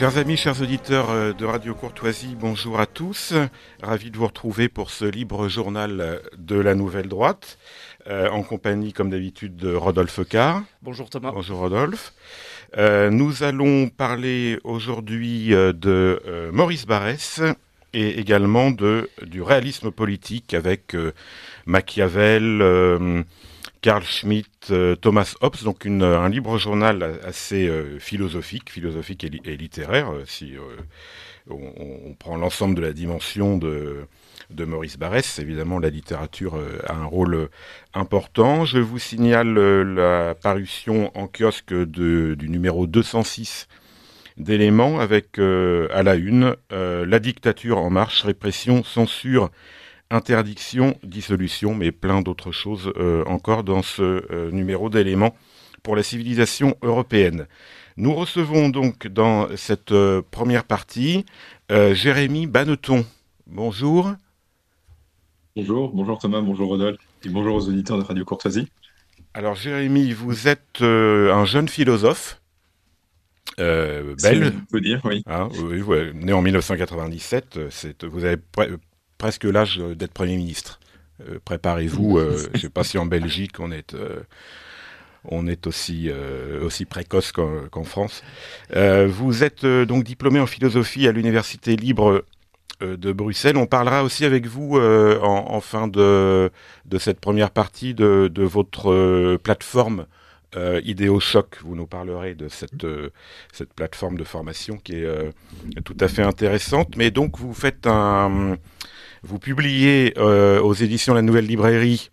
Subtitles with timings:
[0.00, 3.34] Chers amis, chers auditeurs euh, de Radio Courtoisie, bonjour à tous.
[3.82, 7.58] Ravi de vous retrouver pour ce libre journal de la Nouvelle Droite,
[8.06, 10.62] euh, en compagnie, comme d'habitude, de Rodolphe Carr.
[10.80, 11.32] Bonjour Thomas.
[11.32, 12.14] Bonjour Rodolphe.
[12.78, 17.42] Euh, nous allons parler aujourd'hui de Maurice Barrès
[17.92, 20.96] et également de, du réalisme politique avec
[21.66, 23.26] Machiavel,
[23.82, 29.56] Carl Schmitt, euh, Thomas Hobbes, donc une, un libre journal assez euh, philosophique, philosophique et,
[29.56, 30.54] littéraire, euh, si
[31.48, 34.06] on, prend l'ensemble de la dimension de,
[34.58, 35.38] Maurice Barrès.
[35.38, 37.48] Évidemment, la littérature a un rôle
[37.94, 38.66] important.
[38.66, 43.68] Je vous signale la parution en kiosque du numéro 206
[44.36, 49.50] d'éléments avec à la une la dictature en marche, répression, censure
[50.10, 55.34] interdiction, dissolution, mais plein d'autres choses euh, encore dans ce euh, numéro d'éléments
[55.82, 57.46] pour la civilisation européenne.
[57.96, 61.24] Nous recevons donc dans cette euh, première partie
[61.70, 63.06] Jérémy Banneton.
[63.46, 64.12] Bonjour.
[65.54, 68.68] Bonjour, bonjour Thomas, bonjour Rodolphe et bonjour aux auditeurs de Radio Courtoisie.
[69.34, 72.40] Alors Jérémy, vous êtes un jeune philosophe.
[73.56, 74.52] Belge.
[74.56, 75.22] On peut dire, oui.
[75.26, 75.82] Hein, oui,
[76.14, 77.60] né en 1997.
[78.02, 78.38] Vous avez
[79.20, 80.80] presque l'âge d'être Premier ministre.
[81.28, 84.20] Euh, préparez-vous, euh, je ne sais pas si en Belgique on est, euh,
[85.24, 86.10] on est aussi,
[86.62, 88.24] aussi précoce qu'en France.
[88.74, 92.24] vous êtes donc diplômé en philosophie à l'Université libre
[92.80, 93.58] de Bruxelles.
[93.58, 96.50] On parlera aussi avec vous en, fin de,
[96.86, 100.06] de cette première partie de, de votre plateforme
[100.56, 102.86] euh, Idéochoc, vous nous parlerez de cette,
[103.52, 106.96] cette plateforme de formation qui est tout à fait intéressante.
[106.96, 108.56] Mais donc vous faites un,
[109.22, 112.10] vous publiez euh, aux éditions La Nouvelle Librairie,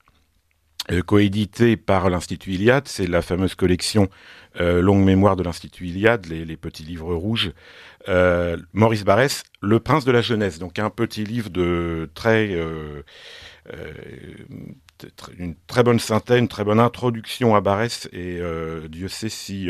[0.91, 4.09] euh, coédité par l'Institut Iliade, c'est la fameuse collection
[4.59, 7.51] euh, Longue Mémoire de l'Institut Iliade, les, petits livres rouges.
[8.73, 12.57] Maurice Barrès, Le Prince de la Jeunesse, donc un petit livre de très
[15.37, 18.39] une très bonne synthèse, une très bonne introduction à Barès et
[18.89, 19.69] Dieu sait si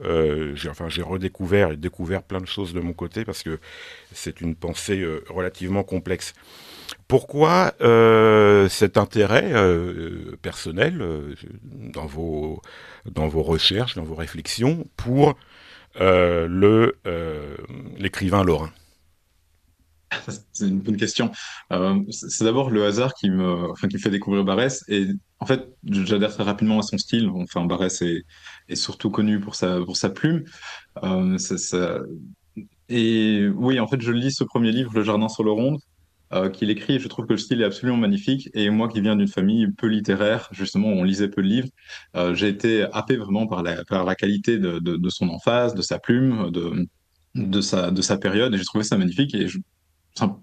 [0.00, 3.58] j'ai enfin j'ai redécouvert et découvert plein de choses de mon côté parce que
[4.12, 6.34] c'est une pensée relativement complexe.
[7.06, 12.60] Pourquoi euh, cet intérêt euh, personnel euh, dans vos
[13.06, 15.34] dans vos recherches, dans vos réflexions pour
[15.96, 16.96] le
[17.98, 18.70] l'écrivain lorrain
[20.52, 21.30] C'est une bonne question.
[22.10, 24.84] c'est d'abord le hasard qui me, enfin, qui fait découvrir Barès.
[24.88, 27.28] Et en fait, j'adhère très rapidement à son style.
[27.28, 28.24] Enfin, Barès est,
[28.68, 30.44] est surtout connu pour sa, pour sa plume.
[32.88, 35.78] Et oui, en fait, je lis ce premier livre, Le Jardin sur le Ronde,
[36.32, 36.98] euh, qu'il écrit.
[36.98, 38.50] Je trouve que le style est absolument magnifique.
[38.54, 41.68] Et moi qui viens d'une famille peu littéraire, justement, on lisait peu de livres,
[42.16, 45.74] euh, j'ai été happé vraiment par la, par la qualité de, de, de, son emphase,
[45.74, 46.86] de sa plume, de,
[47.34, 48.54] de, sa, de sa période.
[48.54, 49.34] Et j'ai trouvé ça magnifique.
[49.34, 49.58] Et je,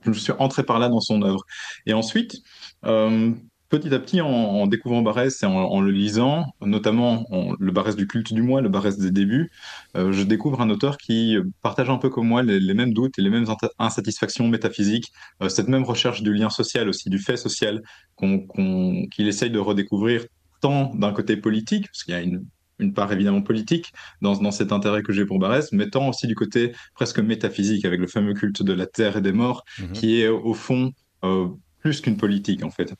[0.06, 1.44] je suis entré par là dans son œuvre.
[1.85, 2.38] Et ensuite,
[2.85, 3.34] euh,
[3.69, 7.25] petit à petit, en, découvrant Barès et en, le lisant, notamment
[7.59, 9.51] le Barès du culte du moi, le Barès des débuts,
[9.95, 13.21] euh, je découvre un auteur qui partage un peu comme moi les, mêmes doutes et
[13.21, 13.45] les mêmes
[13.79, 15.11] insatisfactions métaphysiques,
[15.41, 17.81] euh, cette même recherche du lien social aussi, du fait social,
[18.19, 20.25] qu'il essaye de redécouvrir
[20.61, 22.45] tant d'un côté politique, parce qu'il y a une,
[22.93, 26.73] part évidemment politique dans, cet intérêt que j'ai pour Barès, mais tant aussi du côté
[26.93, 29.91] presque métaphysique, avec le fameux culte de la terre et des morts, mm-hmm.
[29.93, 30.91] qui est au fond
[31.23, 31.47] euh,
[31.79, 32.93] plus qu'une politique en fait.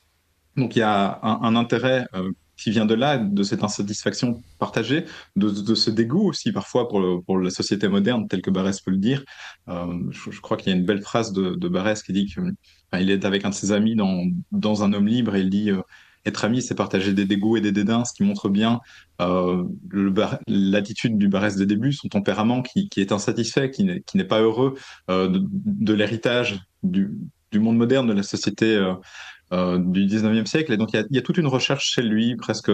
[0.56, 5.04] Donc il y a un, intérêt euh, qui vient de là, de cette insatisfaction partagée,
[5.36, 8.96] de, ce dégoût aussi parfois pour, pour, la société moderne, tel que Barès peut le
[8.96, 9.22] dire.
[9.68, 13.24] Euh, je, crois qu'il y a une belle phrase de, de qui dit qu'il est
[13.24, 15.82] avec un de ses amis dans, un homme libre et il dit euh,
[16.26, 18.80] être ami, c'est partager des dégoûts et des dédains, ce qui montre bien
[19.22, 19.64] euh,
[20.48, 24.74] l'attitude du Barès des débuts, son tempérament qui, est insatisfait, qui n'est pas heureux
[25.08, 27.10] euh, de, l'héritage du,
[27.54, 28.76] monde moderne, de la société
[29.52, 30.72] euh, du 19e siècle.
[30.72, 32.70] Et donc, il y, a, y, a, toute une recherche chez lui, presque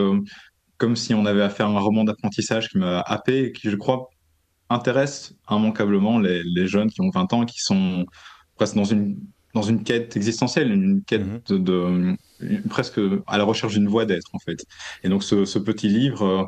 [0.78, 3.76] comme si on avait affaire à un roman d'apprentissage qui m'a happé et qui, je
[3.76, 4.10] crois,
[4.68, 8.06] intéresse immanquablement les, les, jeunes qui ont 20 ans, qui sont
[8.56, 9.18] presque dans une,
[9.54, 11.62] dans une quête existentielle, une quête mm-hmm.
[11.62, 12.16] de,
[12.68, 14.64] presque à la recherche d'une voie d'être, en fait.
[15.04, 16.44] Et donc, ce, ce petit livre euh,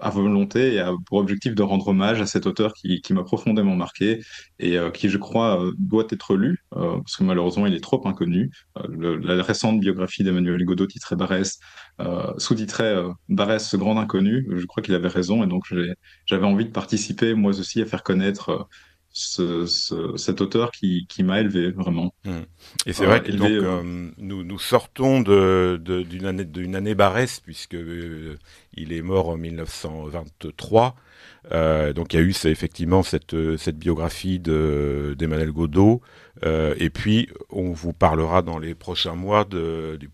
[0.00, 3.76] à volonté et pour objectif de rendre hommage à cet auteur qui, qui m'a profondément
[3.76, 4.20] marqué
[4.58, 7.80] et euh, qui, je crois, euh, doit être lu, euh, parce que malheureusement, il est
[7.80, 8.50] trop inconnu.
[8.88, 11.58] la récente biographie d'Emmanuel Godot, titrée Barès,
[12.38, 15.64] sous-titrée Barès, ce grand inconnu, je crois qu'il avait raison, et donc
[16.26, 18.68] j'avais envie de participer, moi aussi, à faire connaître
[19.12, 22.14] cet auteur qui, qui m'a élevé vraiment.
[22.24, 22.30] Mmh.
[22.86, 27.40] Et c'est vrai que donc, euh, nous, nous sortons de, d'une année d'une année Barès
[27.40, 27.76] puisque
[28.74, 30.94] il est mort en 1923.
[31.52, 36.00] Euh, donc il y a eu effectivement cette, cette biographie de, d'Emmanuel Godot.
[36.44, 40.10] Euh, et puis on vous parlera dans les prochains mois de, du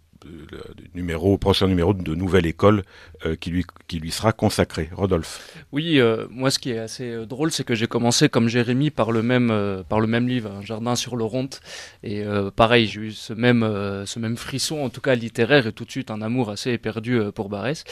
[0.94, 2.82] numéro, prochain numéro de Nouvelle École
[3.26, 4.88] euh, qui, lui, qui lui sera consacré.
[4.92, 5.56] Rodolphe.
[5.72, 8.90] Oui, euh, moi ce qui est assez euh, drôle, c'est que j'ai commencé comme Jérémy
[8.90, 11.60] par le même, par le même livre, Un jardin sur l'Oronte.
[12.02, 12.24] Et
[12.56, 13.62] pareil, j'ai eu ce même,
[14.06, 17.20] ce même frisson, en tout cas littéraire, et tout de suite un amour assez éperdu
[17.34, 17.84] pour Barès.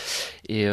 [0.49, 0.67] Et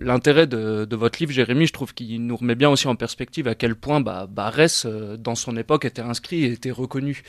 [0.00, 3.48] l'intérêt de, de, votre livre, Jérémy, je trouve qu'il nous remet bien aussi en perspective
[3.48, 4.86] à quel point bah, Barès,
[5.18, 7.22] dans son époque, était inscrit et était reconnu.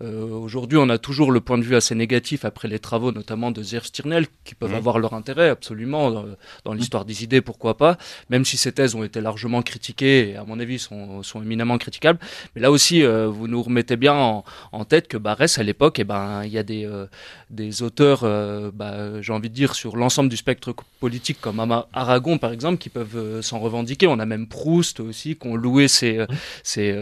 [0.00, 3.62] Aujourd'hui, on a toujours le point de vue assez négatif après les travaux notamment de
[3.62, 4.74] Zerf Stirnel, qui peuvent mmh.
[4.74, 6.24] avoir leur intérêt absolument dans,
[6.64, 7.98] dans l'histoire des idées, pourquoi pas,
[8.28, 11.78] même si ces thèses ont été largement critiquées et à mon avis sont, sont éminemment
[11.78, 12.18] critiquables.
[12.54, 15.98] Mais là aussi, euh, vous nous remettez bien en, en tête que Barès à l'époque,
[15.98, 17.06] eh ben il y a des euh,
[17.50, 21.60] des auteurs, euh, bah, j'ai envie de dire sur l'ensemble du spectre politique comme
[21.92, 24.06] Aragon par exemple, qui peuvent s'en revendiquer.
[24.06, 26.24] On a même Proust aussi, qui ont loué ses
[26.62, 26.96] ses,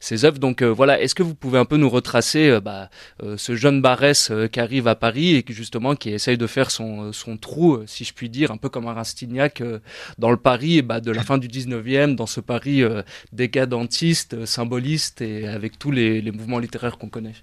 [0.00, 0.38] ses œuvres.
[0.38, 2.90] Donc voilà, est-ce que vous pouvez un peu nous retracer bah,
[3.36, 7.12] ce jeune Barès qui arrive à Paris et qui justement qui essaye de faire son,
[7.12, 9.78] son trou, euh, si je puis dire, un peu comme un Rastignac euh,
[10.18, 13.02] dans le Paris bah, de la fin du 19e, dans ce Paris euh,
[13.32, 17.34] décadentiste, symboliste et avec tous les, mouvements littéraires qu'on connaît.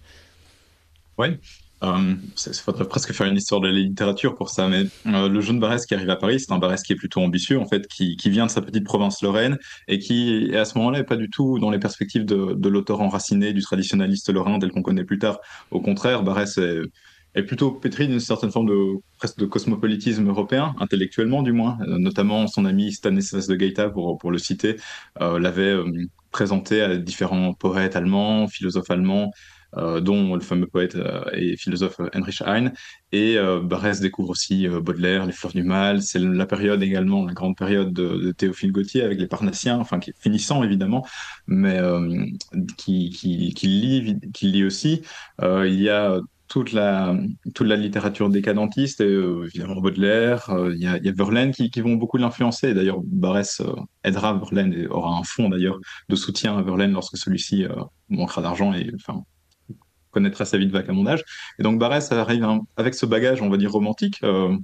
[1.17, 1.27] Oui,
[1.81, 5.85] il faudrait presque faire une histoire de la littérature pour ça, mais le jeune Barès
[5.85, 8.29] qui arrive à Paris, c'est un Barès qui est plutôt ambitieux, en fait, qui, qui
[8.29, 9.57] vient de sa petite province lorraine
[9.87, 13.01] et qui, à ce moment-là, n'est pas du tout dans les perspectives de, de l'auteur
[13.01, 15.39] enraciné, du traditionnaliste lorrain tel qu'on connaît plus tard.
[15.71, 16.81] Au contraire, Barès est,
[17.35, 21.77] est plutôt pétri d'une certaine forme de presque de cosmopolitisme européen, intellectuellement du moins.
[21.81, 24.77] Euh, notamment son ami Stanislas de Gaeta, pour, pour le citer,
[25.21, 25.85] euh, l'avait euh,
[26.31, 29.31] présenté à différents poètes allemands, philosophes allemands,
[30.01, 30.97] dont le fameux poète
[31.33, 32.73] et philosophe Heinrich Heine.
[33.11, 36.01] Et Barès découvre aussi Baudelaire, Les Fleurs du Mal.
[36.01, 40.09] C'est la période également, la grande période de, Théophile Gautier avec les Parnassiens, enfin qui
[40.09, 41.05] est finissant évidemment,
[41.45, 41.79] mais
[42.77, 45.03] qui, qui, qui, lit, qui lit aussi.
[45.39, 47.15] il y a toute la,
[47.53, 51.93] toute la littérature décadentiste, et, euh, évidemment Baudelaire, euh, il y, a, Verlaine qui, vont
[51.93, 52.73] beaucoup l'influencer.
[52.73, 55.79] D'ailleurs, Barès euh, aidera Verlaine et aura un fonds d'ailleurs
[56.09, 57.65] de soutien à Verlaine lorsque celui-ci
[58.09, 58.91] manquera d'argent et
[60.11, 61.23] connaîtra sa vie de âge.
[61.59, 62.45] Et donc Barès arrive
[62.77, 64.19] avec ce bagage, on va dire romantique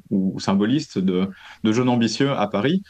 [0.09, 1.29] ou, symboliste de,
[1.63, 2.81] de jeune ambitieux à Paris,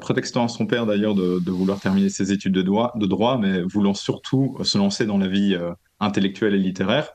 [0.00, 3.38] prétextant à son père d'ailleurs de, de, vouloir terminer ses études de droit, de droit,
[3.38, 5.56] mais voulant surtout se lancer dans la vie
[6.00, 7.12] intellectuelle et littéraire.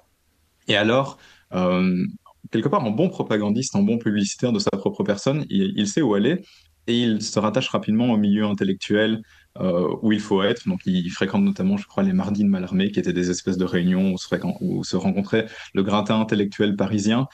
[0.67, 1.17] Et alors,
[1.53, 2.05] euh,
[2.51, 6.13] quelque part, en bon propagandiste, en bon publicitaire de sa propre personne, il, sait où
[6.13, 6.41] aller
[6.87, 9.21] et il se rattache rapidement au milieu intellectuel
[9.59, 10.67] euh, où il faut être.
[10.67, 13.65] Donc, il, fréquente notamment, je crois, les mardis de Mallarmé, qui étaient des espèces de
[13.65, 14.27] réunions où se,
[14.61, 17.27] où se rencontrait le gratin intellectuel parisien.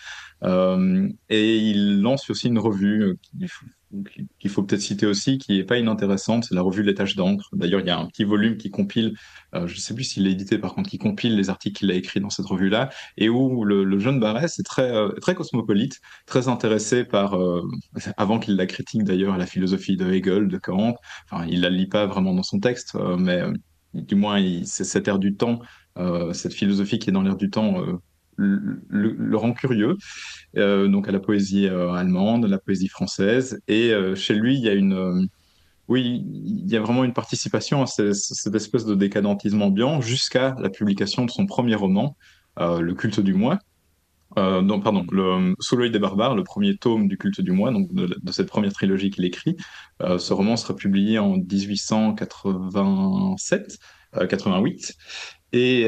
[0.44, 3.48] Euh, et il lance aussi une revue qui
[4.40, 7.50] qu'il faut peut-être citer aussi, qui est pas inintéressante, c'est la revue Les Tâches d'encre.
[7.54, 9.16] D'ailleurs, il y a un petit volume qui compile,
[9.56, 11.92] euh, je ne sais plus s'il est édité par contre, qui compile les articles qu'il
[11.92, 16.48] a écrits dans cette revue-là, et où le, jeune Barès est très, euh, cosmopolite, très
[16.48, 17.62] intéressé par, euh,
[18.18, 20.96] avant qu'il la critique d'ailleurs, la philosophie de Hegel, de Kant.
[21.30, 23.44] Enfin, il la lit pas vraiment dans son texte, mais
[23.94, 25.60] du moins, c'est cet air du temps,
[26.34, 27.84] cette philosophie qui est dans l'air du temps
[28.42, 29.98] le, rend curieux,
[30.58, 33.62] euh, donc à la poésie euh, allemande, à la poésie française.
[33.68, 35.28] Et euh, chez lui, il y a une,
[35.88, 40.70] oui, il y a vraiment une participation à cette, espèce de décadentisme ambiant jusqu'à la
[40.70, 42.16] publication de son premier roman,
[42.58, 43.60] Le culte du moi.
[44.38, 47.94] non, pardon, le, Sous l'œil des barbares, le premier tome du culte du moi, donc
[47.94, 49.58] de, cette première trilogie qu'il écrit.
[50.00, 53.78] ce roman sera publié en 1887,
[54.30, 54.94] 88.
[55.54, 55.88] Et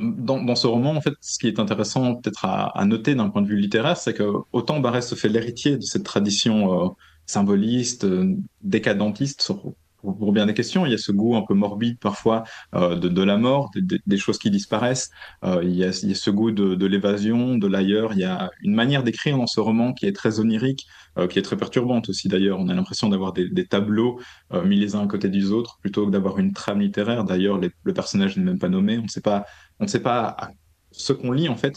[0.00, 3.46] dans, ce roman, en fait, ce qui est intéressant peut-être à, noter d'un point de
[3.46, 6.88] vue littéraire, c'est que autant Barès se fait l'héritier de cette tradition euh,
[7.26, 9.52] symboliste, euh, décadentiste,
[10.00, 10.86] pour, bien des questions.
[10.86, 14.38] Il y a ce goût un peu morbide parfois euh, de, la mort, des choses
[14.38, 15.10] qui disparaissent.
[15.42, 18.12] il, y a, ce goût de, l'évasion, de l'ailleurs.
[18.12, 20.86] Il y a une manière d'écrire dans ce roman qui est très onirique,
[21.28, 22.60] qui est très perturbante aussi d'ailleurs.
[22.60, 24.20] On a l'impression d'avoir des, tableaux
[24.64, 27.24] mis les uns à côté des autres plutôt que d'avoir une trame littéraire.
[27.24, 28.98] D'ailleurs, le personnage n'est même pas nommé.
[28.98, 29.44] On ne sait pas
[29.80, 30.50] on ne sait pas
[30.92, 31.76] ce qu'on lit en fait.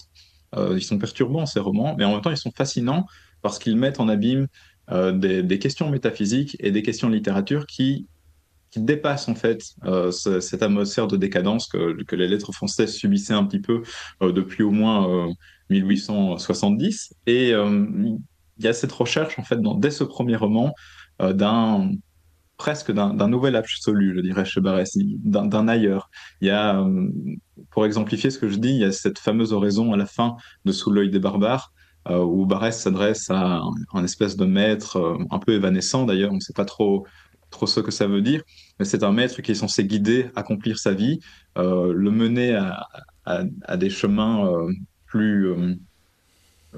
[0.55, 3.05] Euh, ils sont perturbants ces romans, mais en même temps ils sont fascinants
[3.41, 4.47] parce qu'ils mettent en abîme
[4.91, 8.07] euh, des, questions métaphysiques et des questions de littérature qui,
[8.75, 13.43] dépassent en fait euh, cette atmosphère de décadence que, que, les lettres françaises subissaient un
[13.43, 13.81] petit peu
[14.21, 15.27] depuis au moins
[15.71, 17.15] 1870.
[17.25, 18.19] Et il
[18.59, 20.75] y a cette recherche en fait dans, dès ce premier roman
[21.19, 21.89] d'un
[22.59, 26.11] presque d'un nouvel absolu, je dirais, chez Barès, d'un ailleurs.
[26.41, 27.09] Il y a, euh,
[27.71, 30.35] pour exemplifier ce que je dis, il y a cette fameuse oraison à la fin
[30.65, 31.71] de Sous l'œil des barbares,
[32.09, 33.61] euh, où Barès s'adresse à
[33.93, 37.07] un, espèce de maître, euh, un peu évanescent d'ailleurs, on ne sait pas trop,
[37.49, 38.43] trop ce que ça veut dire,
[38.77, 41.19] mais c'est un maître qui est censé guider, accomplir sa vie,
[41.55, 42.55] le mener
[43.25, 44.49] à, des chemins
[45.05, 45.53] plus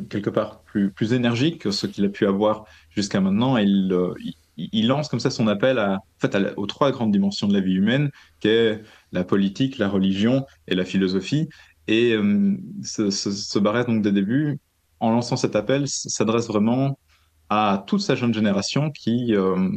[0.09, 3.57] quelque part plus, plus énergiques que ce qu'il a pu avoir jusqu'à maintenant.
[4.73, 5.79] Lance comme ça son appel
[6.57, 10.75] aux trois grandes dimensions de la vie humaine, qui est la politique, la religion et
[10.75, 11.49] la philosophie.
[11.87, 14.59] Et euh, ce, ce, donc des débuts,
[14.99, 16.97] en lançant cet appel, s'adresse vraiment
[17.49, 19.69] à toute sa jeune génération qui, euh,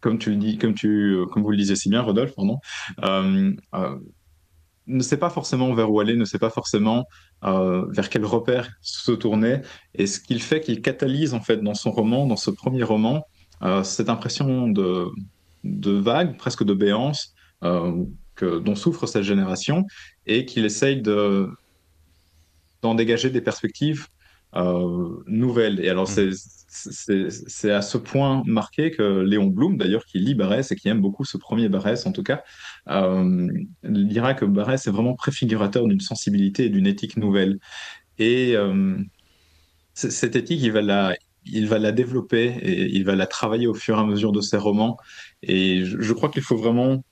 [0.00, 2.58] comme tu le dis, tu, comme vous le disiez si bien, Rodolphe, pardon,
[3.04, 3.52] euh,
[4.88, 7.04] ne sait pas forcément vers où aller, ne sait pas forcément
[7.42, 9.60] vers quel repère se tourner.
[9.94, 13.16] Et ce qu'il fait, qu'il catalyse en fait dans son roman, dans ce premier roman,
[13.18, 13.35] euh,
[13.82, 15.10] cette impression de,
[15.66, 17.34] de vague, presque de béance,
[17.64, 19.86] euh, que, dont souffre cette génération,
[20.26, 21.48] et qu'il essaye de,
[22.82, 24.06] d'en dégager des perspectives
[24.54, 25.80] euh, nouvelles.
[25.80, 26.32] Et alors, mmh.
[26.68, 30.88] c'est, c'est, à ce point marqué que Léon Blum, d'ailleurs, qui lit Barès et qui
[30.88, 32.42] aime beaucoup ce premier Barès, en tout cas,
[32.88, 33.48] euh,
[33.82, 37.58] dira que Barès est vraiment préfigurateur d'une sensibilité et d'une éthique nouvelle.
[38.18, 38.54] Et
[39.94, 41.14] cette éthique, il va la,
[41.46, 44.40] il va la développer et il va la travailler au fur et à mesure de
[44.40, 44.96] ses romans.
[45.42, 47.04] Et je, crois qu'il faut vraiment,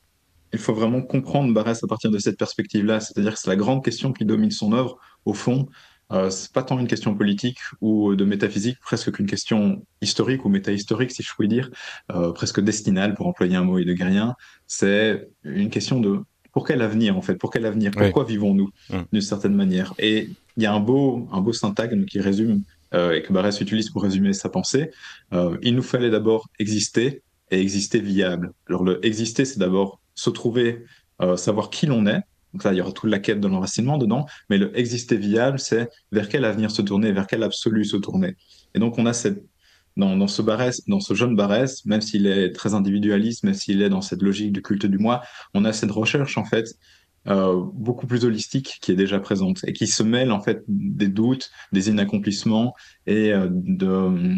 [0.53, 3.00] il faut vraiment comprendre Barès à partir de cette perspective-là.
[3.00, 5.69] C'est-à-dire que c'est la grande question qui domine son œuvre, au fond.
[6.12, 10.49] Euh, c'est pas tant une question politique ou de métaphysique, presque qu'une question historique ou
[10.49, 11.71] métahistorique, si je puis dire,
[12.12, 14.35] euh, presque destinale, pour employer un mot heideggérien.
[14.67, 16.21] C'est une question de
[16.53, 18.71] pour quel avenir, en fait Pour quel avenir Pourquoi vivons-nous,
[19.12, 19.93] d'une certaine manière?
[19.99, 22.62] Et il y a un beau, un beau syntagme qui résume
[22.95, 24.91] et que Barès utilise pour résumer sa pensée,
[25.33, 28.53] euh, il nous fallait d'abord exister et exister viable.
[28.69, 30.85] Alors le exister, c'est d'abord se trouver,
[31.21, 32.23] euh, savoir qui l'on est.
[32.53, 35.59] Donc là, il y aura toute la quête de l'enracinement dedans, mais le exister viable,
[35.59, 38.37] c'est vers quel avenir se tourner, vers quel absolu se tourner.
[38.75, 39.43] Et donc on a cette
[39.97, 43.81] dans, dans, ce Barès, dans ce jeune Barès, même s'il est très individualiste, même s'il
[43.81, 45.23] est dans cette logique du culte du moi,
[45.55, 46.67] on a cette recherche en fait
[47.26, 51.09] euh, beaucoup plus holistique qui est déjà présente et qui se mêle en fait des
[51.09, 52.75] doutes, des inaccomplissements
[53.07, 54.37] et euh, de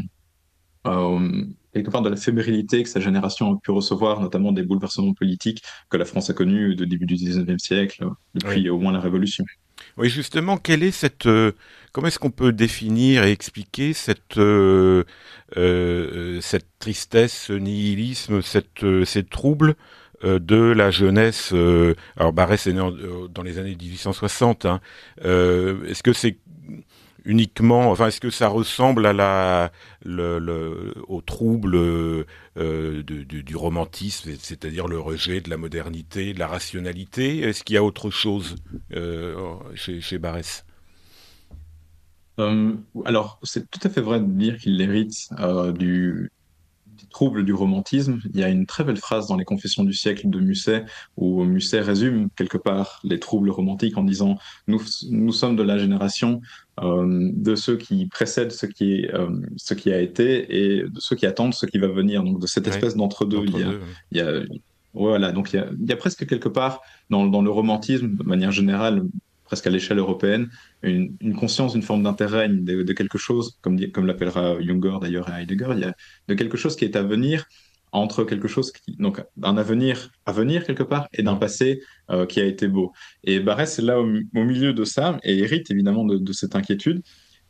[0.86, 5.14] euh, quelque part de la fébrilité que sa génération a pu recevoir, notamment des bouleversements
[5.14, 9.00] politiques que la France a connus de début du 19e siècle, depuis au moins la
[9.00, 9.44] Révolution.
[9.98, 11.28] Oui, justement, quelle est cette,
[11.92, 14.38] comment est-ce qu'on peut définir et expliquer cette,
[16.40, 19.74] cette tristesse, ce nihilisme, cette, ces troubles
[20.22, 21.50] de la jeunesse.
[21.52, 24.66] Euh, alors Barès est né euh, dans les années 1860.
[24.66, 24.80] Hein,
[25.22, 26.38] est-ce que c'est
[27.24, 29.06] uniquement, enfin, est-ce que ça ressemble
[31.08, 37.40] au trouble du, romantisme, c'est-à-dire le rejet de la modernité, de la rationalité?
[37.40, 38.56] Est-ce qu'il y a autre chose
[39.74, 40.64] chez, chez Barès
[43.06, 45.30] alors, c'est tout à fait vrai de dire qu'il hérite
[45.72, 46.30] du,
[47.16, 48.20] trouble du romantisme.
[48.34, 50.84] Il y a une très belle phrase dans les Confessions du siècle de Musset
[51.16, 54.36] où Musset résume quelque part les troubles romantiques en disant
[54.68, 56.42] nous, nous sommes de la génération
[56.82, 60.26] euh, de ceux qui précèdent ce qui, euh, ce qui a été
[60.58, 62.22] et de ceux qui attendent ce qui va venir.
[62.22, 63.44] Donc de cette espèce d'entre-deux.
[63.46, 63.80] Il,
[64.10, 64.30] il, y a,
[64.92, 68.14] voilà, donc il y a, il y a presque quelque part dans, dans le romantisme,
[68.14, 69.04] de manière générale,
[69.46, 70.48] presque à l'échelle européenne,
[70.82, 75.68] une, conscience d'une forme d'intérêt, de, quelque chose, comme, comme l'appellera Junger d'ailleurs à Heidegger,
[75.72, 75.94] il y a
[76.28, 77.46] de quelque chose qui est à venir
[77.92, 82.26] entre quelque chose qui, donc un avenir à venir quelque part et d'un passé euh,
[82.26, 82.92] qui a été beau.
[83.24, 87.02] Et Barès est là au, milieu de ça et hérite évidemment de, cette inquiétude.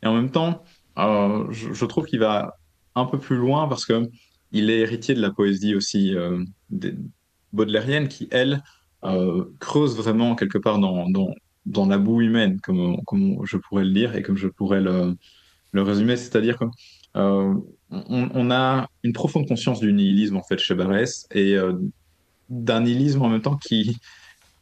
[0.03, 0.63] Et en même temps,
[0.99, 2.57] euh, je, trouve qu'il va
[2.95, 4.07] un peu plus loin parce que
[4.51, 6.41] il est héritier de la poésie aussi euh,
[7.51, 8.63] baudelairienne qui, elle,
[9.59, 11.29] creuse vraiment quelque part dans, dans,
[11.67, 15.15] dans la boue humaine, comme, comme je pourrais le dire et comme je pourrais le,
[15.73, 16.15] le résumer.
[16.15, 16.71] C'est-à-dire qu'on
[17.17, 17.53] euh,
[17.91, 21.73] on, a une profonde conscience du nihilisme en fait chez Barès et euh,
[22.49, 23.97] d'un nihilisme en même temps qui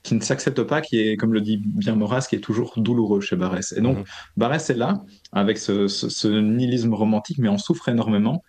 [0.05, 3.21] qui ne s'accepte pas, qui est, comme le dit bien Maurras, qui est toujours douloureux
[3.21, 3.71] chez Barès.
[3.71, 4.03] Et donc, mhm.
[4.37, 8.43] Barès est là, avec ce, ce, nihilisme romantique, mais on souffre énormément.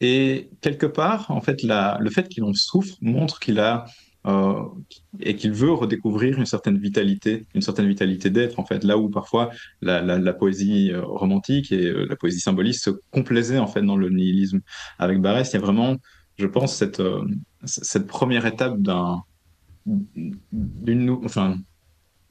[0.00, 3.84] Et quelque part, en fait, la, le fait qu'il en souffre montre qu'il a
[4.24, 4.62] euh,
[5.18, 9.08] et qu'il veut redécouvrir une certaine vitalité, une certaine vitalité d'être en fait, là où
[9.08, 9.50] parfois
[9.80, 14.10] la, poésie euh, romantique et euh, la poésie symboliste se complaisaient en fait dans le
[14.10, 14.60] nihilisme.
[15.00, 15.96] Avec Barès, il y a vraiment,
[16.38, 19.24] je pense, cette, première étape d'un,
[20.52, 21.58] d'une, enfin,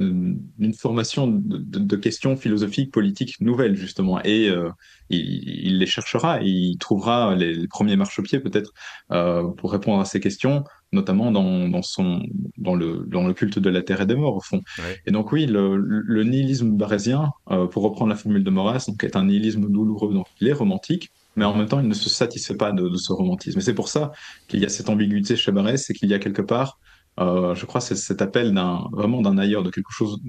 [0.02, 4.22] d'une formation de, questions philosophiques, politiques nouvelles, justement.
[4.24, 4.70] Et euh,
[5.10, 8.74] il, les cherchera, il trouvera les, premiers marchepieds, peut-être,
[9.12, 12.24] euh, pour répondre à ces questions, notamment dans, dans, son,
[12.58, 14.62] dans, le, dans le culte de la terre et des morts, au fond.
[15.06, 19.04] Et donc, oui, le, le nihilisme barésien, euh, pour reprendre la formule de Maurras, donc,
[19.04, 22.10] est un nihilisme douloureux, donc il est romantique, mais en même temps, il ne se
[22.10, 23.60] satisfait pas de, de ce romantisme.
[23.60, 24.12] Et c'est pour ça
[24.48, 26.80] qu'il y a cette ambiguïté chez Barès, c'est qu'il y a quelque part
[27.20, 30.20] euh, je crois, c'est cet appel d'un vraiment d'un ailleurs, de quelque chose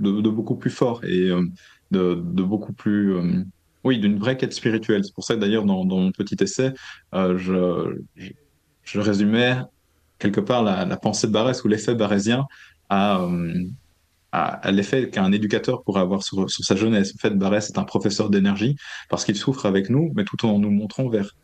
[0.00, 1.42] de, beaucoup plus fort et euh,
[1.90, 3.44] de, beaucoup plus, euh,
[3.84, 5.04] oui, d'une vraie quête spirituelle.
[5.04, 6.72] C'est pour ça d'ailleurs, dans, mon petit essai,
[7.12, 7.96] je,
[8.84, 9.58] je, résumais
[10.18, 12.44] quelque part la, pensée de Barès ou l'effet barésien
[12.90, 13.26] à,
[14.32, 17.12] à, l'effet qu'un éducateur pourrait avoir sur, sur, sa jeunesse.
[17.14, 18.76] En fait, Barès est un professeur d'énergie
[19.08, 21.34] parce qu'il souffre avec nous, mais tout en nous montrant vers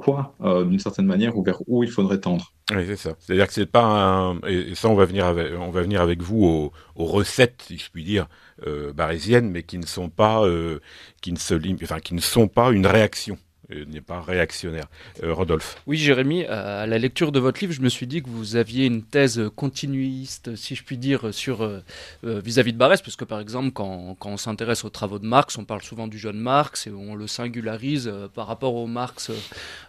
[0.00, 2.52] quoi, euh, d'une certaine manière, ou vers où il faudrait tendre.
[2.72, 3.14] Oui, c'est ça.
[3.18, 4.40] C'est-à-dire que c'est pas un...
[4.40, 7.90] Et ça, on va venir avec, on va venir avec vous aux, recettes, si je
[7.90, 8.26] puis dire,
[8.66, 10.80] euh, barésiennes, mais qui ne sont pas, euh,
[11.20, 13.38] qui ne se enfin, qui ne sont pas une réaction
[13.70, 14.86] n'est pas réactionnaire.
[15.22, 15.80] Euh, Rodolphe.
[15.86, 18.86] Oui, Jérémy, à la lecture de votre livre, je me suis dit que vous aviez
[18.86, 21.82] une thèse continuiste, si je puis dire, euh,
[22.24, 25.26] euh, vis-à-vis de Barès, parce que par exemple, quand, quand on s'intéresse aux travaux de
[25.26, 29.30] Marx, on parle souvent du jeune Marx et on le singularise par rapport au Marx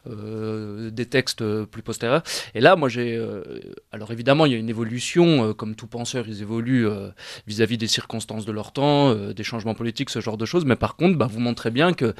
[0.05, 2.23] des textes plus postérieurs.
[2.55, 3.21] Et là, moi, j'ai.
[3.91, 6.87] alors évidemment, il y a une évolution, comme tout penseur, ils évoluent
[7.47, 10.65] vis-à-vis des circonstances de leur temps, des changements politiques, ce genre de choses.
[10.65, 12.13] Mais par contre, bah, vous montrez bien que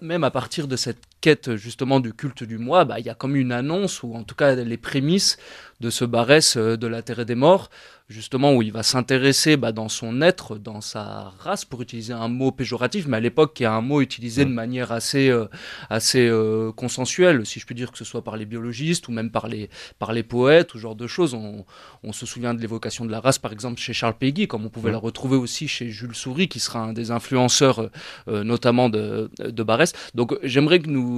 [0.00, 3.14] même à partir de cette quête justement du culte du moi, bah, il y a
[3.14, 5.38] comme une annonce, ou en tout cas les prémices
[5.80, 7.70] de ce Barès euh, de la Terre et des Morts,
[8.08, 12.28] justement où il va s'intéresser bah, dans son être, dans sa race, pour utiliser un
[12.28, 15.46] mot péjoratif, mais à l'époque qui est un mot utilisé de manière assez, euh,
[15.88, 19.30] assez euh, consensuelle, si je puis dire que ce soit par les biologistes ou même
[19.30, 21.32] par les, par les poètes, ou ce genre de choses.
[21.32, 21.64] On,
[22.02, 24.70] on se souvient de l'évocation de la race, par exemple, chez Charles Péguy, comme on
[24.76, 27.90] pouvait la retrouver aussi chez Jules Souris, qui sera un des influenceurs
[28.26, 29.92] notamment de, de Barès.
[30.14, 31.13] Donc j'aimerais que, nous,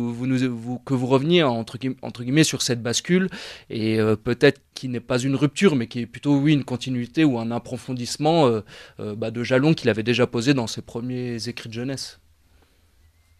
[0.84, 3.28] que vous reveniez entre, guillemets sur cette bascule
[3.70, 7.38] et peut-être qui n'est pas une rupture, mais qui est plutôt oui une continuité ou
[7.38, 8.60] un approfondissement euh,
[9.00, 12.20] euh, bah, de jalons qu'il avait déjà posé dans ses premiers écrits de jeunesse.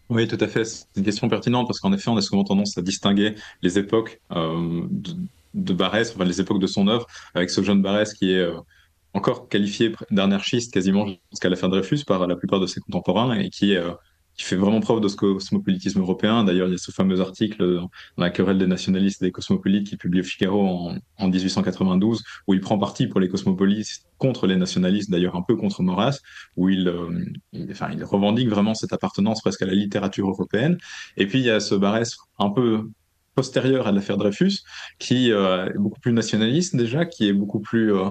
[0.09, 0.65] Oui, tout à fait.
[0.65, 4.19] C'est une question pertinente parce qu'en effet, on a souvent tendance à distinguer les époques
[4.31, 5.13] euh, de,
[5.53, 8.47] de, Barès, enfin les époques de son œuvre, avec ce jeune Barès qui est
[9.13, 13.37] encore qualifié d'anarchiste quasiment jusqu'à la fin de Dreyfus par la plupart de ses contemporains
[13.37, 13.81] et qui est
[14.37, 16.43] qui fait vraiment preuve de ce cosmopolitisme européen.
[16.43, 17.81] D'ailleurs, il y a ce fameux article
[18.17, 22.53] dans la querelle des nationalistes et des cosmopolites qui publie Figaro en, en 1892, où
[22.53, 26.19] il prend parti pour les cosmopolites contre les nationalistes, d'ailleurs un peu contre Maurras,
[26.55, 27.25] où il, euh,
[27.71, 30.77] enfin, il revendique vraiment cette appartenance presque à la littérature européenne.
[31.17, 32.89] Et puis, il y a ce Barès un peu
[33.37, 34.63] postérieur à l'affaire Dreyfus,
[34.97, 38.09] qui euh, est beaucoup plus nationaliste déjà, qui est beaucoup plus euh,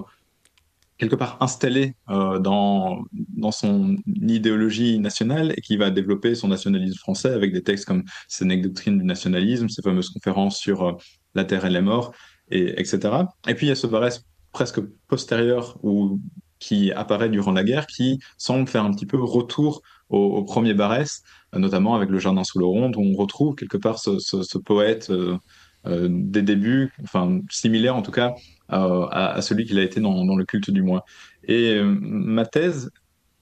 [0.98, 6.98] quelque part installé euh, dans, dans son idéologie nationale et qui va développer son nationalisme
[6.98, 10.92] français avec des textes comme Sénèque Doctrine du nationalisme, ses fameuses conférences sur euh,
[11.34, 12.12] la terre et les morts,
[12.50, 13.00] et, etc.
[13.46, 16.20] Et puis il y a ce Barès presque postérieur ou
[16.58, 21.22] qui apparaît durant la guerre, qui semble faire un petit peu retour au, premier Barès,
[21.52, 25.36] notamment avec le Jardin sous le rond, où on retrouve quelque part ce, poète euh,
[25.86, 28.34] des débuts, enfin similaire en tout cas
[28.72, 31.04] euh, à, celui qu'il a été dans, le culte du moi.
[31.44, 32.90] Et euh, ma thèse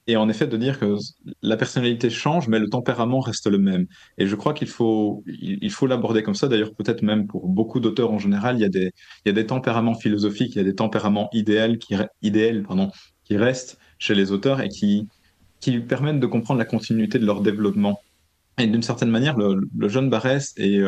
[0.07, 0.97] est en effet de dire que
[1.41, 3.87] la personnalité change, mais le tempérament reste le même.
[4.19, 6.47] Et je crois qu'il faut, il, faut l'aborder comme ça.
[6.47, 8.93] D'ailleurs, peut-être même pour beaucoup d'auteurs en général, il y, a des,
[9.25, 11.97] il y a des tempéraments philosophiques, il y a des tempéraments idéaux qui,
[12.67, 12.91] pardon,
[13.25, 15.09] qui restent chez les auteurs et qui,
[15.61, 17.99] qui permettent de comprendre la continuité de leur développement.
[18.59, 20.83] Et d'une certaine manière, le, jeune Barès est,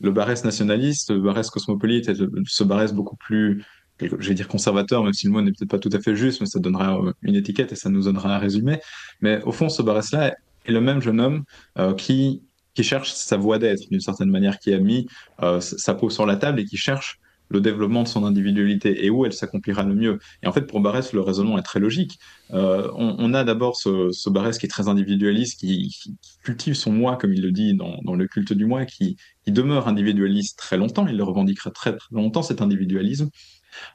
[0.00, 2.10] le Barès nationaliste, le Barès cosmopolite,
[2.46, 3.64] ce Barès beaucoup plus,
[4.00, 6.40] je vais dire conservateur, même si le mot n'est peut-être pas tout à fait juste,
[6.40, 8.80] mais ça donnera euh, une étiquette et ça nous donnera un résumé.
[9.20, 11.44] Mais au fond, ce Barès-là est le même jeune homme
[11.78, 12.42] euh, qui,
[12.74, 15.06] qui cherche sa voie d'être, d'une certaine manière, qui a mis
[15.42, 19.10] euh, sa peau sur la table et qui cherche le développement de son individualité et
[19.10, 20.18] où elle s'accomplira le mieux.
[20.42, 22.18] Et en fait, pour Barès, le raisonnement est très logique.
[22.52, 25.94] Euh, on, a d'abord ce, ce, Barès qui est très individualiste, qui,
[26.42, 30.58] cultive son moi, comme il le dit dans, le culte du moi, qui, demeure individualiste
[30.58, 31.06] très longtemps.
[31.06, 33.28] Il le revendiquera très, longtemps, cet individualisme.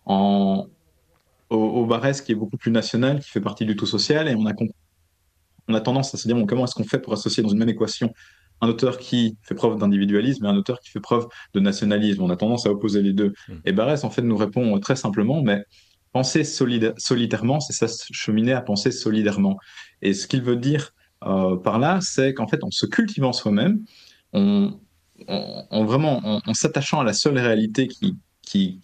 [0.05, 0.67] Au,
[1.49, 4.45] au, Barès qui est beaucoup plus national, qui fait partie du tout social, et on
[4.45, 8.13] a, tendance à se dire comment est-ce qu'on fait pour associer dans une même équation
[8.61, 12.21] un auteur qui fait preuve d'individualisme et un auteur qui fait preuve de nationalisme.
[12.21, 13.33] On a tendance à opposer les deux.
[13.47, 13.55] Hmm.
[13.65, 15.63] Et Barès, en fait, nous répond très simplement, mais
[16.11, 19.57] penser solitairement, c'est ça, cheminer à penser solidairement.
[20.01, 20.91] Et ce qu'il veut dire
[21.25, 23.83] euh, par là, c'est qu'en fait, en se cultivant soi-même,
[24.33, 28.81] en, vraiment, en, s'attachant à la seule réalité qui, qui,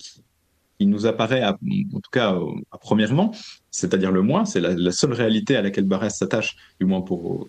[0.82, 2.36] nous apparaît, en tout cas
[2.72, 3.34] à premièrement,
[3.72, 7.48] c'est-à-dire le moi, c'est la, seule réalité à laquelle Barès s'attache, du moins pour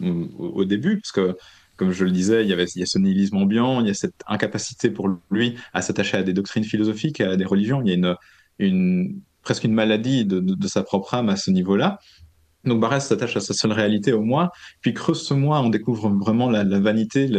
[0.00, 1.36] au, début, parce que
[1.76, 4.22] comme je le disais, il y, avait, a ce nihilisme ambiant, il y a cette
[4.26, 7.82] incapacité pour lui à s'attacher à des doctrines philosophiques, à des religions.
[7.82, 8.16] Il y a une,
[8.58, 11.98] une presque une maladie de sa propre âme à ce niveau-là.
[12.68, 16.10] Donc Barès s'attache à sa seule réalité au moi, puis creuse ce moi, on découvre
[16.10, 17.30] vraiment la, vanité,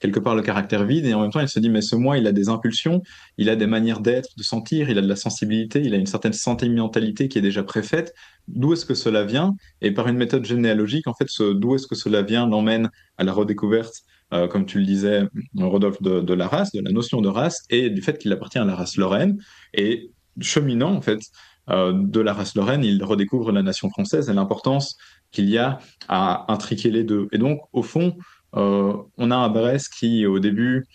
[0.00, 2.18] quelque part le caractère vide, et en même temps il se dit mais ce moi
[2.18, 3.02] il a des impulsions,
[3.36, 6.06] il a des manières d'être, de sentir, il a de la sensibilité, il a une
[6.06, 8.14] certaine sentimentalité qui est déjà préfaite.
[8.46, 9.54] D'où est-ce que cela vient?
[9.82, 13.32] Et par une méthode généalogique, en fait, d'où est-ce que cela vient l'emmène à la
[13.32, 13.94] redécouverte,
[14.32, 15.24] euh, comme tu le disais,
[15.56, 18.58] Rodolphe, de, de, la race, de la notion de race, et du fait qu'il appartient
[18.58, 19.38] à la race lorraine,
[19.74, 20.10] et
[20.40, 21.20] cheminant en fait
[21.68, 24.96] de la race lorraine, il redécouvre la nation française et l'importance
[25.30, 25.78] qu'il y a
[26.08, 27.28] à intriquer les deux.
[27.32, 28.16] Et donc, au fond,
[28.56, 30.86] euh, on a un Barès qui, au début,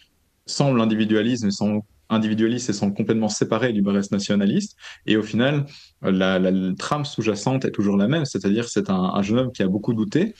[0.45, 4.75] semble individualiste, mais sans individualiste et semble complètement séparé du Barès nationaliste.
[5.05, 5.65] Et au final,
[6.01, 6.39] la,
[6.77, 10.35] trame sous-jacente est toujours la même, c'est-à-dire c'est un, jeune homme qui a beaucoup douté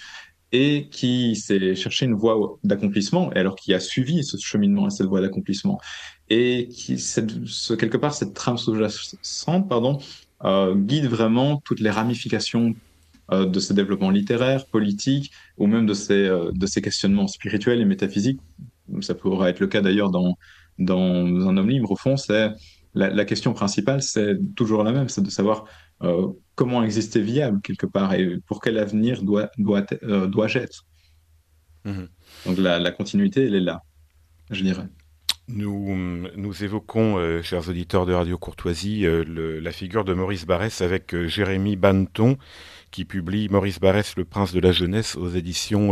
[0.51, 5.07] et qui s'est cherché une voie d'accomplissement, alors qui a suivi ce cheminement et cette
[5.07, 5.79] voie d'accomplissement.
[6.29, 6.95] Et qui,
[7.79, 9.99] quelque part, cette trame sous-jacente, pardon, euh,
[10.43, 12.75] guide vraiment toutes les ramifications
[13.31, 17.79] euh, de ses développements littéraires, politiques, ou même de ses, euh, de ses questionnements spirituels
[17.79, 18.41] et métaphysiques.
[18.99, 20.37] Ça pourrait être le cas d'ailleurs dans,
[20.77, 21.91] dans un homme libre.
[21.91, 22.51] Au fond, c'est
[22.93, 25.63] la, la, question principale, c'est toujours la même, c'est de savoir
[26.01, 30.85] euh, comment exister viable quelque part et pour quel avenir euh, dois-je être.
[31.85, 32.03] Mmh.
[32.45, 33.83] Donc la, la, continuité, elle est là,
[34.51, 34.87] je dirais.
[35.49, 35.93] Nous,
[36.37, 41.13] nous évoquons, euh, chers auditeurs de Radio Courtoisie, euh, la figure de Maurice Barrès avec
[41.13, 42.37] euh, Jérémy Banneton,
[42.91, 45.91] qui publie Maurice Barrès, le prince de la jeunesse, aux éditions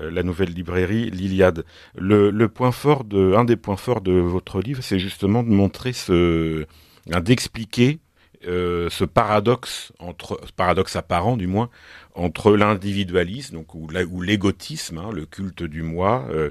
[0.00, 1.64] La Nouvelle Librairie, l'Iliade.
[2.00, 6.64] Un des points forts de votre livre, c'est justement de montrer ce,
[7.06, 8.00] d'expliquer
[8.46, 9.92] euh, ce paradoxe
[10.56, 11.70] paradoxe apparent du moins
[12.14, 13.88] entre l'individualisme donc ou,
[14.20, 16.50] l'égotisme hein, le culte du moi euh,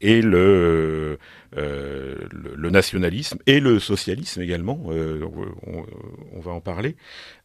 [0.00, 1.18] et le,
[1.56, 5.86] euh, le, nationalisme et le socialisme également on,
[6.32, 6.96] on, va en parler.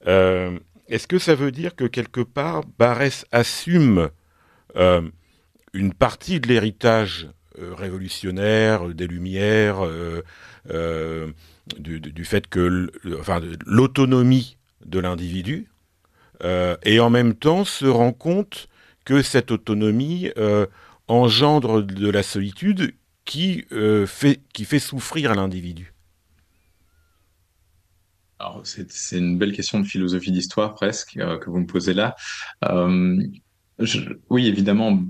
[0.06, 4.10] Est-ce que ça veut dire que quelque part Barès assume
[4.76, 9.82] une partie de l'héritage révolutionnaire des Lumières
[11.78, 12.92] du, fait que
[13.66, 15.70] l'autonomie de l'individu
[16.44, 18.68] euh, et en même temps se rend compte
[19.06, 20.66] que cette autonomie euh,
[21.08, 22.96] engendre de la solitude
[23.26, 25.94] qui, euh, fait, qui fait souffrir l'individu.
[28.40, 32.16] Alors, c'est une belle question de philosophie d'histoire presque que vous me posez là.
[34.30, 35.02] Oui, évidemment,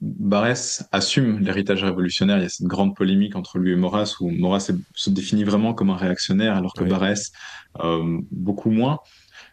[0.00, 2.38] Barès assume l'héritage révolutionnaire.
[2.38, 5.74] Il y a cette grande polémique entre lui et Maurras, où Maurras se définit vraiment
[5.74, 6.90] comme un réactionnaire, alors que oui.
[6.90, 7.32] Barès,
[7.80, 9.00] euh, beaucoup moins.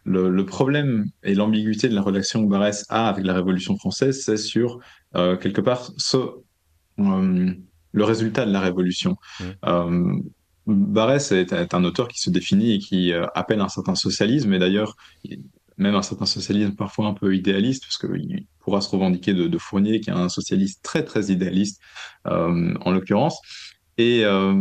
[0.03, 4.21] Le, le problème et l'ambiguïté de la relation que Barès a avec la Révolution française,
[4.23, 4.79] c'est sur,
[5.15, 6.17] euh, quelque part, ce,
[6.99, 7.53] euh,
[7.91, 9.17] le résultat de la Révolution.
[9.39, 10.23] Oui.
[10.67, 14.57] Barès est, est, un auteur qui se définit et qui appelle un certain socialisme, et
[14.57, 14.95] d'ailleurs,
[15.77, 19.57] même un certain socialisme parfois un peu idéaliste, parce qu'il pourra se revendiquer de, de,
[19.57, 21.81] Fournier, qui est un socialiste très très idéaliste
[22.27, 23.39] euh, en l'occurrence.
[23.97, 24.55] Et euh,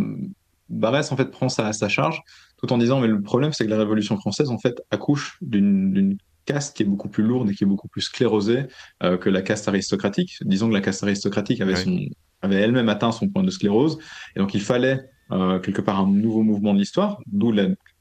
[0.69, 2.21] Barès en fait prend ça à sa charge,
[2.57, 6.17] tout en disant mais le problème c'est que la Révolution française en fait accouche d'une
[6.47, 8.67] caste qui est beaucoup plus lourde et qui est beaucoup plus sclérosée
[9.03, 10.37] euh, que la caste aristocratique.
[10.43, 11.99] Disons que la caste aristocratique avait, son,
[12.43, 13.99] avait elle-même atteint son point de sclérose,
[14.37, 15.01] et donc il fallait
[15.33, 17.53] euh, quelque part un nouveau mouvement de l'histoire, d'où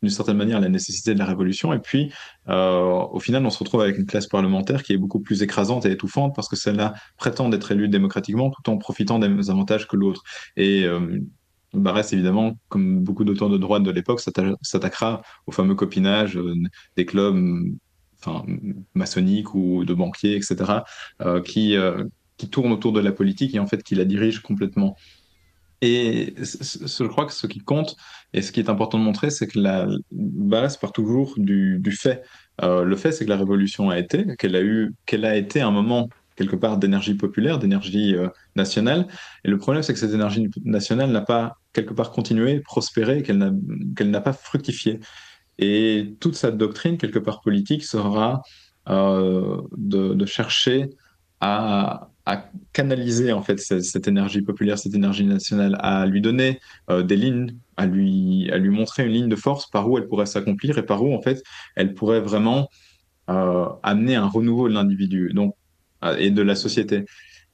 [0.04, 1.72] d'une certaine manière la nécessité de la révolution.
[1.72, 2.12] Et puis,
[2.50, 5.86] euh, au final, on se retrouve avec une classe parlementaire qui est beaucoup plus écrasante
[5.86, 9.96] et étouffante parce que celle-là prétend être élue démocratiquement tout en profitant des avantages que
[9.96, 10.24] l'autre.
[10.58, 11.20] Et euh,
[11.74, 14.20] Barès, évidemment, comme beaucoup d'auteurs de droite de l'époque,
[14.62, 16.54] s'attaquera au fameux copinage euh,
[16.98, 17.38] des clubs
[18.20, 18.46] enfin,
[18.94, 20.82] maçonniques ou de banquiers, etc.,
[21.22, 21.78] euh, qui,
[22.36, 24.98] qui tournent autour de la politique et en fait qui la dirigent complètement.
[25.86, 27.98] Et je crois que ce qui compte
[28.32, 32.24] et ce qui est important de montrer, c'est que la base part toujours du, fait.
[32.62, 35.60] Euh, le fait, c'est que la révolution a été, qu'elle a eu, qu'elle a été
[35.60, 39.08] un moment quelque part d'énergie populaire, d'énergie euh, nationale.
[39.44, 44.10] Et le problème, c'est que cette énergie nationale n'a pas quelque part continué, prospéré, qu'elle
[44.10, 45.02] n'a pas fructifié.
[45.60, 48.42] Et toute sa doctrine, quelque part politique, sera
[48.88, 50.92] euh, de chercher
[51.42, 56.60] à, à canaliser en fait cette, énergie populaire, cette énergie nationale, à lui donner
[56.90, 60.08] euh, des lignes, à lui, à lui montrer une ligne de force par où elle
[60.08, 61.44] pourrait s'accomplir et par où en fait
[61.76, 62.70] elle pourrait vraiment
[63.30, 65.34] euh, amener un renouveau de l'individu
[66.04, 67.06] euh, et de la société.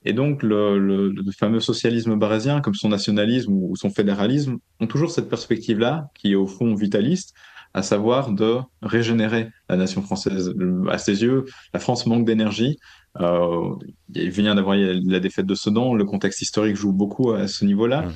[0.05, 5.29] Et donc, le, fameux socialisme barésien, comme son nationalisme ou son fédéralisme, ont toujours cette
[5.29, 7.33] perspective-là, qui est au fond vitaliste,
[7.79, 10.53] à savoir de régénérer la nation française.
[10.91, 12.77] À ses yeux, la France manque d'énergie.
[13.21, 13.73] Euh,
[14.13, 18.01] il vient d'avoir la défaite de Sedan, le contexte historique joue beaucoup à ce niveau-là.
[18.01, 18.13] Mmh.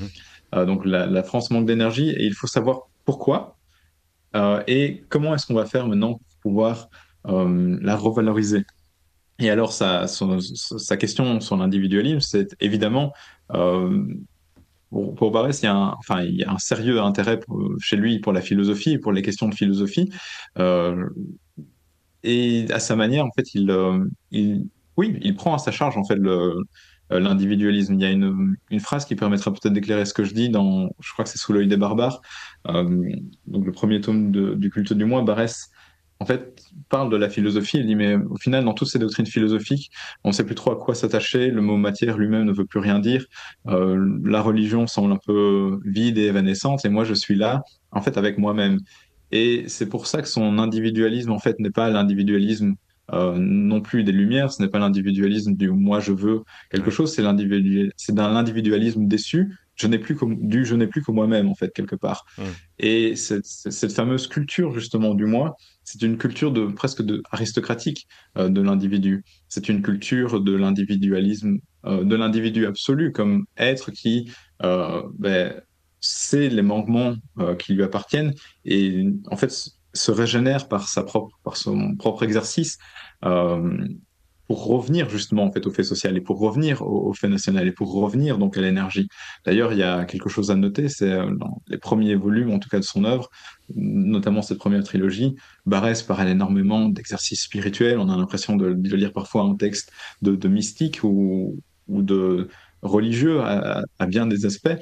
[0.56, 3.58] Euh, donc, la, la, France manque d'énergie et il faut savoir pourquoi
[4.36, 6.90] euh, et comment est-ce qu'on va faire maintenant pour pouvoir
[7.26, 8.66] la revaloriser.
[9.40, 13.14] Et alors, sa, sa question sur l'individualisme, c'est évidemment,
[15.16, 17.40] pour, Barès, il y, a un, enfin, il y a un sérieux intérêt
[17.80, 20.12] chez lui pour la philosophie, pour les questions de philosophie.
[20.60, 21.10] Euh,
[22.24, 25.98] et à sa manière, en fait, il, euh, il, oui, il prend à sa charge,
[25.98, 26.54] en fait, euh,
[27.10, 27.96] l'individualisme.
[27.96, 30.90] Il y a une, une, phrase qui permettra peut-être d'éclairer ce que je dis dans,
[31.00, 32.22] je crois que c'est Sous l'œil des barbares,
[32.66, 35.70] donc le premier tome du culte du moi, Barès
[36.20, 37.80] en fait, parle de la philosophie.
[37.80, 39.92] Il dit, mais au final, dans toutes ces doctrines philosophiques,
[40.24, 41.50] on ne sait plus trop à quoi s'attacher.
[41.50, 43.26] Le mot matière lui-même ne veut plus rien dire.
[43.68, 46.86] Euh, la religion semble un peu vide et évanescente.
[46.86, 48.80] Et moi, je suis là, en fait, avec moi-même.
[49.32, 52.76] Et c'est pour ça que son individualisme, en fait, n'est pas l'individualisme
[53.12, 54.52] euh, non plus des Lumières.
[54.52, 57.14] Ce n'est pas l'individualisme du moi, je veux quelque chose.
[57.14, 57.92] C'est l'individu...
[57.98, 61.56] c'est d'un individualisme déçu je n'ai plus que, du je n'ai plus que moi-même en
[61.56, 62.26] fait quelque part.
[62.38, 62.42] Mmh.
[62.80, 68.50] Et cette, cette, fameuse culture justement du moi, c'est une culture de presque aristocratique euh,
[68.50, 69.24] de l'individu.
[69.48, 74.32] C'est une culture de l'individualisme, euh, de l'individu absolu comme être qui
[74.64, 75.62] euh, ben,
[76.00, 77.16] sait les manquements
[77.60, 78.34] qui lui appartiennent
[78.66, 82.78] et en fait se régénère par sa propre par son propre exercice
[84.48, 87.72] pour revenir justement en fait au fait social et pour revenir au, fait national et
[87.72, 89.08] pour revenir donc à l'énergie.
[89.46, 92.60] D'ailleurs, il y a quelque chose à noter, c'est euh, dans les premiers volumes en
[92.60, 93.30] tout cas de son œuvre,
[93.76, 97.98] notamment cette première trilogie, Barès parle énormément d'exercices spirituels.
[98.00, 102.50] On a l'impression de, de, lire parfois un texte de, mystique ou, de
[102.82, 104.78] religieux à, à, bien des aspects.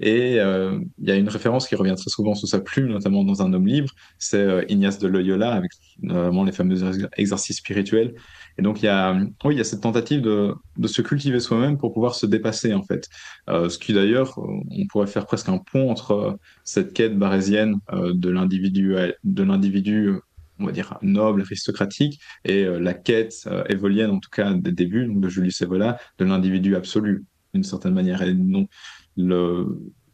[0.00, 3.22] Et euh, il y a une référence qui revient très souvent sous sa plume, notamment
[3.22, 5.70] dans un homme libre, c'est euh, Ignace de Loyola, avec
[6.02, 8.14] notamment les fameux exercices spirituels.
[8.58, 9.12] Et donc il y a,
[9.44, 12.72] oui, il y a cette tentative de, de se cultiver soi-même pour pouvoir se dépasser
[12.74, 13.08] en fait.
[13.50, 18.12] Euh, ce qui d'ailleurs, on pourrait faire presque un pont entre cette quête barésienne euh,
[18.14, 20.14] de l'individu, de l'individu,
[20.58, 24.72] on va dire noble, aristocratique, et euh, la quête euh, évolienne en tout cas des
[24.72, 28.22] débuts, donc de Julius Evola, de l'individu absolu d'une certaine manière.
[28.22, 28.68] Et donc
[29.16, 29.66] le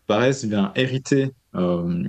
[0.09, 2.05] Barès vient hériter euh,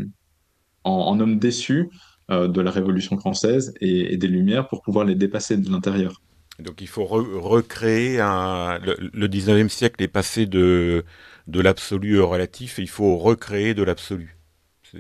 [0.84, 1.88] en, en, homme déçu euh,
[2.32, 6.22] de la Révolution française et, et, des Lumières pour pouvoir les dépasser de l'intérieur.
[6.60, 8.80] Donc il faut re recréer un...
[8.80, 11.04] le, le 19e siècle est passé de,
[11.48, 14.38] de l'absolu au relatif et il faut recréer de l'absolu.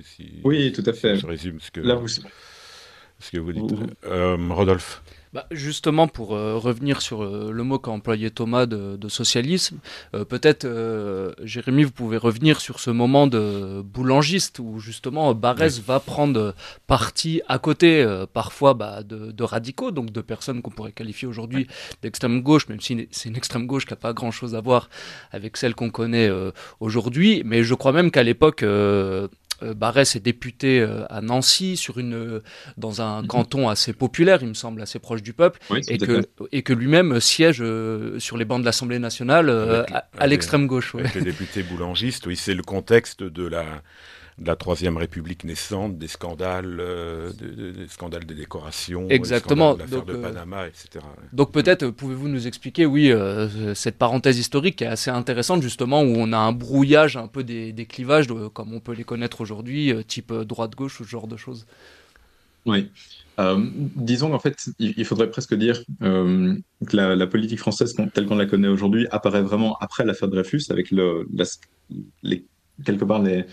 [0.03, 1.17] Si, oui, tout à fait.
[1.17, 2.07] Je résume ce que, Là, vous...
[2.07, 2.21] ce
[3.31, 3.71] que vous dites.
[3.71, 3.85] Vous...
[4.05, 5.01] Euh, Rodolphe
[5.33, 9.79] bah, justement, pour euh, revenir sur euh, le mot qu'a employé Thomas de, de socialisme,
[10.13, 15.77] euh, peut-être, euh, Jérémy, vous pouvez revenir sur ce moment de boulangiste où justement Barès
[15.77, 15.83] oui.
[15.87, 16.53] va prendre
[16.87, 21.27] parti à côté, euh, parfois bah, de, de, radicaux, donc de personnes qu'on pourrait qualifier
[21.27, 21.67] aujourd'hui
[22.01, 24.89] d'extrême gauche, même si c'est une extrême gauche qui n'a pas grand-chose à voir
[25.31, 27.41] avec celle qu'on connaît euh, aujourd'hui.
[27.45, 29.29] Mais je crois même qu'à l'époque, euh,
[29.61, 32.43] Barès est député euh, à Nancy sur une euh,
[32.77, 33.27] dans un mmh.
[33.27, 36.21] canton assez populaire, il me semble assez proche du peuple, oui, et, que,
[36.51, 37.63] et que lui-même siège
[38.17, 40.93] sur les bancs de l'Assemblée nationale avec, à, à l'extrême gauche.
[40.93, 41.01] Ouais.
[41.01, 43.65] Avec le député boulangiste, oui, c'est le contexte de la
[44.37, 49.79] de la troisième République naissante, des scandales, euh, des, des, scandales des décorations, exactement, de
[49.79, 51.05] l'affaire de Panama, etc.
[51.33, 56.01] Donc peut-être pouvez-vous nous expliquer, oui, euh, cette parenthèse historique qui est assez intéressante justement,
[56.01, 59.03] où on a un brouillage un peu des, des clivages, de, comme on peut les
[59.03, 61.65] connaître aujourd'hui, euh, type droite-gauche ou ce genre de choses.
[62.65, 62.89] Oui.
[63.39, 63.65] Euh,
[63.95, 66.55] disons qu'en fait, il, faudrait presque dire euh,
[66.87, 70.63] que la, la, politique française telle qu'on la connaît aujourd'hui apparaît vraiment après l'affaire Dreyfus,
[70.69, 71.45] avec le, la,
[72.23, 72.45] les,
[72.85, 73.43] quelque part les, euh,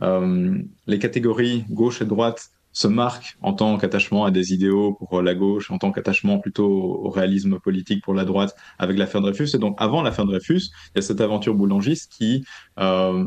[0.00, 5.34] les catégories gauche et droite se marquent en tant qu'attachement à des idéaux pour la
[5.34, 9.48] gauche, en tant qu'attachement plutôt au réalisme politique pour la droite avec l'affaire Dreyfus.
[9.54, 12.44] Et donc, avant l'affaire Dreyfus, il y a cette aventure boulangiste qui,
[12.78, 13.26] euh,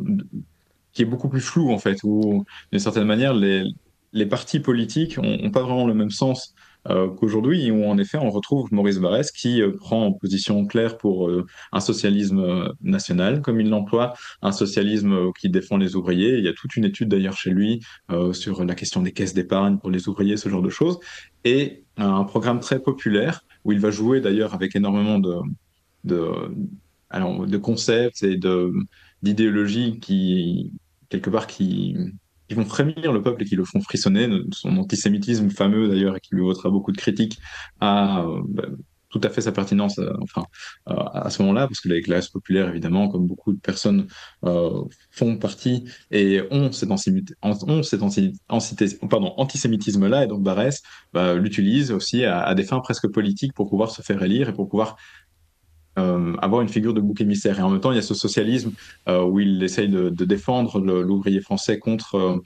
[0.94, 3.66] qui est beaucoup plus floue, en fait, où, d'une certaine manière, les,
[4.14, 8.30] les partis politiques n'ont pas vraiment le même sens euh, qu'aujourd'hui, où en effet on
[8.30, 13.62] retrouve Maurice Barrès qui euh, prend position claire pour euh, un socialisme euh, national, comme
[13.62, 16.38] il l'emploie, un socialisme euh, qui défend les ouvriers.
[16.38, 19.34] Il y a toute une étude d'ailleurs chez lui euh, sur la question des caisses
[19.34, 21.00] d'épargne pour les ouvriers, ce genre de choses,
[21.46, 25.40] et un programme très populaire où il va jouer d'ailleurs avec énormément de,
[27.60, 28.40] concepts et
[29.22, 30.72] d'idéologies qui
[31.10, 31.96] quelque part qui
[32.48, 34.30] qui vont frémir le peuple et qui le font frissonner.
[34.52, 37.40] Son antisémitisme fameux d'ailleurs, et qui lui vaudra beaucoup de critiques,
[37.80, 38.64] a euh, bah,
[39.10, 40.44] tout à fait sa pertinence euh, enfin,
[40.90, 44.08] euh, à ce moment-là, parce que les classes populaires, évidemment, comme beaucoup de personnes,
[45.12, 46.90] font partie et ont cet,
[49.10, 50.82] pardon, antisémitisme-là, et donc Barès
[51.14, 54.68] bah, l'utilise aussi à, des fins presque politiques pour pouvoir se faire élire et pour
[54.68, 54.98] pouvoir
[56.00, 57.60] euh, avoir une figure de bouc émissaire.
[57.60, 58.72] Et en même temps, il y a ce socialisme
[59.08, 62.38] euh, où il essaye de, défendre l'ouvrier français contre euh,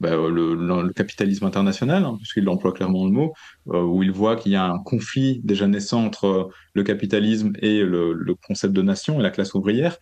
[0.00, 3.32] bah, le, capitalisme international, hein, puisqu'il emploie clairement le mot,
[3.68, 7.80] euh, où il voit qu'il y a un conflit déjà naissant entre le capitalisme et
[7.82, 9.98] le concept de nation et la classe ouvrière.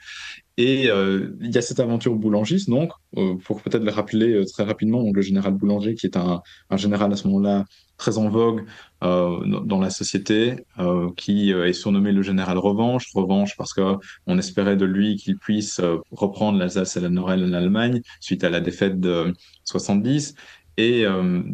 [0.62, 4.44] Et euh, il y a cette aventure boulangiste, donc, euh, pour peut-être le rappeler euh,
[4.44, 6.42] très rapidement, le général Boulanger, qui est un,
[6.76, 7.64] général à ce moment-là
[7.96, 8.66] très en vogue
[9.00, 10.56] dans la société,
[11.16, 13.10] qui est surnommé le général Revanche.
[13.14, 13.96] Revanche parce que
[14.26, 18.48] on espérait de lui qu'il puisse reprendre l'Alsace et la Lorraine en Allemagne suite à
[18.48, 20.34] la défaite de 70.
[20.78, 21.04] Et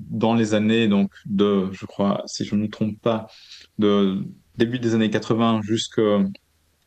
[0.09, 3.27] dans les années donc de, je crois, si je ne me trompe pas,
[3.81, 4.23] de
[4.57, 6.21] début des années 80 jusqu'à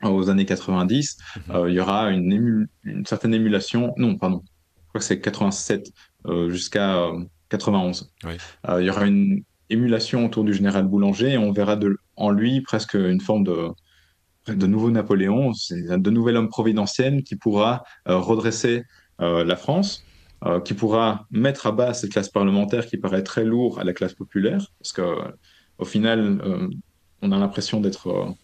[0.03, 1.55] aux années 90, mhm.
[1.55, 3.93] euh, il y aura une, une, certaine émulation.
[3.97, 5.91] Non, pardon, je crois que c'est 87
[6.27, 7.09] euh, jusqu'à
[7.49, 8.11] 91.
[8.25, 8.37] Euh, oui.
[8.81, 12.61] il y aura une émulation autour du général Boulanger et on verra de, en lui
[12.61, 13.69] presque une forme de,
[14.47, 18.83] de nouveau Napoléon, de nouvel homme providentiel qui pourra redresser
[19.19, 20.03] la France.
[20.65, 24.15] qui pourra mettre à bas cette classe parlementaire qui paraît très lourde à la classe
[24.15, 25.03] populaire, parce que
[25.77, 26.41] au final,
[27.21, 28.35] on a l'impression d'être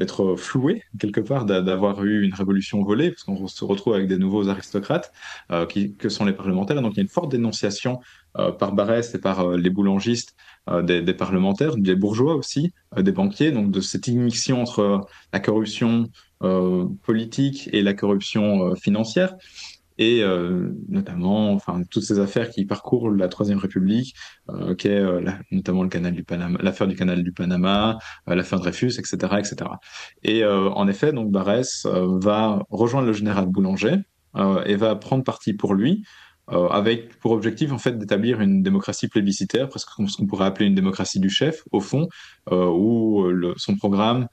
[0.00, 4.16] d'être floué quelque part, d'avoir eu une révolution volée, parce qu'on se retrouve avec des
[4.16, 5.12] nouveaux aristocrates
[5.52, 6.80] euh, qui, que sont les parlementaires.
[6.80, 8.00] Donc il y a une forte dénonciation
[8.38, 10.34] euh, par Barès et par euh, les boulangistes
[10.84, 15.00] des, parlementaires, des bourgeois aussi, des banquiers, donc de cette immixtion entre
[15.32, 16.08] la corruption
[17.02, 19.34] politique et la corruption financière
[20.00, 24.14] et euh, notamment enfin toutes ces affaires qui parcourent la troisième République,
[24.48, 25.20] euh, qui est euh,
[25.52, 29.56] notamment le canal du Panama, l'affaire du canal du Panama, euh, l'affaire Dreyfus, etc., etc.
[30.22, 33.96] Et euh, en effet, donc Barès va rejoindre le général Boulanger
[34.64, 36.04] et va prendre parti pour lui.
[36.48, 40.74] avec pour objectif en fait d'établir une démocratie plébiscitaire, presque ce qu'on pourrait appeler une
[40.74, 42.08] démocratie du chef, au fond,
[42.50, 44.26] où le, son programme euh,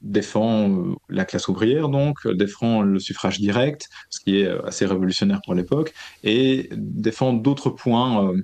[0.00, 5.40] défend euh, la classe ouvrière, donc défend le suffrage direct, ce qui est assez révolutionnaire
[5.44, 5.92] pour l'époque,
[6.24, 8.42] et défend d'autres points, euh,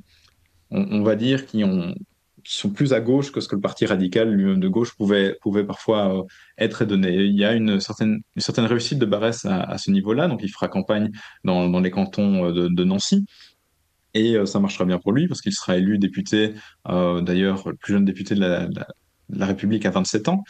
[0.70, 1.94] on, va dire, qui, ont,
[2.42, 5.36] qui sont plus à gauche que ce que le parti radical lui-même de gauche pouvait,
[5.40, 6.22] pouvait parfois euh,
[6.58, 7.26] être et.
[7.26, 10.50] Il y a une certaine, une certaine réussite de Barès à, ce niveau-là, donc il
[10.50, 11.10] fera campagne
[11.44, 13.24] dans, les cantons de, Nancy.
[14.16, 16.54] Et ça marchera bien pour lui parce qu'il sera élu député,
[16.88, 20.44] euh, d'ailleurs le plus jeune député de la République à 27 ans.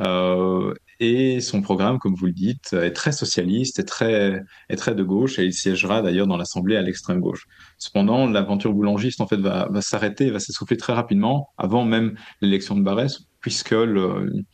[0.00, 4.94] Euh, et son programme, comme vous le dites, est très socialiste et très, est très
[4.94, 7.46] de gauche, et il siégera d'ailleurs dans l'Assemblée à l'extrême gauche.
[7.78, 12.76] Cependant, l'aventure boulangiste en fait va, va s'arrêter, va s'essouffler très rapidement, avant même l'élection
[12.76, 14.44] de Barès, puisque le,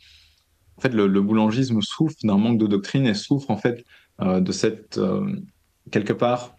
[0.77, 3.83] en fait, le, boulangisme souffre d'un manque de doctrine et souffre en fait
[4.21, 5.35] euh, de cette euh,
[5.91, 6.55] quelque part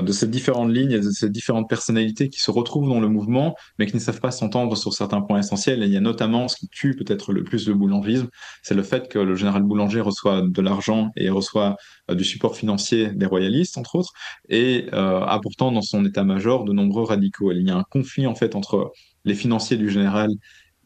[0.00, 3.54] de ces différentes lignes et de ces différentes personnalités qui se retrouvent dans le mouvement,
[3.78, 5.82] mais qui ne savent pas s'entendre sur certains points essentiels.
[5.82, 8.28] Et il y a notamment ce qui tue peut-être le plus le boulangisme,
[8.62, 11.76] c'est le fait que le général Boulanger reçoit de l'argent et reçoit
[12.10, 14.12] euh, du support financier des royalistes, entre autres,
[14.48, 17.52] et euh, apportant dans son état-major de nombreux radicaux.
[17.52, 18.92] il y a un conflit en fait entre
[19.24, 20.30] les financiers du général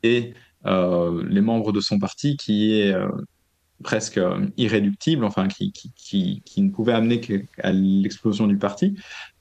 [0.02, 0.34] et
[0.66, 3.08] euh, les membres de son parti qui est euh,
[3.82, 8.94] presque euh, irréductible, enfin qui, qui, qui, ne pouvait amener qu'à l'explosion du parti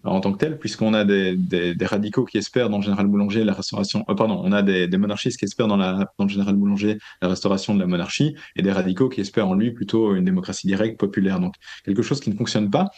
[0.04, 3.44] en tant que tel, puisqu'on a des, des, radicaux qui espèrent dans le général Boulanger
[3.44, 6.98] la restauration, euh, pardon, on a des, monarchistes qui espèrent dans, dans le général Boulanger
[7.22, 10.68] la restauration de la monarchie, et des radicaux qui espèrent en lui plutôt une démocratie
[10.68, 12.90] directe, populaire, donc quelque chose qui ne fonctionne pas.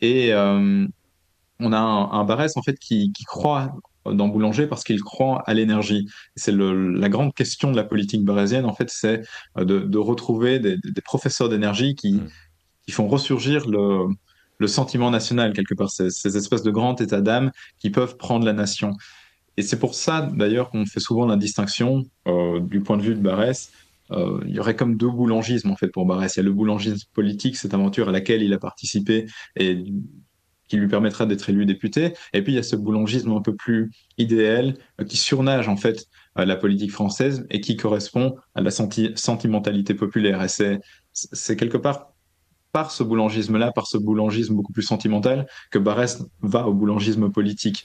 [0.00, 0.86] Et euh,
[1.60, 3.74] on a un, un Barès en fait qui, qui croit
[4.06, 6.06] dans Boulanger parce qu'il croit à l'énergie.
[6.36, 9.22] C'est la grande question de la politique barésienne, en fait, c'est
[9.58, 12.28] euh, de, de, retrouver des, des professeurs d'énergie qui, mmh.
[12.86, 14.06] qui font ressurgir le,
[14.58, 18.44] le sentiment national, quelque part, ces, ces espèces de grands états d'âme qui peuvent prendre
[18.44, 18.92] la nation.
[19.56, 23.14] Et c'est pour ça, d'ailleurs, qu'on fait souvent la distinction euh, du point de vue
[23.14, 23.70] de Barès.
[24.12, 26.34] Euh, il y aurait comme deux boulangismes, en fait, pour Barès.
[26.34, 29.26] Il y a le boulangisme politique, cette aventure à laquelle il a participé
[29.56, 29.84] et
[30.70, 32.14] qui lui permettra d'être élu député.
[32.32, 35.76] Et puis il y a ce boulangisme un peu plus idéal euh, qui surnage en
[35.76, 36.06] fait
[36.36, 40.42] à la politique française et qui correspond à la senti sentimentalité populaire.
[40.42, 40.48] Et
[41.12, 42.12] c'est quelque part
[42.72, 47.84] par ce boulangisme-là, par ce boulangisme beaucoup plus sentimental, que Barès va au boulangisme politique.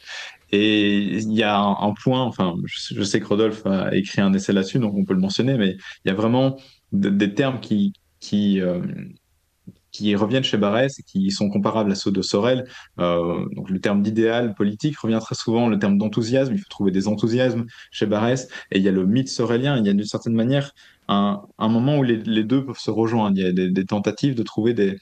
[0.52, 4.32] Et il y a un, point, enfin, je, je, sais que Rodolphe a écrit un
[4.34, 5.76] essai là-dessus, donc on peut le mentionner, mais
[6.06, 6.58] il y a vraiment
[6.92, 8.80] des termes qui, qui, euh,
[9.96, 12.66] qui reviennent chez Barès et qui sont comparables à ceux de Sorel.
[13.00, 16.92] Euh, donc le terme d'idéal politique revient très souvent, le terme d'enthousiasme, il faut trouver
[16.92, 20.04] des enthousiasmes chez Barès, et il y a le mythe sorélien, il y a d'une
[20.04, 20.74] certaine manière
[21.08, 24.74] un, moment où les, deux peuvent se rejoindre, il y a des, tentatives de trouver
[24.74, 24.98] des,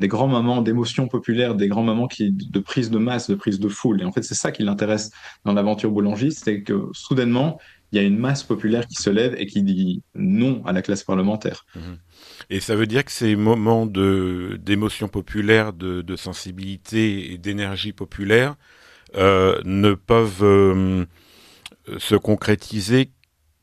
[0.00, 3.60] des grands moments d'émotion populaire, des grands moments qui, de prise de masse, de prise
[3.60, 4.00] de foule.
[4.02, 5.10] Et en fait, c'est ça qui l'intéresse
[5.44, 7.58] dans l'aventure boulangiste, c'est que soudainement,
[7.92, 10.82] il y a une masse populaire qui se lève et qui dit non à la
[10.82, 11.66] classe parlementaire.
[11.76, 11.80] Mmh.
[12.50, 17.92] Et ça veut dire que ces moments de d'émotion populaire, de, de, sensibilité et d'énergie
[17.92, 18.56] populaire
[19.16, 21.04] euh, ne peuvent euh,
[21.98, 23.10] se concrétiser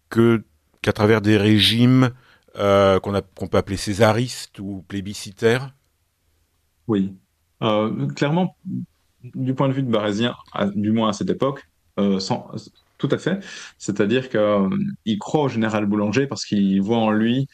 [0.10, 0.44] que
[0.82, 2.12] qu'à travers des régimes
[2.58, 5.74] euh, qu'on peut appeler césaristes ou plébiscitaires.
[6.88, 7.14] Oui,
[8.16, 8.56] clairement,
[9.22, 10.36] du point de vue de Barésien,
[10.76, 11.68] du moins à cette époque,
[12.20, 12.50] sans,
[12.98, 13.44] tout à fait.
[13.78, 17.48] C'est-à-dire qu'il croit au général Boulanger parce qu'il voit en lui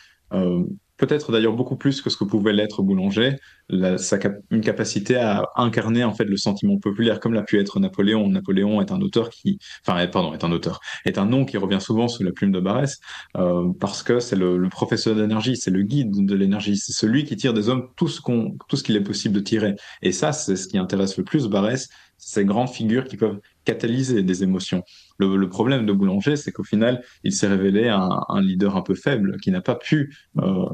[0.98, 3.36] peut-être d'ailleurs beaucoup plus que ce que pouvait l'être Boulanger,
[3.70, 4.18] la, sa
[4.52, 8.28] une capacité à incarner en fait le sentiment populaire, comme l'a pu être Napoléon.
[8.30, 11.82] Napoléon est un auteur qui, enfin, pardon, est un auteur, est un nom qui revient
[11.82, 13.00] souvent sous la plume de Barès,
[13.38, 17.26] euh, parce que c'est le, le, professeur d'énergie, c'est le guide de l'énergie, c'est celui
[17.26, 19.76] qui tire des hommes tout ce qu'on, tout ce qu'il est possible de tirer.
[20.02, 24.24] Et ça, c'est ce qui intéresse le plus Barès, ces grandes figures qui peuvent catalyser
[24.24, 24.84] des émotions.
[25.18, 29.38] Le, problème de Boulanger, c'est qu'au final, il s'est révélé un, leader un peu faible,
[29.42, 30.66] qui n'a pas pu euh,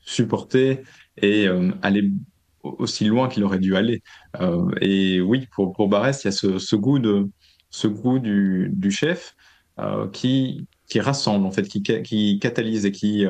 [0.00, 0.82] supporter
[1.16, 2.10] et euh, aller
[2.62, 4.02] aussi loin qu'il aurait dû aller.
[4.40, 7.28] Euh, et oui, pour, pour Barès, il y a ce, goût, de,
[7.70, 9.34] ce goût du, chef
[10.12, 13.24] qui, qui rassemble, en fait, qui, qui catalyse et qui,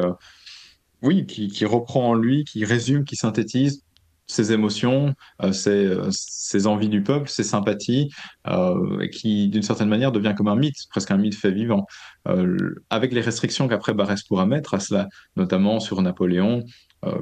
[1.03, 3.85] oui, qui, qui reprend en lui, qui résume, qui synthétise
[4.31, 8.11] ses émotions, euh, ses, euh, ses, envies du peuple, ses sympathies,
[8.47, 11.87] euh, qui d'une certaine manière devient comme un mythe, presque un mythe fait vivant,
[12.29, 16.65] euh, avec les restrictions qu'après Barès pourra mettre à cela, notamment sur Napoléon,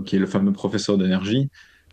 [0.04, 1.50] qui est le fameux professeur d'énergie.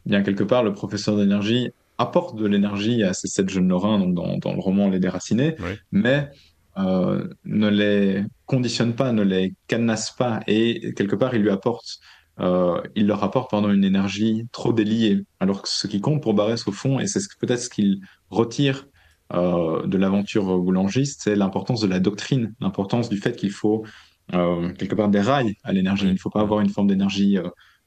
[0.08, 4.16] Bien quelque part, le professeur d'énergie apporte de l'énergie à ces sept jeunes lorrains donc
[4.16, 5.74] dans, dans le roman Les Déracinés, oui.
[5.92, 6.32] mais
[6.78, 12.00] ne les conditionne pas, ne les cadenasse pas, et quelque part, il lui apporte
[12.40, 15.24] euh, il leur apporte pendant une énergie trop déliée.
[15.40, 18.88] Alors que ce qui compte pour Barès au fond, et c'est peut-être ce qu'il retire
[19.34, 23.86] euh, de l'aventure boulangiste, c'est l'importance de la doctrine, l'importance du fait qu'il faut
[24.34, 26.08] euh, quelque part des rails à l'énergie.
[26.08, 27.38] Il ne faut pas avoir une forme d'énergie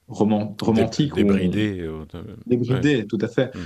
[0.06, 1.14] romant romantique.
[1.14, 1.86] Débridée.
[2.46, 3.06] Débridée, ouais.
[3.06, 3.54] tout à fait.
[3.54, 3.58] Mmh.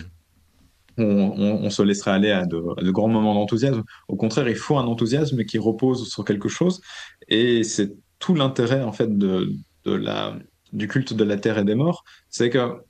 [0.99, 3.83] On, on, on, se laisserait aller à de, à de grands moments d'enthousiasme.
[4.09, 6.83] Au contraire, il faut un enthousiasme qui repose sur quelque chose.
[7.29, 9.55] Et c'est tout l'intérêt, en fait, de,
[9.87, 10.37] de la,
[10.73, 12.83] du culte de la terre et des morts, c'est que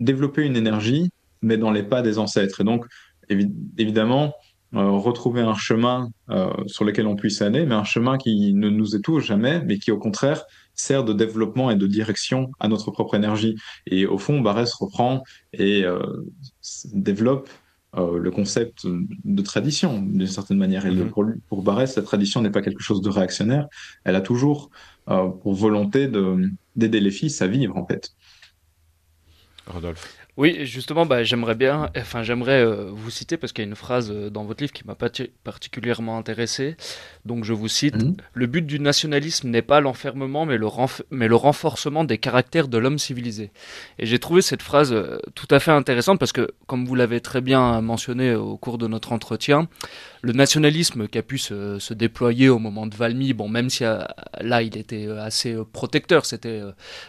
[0.00, 1.10] développer une énergie,
[1.42, 2.60] mais dans les pas des ancêtres.
[2.60, 2.86] Et donc,
[3.28, 4.34] évi évidemment,
[4.74, 8.68] euh, retrouver un chemin euh, sur lequel on puisse aller, mais un chemin qui ne
[8.68, 12.90] nous étouffe jamais, mais qui au contraire sert de développement et de direction à notre
[12.90, 13.56] propre énergie.
[13.86, 15.22] Et au fond, Barès reprend
[15.54, 16.00] et euh,
[16.92, 17.48] développe
[17.96, 20.84] le concept de tradition d'une certaine manière.
[20.86, 21.08] Et mm -hmm.
[21.08, 23.66] pour, lui, pour Barès, la tradition n'est pas quelque chose de réactionnaire.
[24.04, 24.70] Elle a toujours
[25.06, 26.06] pour volonté
[26.78, 28.12] d'aider les fils à vivre en fait.
[29.66, 30.14] Rodolphe.
[30.38, 33.74] Oui, justement, bah, j'aimerais bien, enfin, j'aimerais euh, vous citer parce qu'il y a une
[33.74, 34.94] phrase euh, dans votre livre qui m'a
[35.42, 36.76] particulièrement intéressé.
[37.24, 38.10] Donc, je vous cite Mhm.
[38.10, 38.16] mmh.
[38.34, 40.68] Le but du nationalisme n'est pas l'enfermement, mais, le
[41.10, 43.50] mais le renforcement des caractères de l'homme civilisé.
[43.98, 47.20] Et j'ai trouvé cette phrase euh, tout à fait intéressante parce que, comme vous l'avez
[47.20, 49.68] très bien mentionné au cours de notre entretien,
[50.22, 54.02] le nationalisme qui a pu se, déployer au moment de Valmy, bon, même si euh,
[54.40, 56.62] là il était euh, assez euh, protecteur, c'était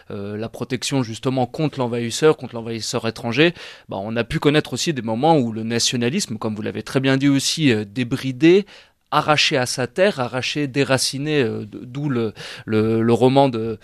[0.08, 3.54] la protection justement contre l'envahisseur, contre l'envahisseur étranger,
[3.88, 7.00] bah, on a pu connaître aussi des moments où le nationalisme, comme vous l'avez très
[7.00, 8.66] bien dit aussi, débridé,
[9.10, 12.32] arraché à sa terre, arraché, déraciné, d'où le,
[12.66, 13.78] le, roman de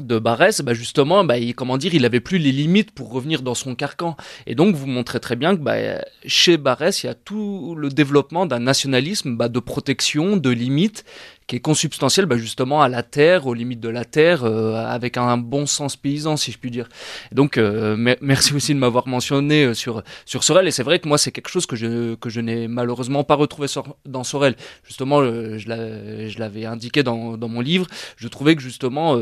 [0.00, 3.42] de Barès, bah justement, bah, il, comment dire, il avait plus les limites pour revenir
[3.42, 4.16] dans son carcan.
[4.46, 5.76] Et donc, vous montrez très bien que bah,
[6.26, 11.04] chez Barès, il y a tout le développement d'un nationalisme bah, de protection, de limites,
[11.50, 15.16] qui est consubstantiel bah, justement à la terre, aux limites de la terre, euh, avec
[15.16, 16.88] un bon sens paysan, si je puis dire.
[17.32, 20.68] Donc, euh, mer merci aussi de m'avoir mentionné euh, sur sur Sorel.
[20.68, 23.34] Et c'est vrai que moi, c'est quelque chose que je que je n'ai malheureusement pas
[23.34, 23.66] retrouvé
[24.06, 24.54] dans Sorel.
[24.84, 27.88] Justement, je l'avais indiqué dans mon livre.
[28.16, 29.18] Je trouvais que justement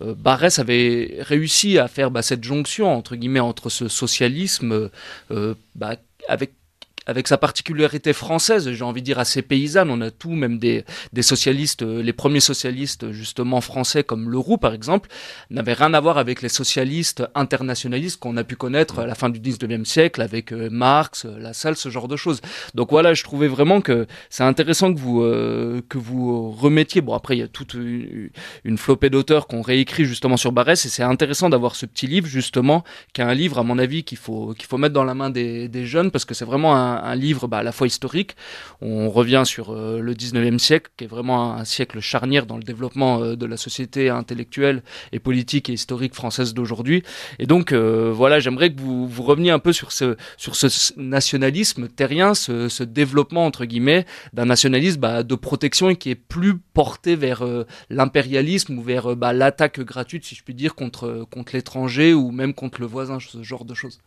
[0.00, 4.90] Barès avait réussi à faire bah, cette jonction entre guillemets entre ce socialisme
[5.74, 5.96] bah,
[6.28, 6.52] avec
[7.06, 9.90] avec sa particularité française, j'ai envie de dire assez paysanne.
[9.90, 14.58] On a tout, même des, des socialistes, euh, les premiers socialistes justement français comme Leroux
[14.58, 15.08] par exemple,
[15.50, 19.28] n'avaient rien à voir avec les socialistes internationalistes qu'on a pu connaître à la fin
[19.28, 22.40] du 19e siècle avec euh, Marx, euh, Lassalle, ce genre de choses.
[22.74, 25.20] Donc voilà, je trouvais vraiment que c'est intéressant que vous
[25.88, 27.00] que vous remettiez.
[27.00, 28.30] Bon après il y a toute une,
[28.64, 32.26] une flopée d'auteurs qu'on réécrit justement sur Barès et c'est intéressant d'avoir ce petit livre
[32.26, 35.14] justement qui est un livre à mon avis qu'il faut qu'il faut mettre dans la
[35.14, 37.86] main des, des jeunes parce que c'est vraiment un un, livre bah, à la fois
[37.86, 38.36] historique.
[38.80, 42.62] On revient sur euh, le 19e siècle, qui est vraiment un, siècle charnière dans le
[42.62, 44.82] développement euh, de la société intellectuelle
[45.12, 47.02] et politique et historique française d'aujourd'hui.
[47.38, 50.16] Et donc, euh, voilà, j'aimerais que vous, reveniez un peu sur ce,
[50.96, 56.58] nationalisme terrien, ce, développement, entre guillemets, d'un nationalisme bah, de protection et qui est plus
[56.58, 57.44] porté vers
[57.90, 62.80] l'impérialisme ou vers bah, l'attaque gratuite, si je puis dire, contre l'étranger ou même contre
[62.80, 64.00] le voisin, ce genre de choses.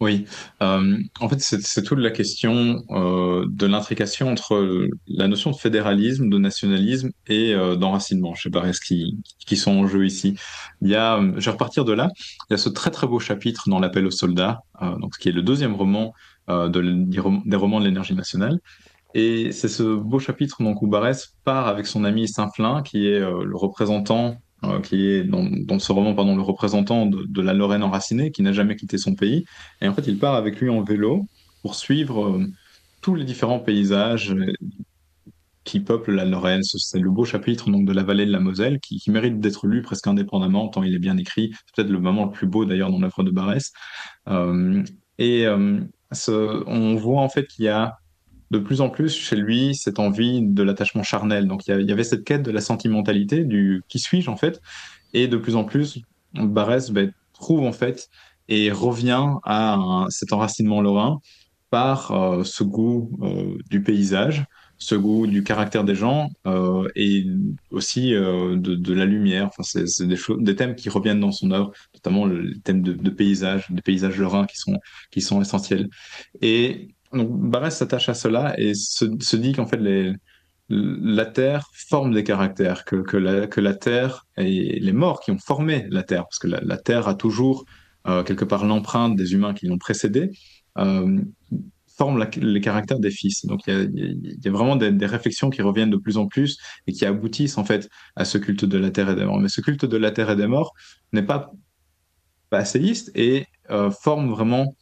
[0.00, 0.26] Oui,
[0.62, 6.28] euh, en fait, c'est toute la question euh, de l'intrication entre la notion de fédéralisme,
[6.28, 8.32] de nationalisme et euh, d'enracinement.
[8.36, 10.38] Je sais pas ce qui, qui sont en jeu ici?
[10.82, 12.10] Il y a, je vais repartir de là.
[12.48, 15.30] Il y a ce très très beau chapitre dans l'appel aux soldats, donc ce qui
[15.30, 16.12] est le deuxième roman
[16.48, 16.68] de,
[17.44, 18.60] des romans de l'énergie nationale.
[19.14, 23.18] Et c'est ce beau chapitre donc où Barès part avec son ami Saint-Flin, qui est
[23.18, 28.42] le représentant euh, qui est dans, ce roman le représentant de, la Lorraine enracinée, qui
[28.42, 29.44] n'a jamais quitté son pays.
[29.80, 31.26] Et en fait, il part avec lui en vélo
[31.62, 32.44] pour suivre euh,
[33.00, 34.52] tous les différents paysages euh,
[35.62, 36.62] qui peuplent la Lorraine.
[36.64, 39.80] C'est le beau chapitre donc, de la vallée de la Moselle qui, mérite d'être lu
[39.80, 41.52] presque indépendamment, tant il est bien écrit.
[41.52, 43.70] C'est peut-être le moment le plus beau d'ailleurs dans l'œuvre de Barès.
[45.18, 47.96] et on voit en fait qu'il y a
[48.50, 51.46] de plus en plus chez lui cette envie de l'attachement charnel.
[51.46, 54.60] Donc il y, avait cette quête de la sentimentalité, du qui suis-je en fait,
[55.12, 56.00] et de plus en plus,
[56.34, 58.08] Barès ben, trouve en fait
[58.48, 61.20] et revient à cet enracinement lorrain
[61.70, 64.44] par euh, ce goût euh, du paysage,
[64.78, 67.26] ce goût du caractère des gens euh, et
[67.70, 69.48] aussi de, la lumière.
[69.48, 73.66] Enfin, c'est des, thèmes qui reviennent dans son œuvre, notamment le, thème de, de paysage,
[73.70, 74.78] des paysages lorrains qui sont,
[75.10, 75.88] qui sont essentiels.
[76.40, 79.80] Et donc Barès s'attache à cela et se, dit qu'en fait
[80.68, 85.86] la Terre forme des caractères, que, la, la Terre et les morts qui ont formé
[85.90, 87.64] la Terre, parce que la, Terre a toujours
[88.06, 90.30] euh, quelque part l'empreinte des humains qui l'ont précédée,
[90.78, 91.20] euh,
[91.98, 93.44] forment les caractères des fils.
[93.44, 97.04] Donc il y a, vraiment des, réflexions qui reviennent de plus en plus et qui
[97.04, 99.40] aboutissent en fait à ce culte de la Terre et des morts.
[99.40, 100.72] Mais ce culte de la Terre et des morts
[101.12, 101.50] n'est pas
[102.50, 104.76] passéiste et euh, forme vraiment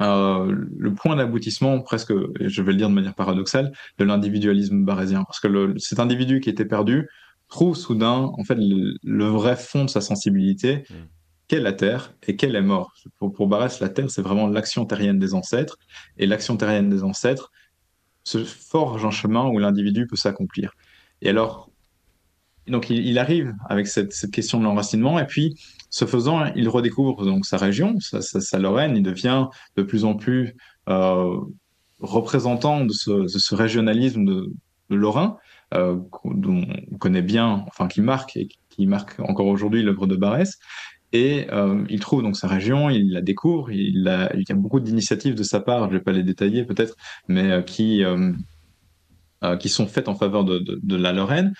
[0.00, 5.24] le point d'aboutissement, presque, je vais le dire de manière paradoxale, de l'individualisme barésien.
[5.24, 7.08] Parce que le, cet individu qui était perdu
[7.48, 10.94] trouve soudain, en fait, le, vrai fond de sa sensibilité, mm.
[11.48, 12.92] qu'est la Terre et qu'elle est mort.
[13.18, 15.78] Pour, pour Barès, la Terre, c'est vraiment l'action terrienne des ancêtres,
[16.18, 17.52] et l'action terrienne des ancêtres
[18.24, 20.72] se forge un chemin où l'individu peut s'accomplir.
[21.22, 21.70] Et alors,
[22.68, 25.54] donc il, arrive avec cette, question de l'enracinement, et puis
[25.90, 28.96] ce faisant, il redécouvre donc sa région, sa, Lorraine.
[28.96, 29.46] Il devient
[29.76, 30.56] de plus en plus
[30.88, 31.36] euh,
[32.00, 34.52] représentant de ce, régionalisme de,
[34.88, 35.36] Lorrain,
[35.74, 35.96] euh,
[37.00, 40.58] connaît bien, enfin qui marque et qui marque encore aujourd'hui l'œuvre de Barès.
[41.12, 45.34] Et euh, il trouve donc sa région, il la découvre, il, y a beaucoup d'initiatives
[45.34, 46.96] de sa part, je ne vais pas les détailler peut-être,
[47.28, 48.04] mais qui,
[49.60, 51.52] qui sont faites en faveur de, de la Lorraine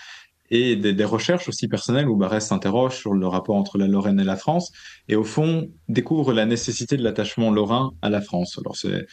[0.50, 4.24] et des, recherches aussi personnelles où Barès s'interroge sur le rapport entre la Lorraine et
[4.24, 4.72] la France
[5.08, 8.58] et au fond découvre la nécessité de l'attachement lorrain à la France.
[8.58, 9.06] Alors c'est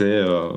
[0.00, 0.52] euh,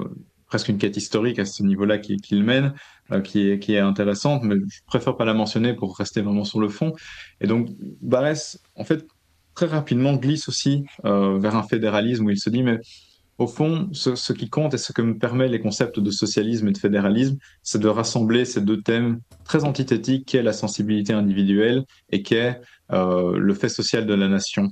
[0.48, 2.74] presque une quête historique à ce niveau-là qu'il qui mène,
[3.12, 6.44] euh, qui est qui est intéressante, mais je préfère pas la mentionner pour rester vraiment
[6.44, 6.94] sur le fond.
[7.42, 7.70] Et donc
[8.02, 9.06] Barès en fait
[9.54, 12.80] très rapidement glisse aussi euh, vers un fédéralisme où il se dit mais
[13.38, 16.72] au fond, ce, qui compte et ce que me permet les concepts de socialisme et
[16.72, 22.24] de fédéralisme, c'est de rassembler ces deux thèmes très antithétiques qu'est la sensibilité individuelle et
[22.24, 22.62] qu'est
[22.94, 24.70] euh, le fait social de la nation.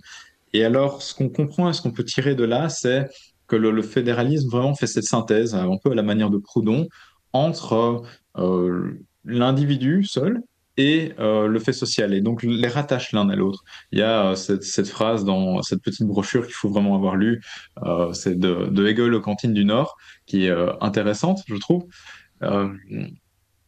[0.54, 3.10] Et alors, ce qu'on comprend et ce qu'on peut tirer de là, c'est
[3.48, 6.88] que le, fédéralisme vraiment fait cette synthèse, un peu à la manière de Proudhon,
[7.34, 8.04] entre
[8.38, 10.42] euh, l'individu seul
[10.78, 13.64] et euh, le fait social, et donc les rattache l'un à l'autre.
[13.92, 17.42] Il y a euh, cette, phrase dans cette petite brochure qu'il faut vraiment avoir lue,
[17.84, 19.96] euh, c'est de, Hegel aux cantines du Nord,
[20.26, 21.86] qui est intéressante, je trouve,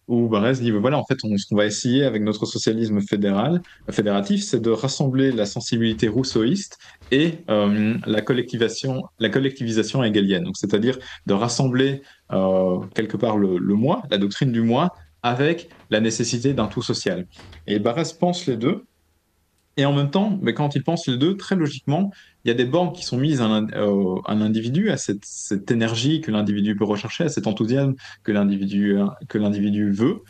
[0.08, 4.44] où Barès dit, voilà, en fait, ce qu'on va essayer avec notre socialisme fédéral, fédératif,
[4.44, 6.78] c'est de rassembler la sensibilité rousseauiste
[7.12, 14.52] et la collectivisation, la collectivisation hegelienne, c'est-à-dire de rassembler quelque part le moi, la doctrine
[14.52, 14.92] du moi,
[15.26, 17.26] avec la nécessité d'un tout social.
[17.66, 18.86] Et Barès pense les deux,
[19.78, 22.12] Et en même temps, mais quand ils pensent les deux, très logiquement,
[22.44, 23.48] il y a des bornes qui sont mises à
[24.34, 28.98] l'individu, à cette, cette énergie que l'individu peut rechercher, à cet enthousiasme que l'individu
[29.28, 30.22] que l'individu veut.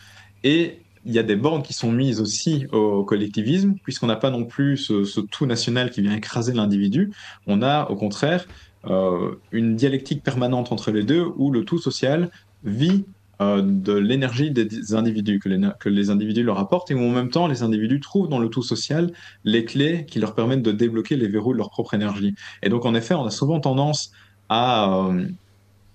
[0.43, 4.32] Et il y a des bornes qui sont mises aussi au collectivisme, puisqu'on n'a pas
[4.32, 7.12] non plus ce, tout national qui vient écraser l'individu.
[7.46, 8.48] On a au contraire
[8.88, 12.32] euh, une dialectique permanente entre les deux, où le tout social
[12.64, 13.06] vit
[13.41, 17.11] euh, de l'énergie des individus que les, que les, individus leur apportent et où en
[17.11, 19.11] même temps les individus trouvent dans le tout social
[19.43, 22.36] les clés qui leur permettent de débloquer les verrous de leur propre énergie.
[22.63, 24.11] Et donc en effet, on a souvent tendance
[24.47, 25.25] à euh,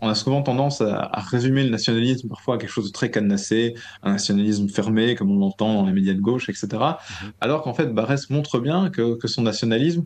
[0.01, 3.75] on a souvent tendance à, résumer le nationalisme parfois à quelque chose de très cadenassé,
[4.03, 6.69] un nationalisme fermé comme on l'entend dans les médias de gauche, etc.
[6.73, 7.33] Mhm.
[7.41, 10.05] Alors qu'en fait, Barès montre bien que, que son nationalisme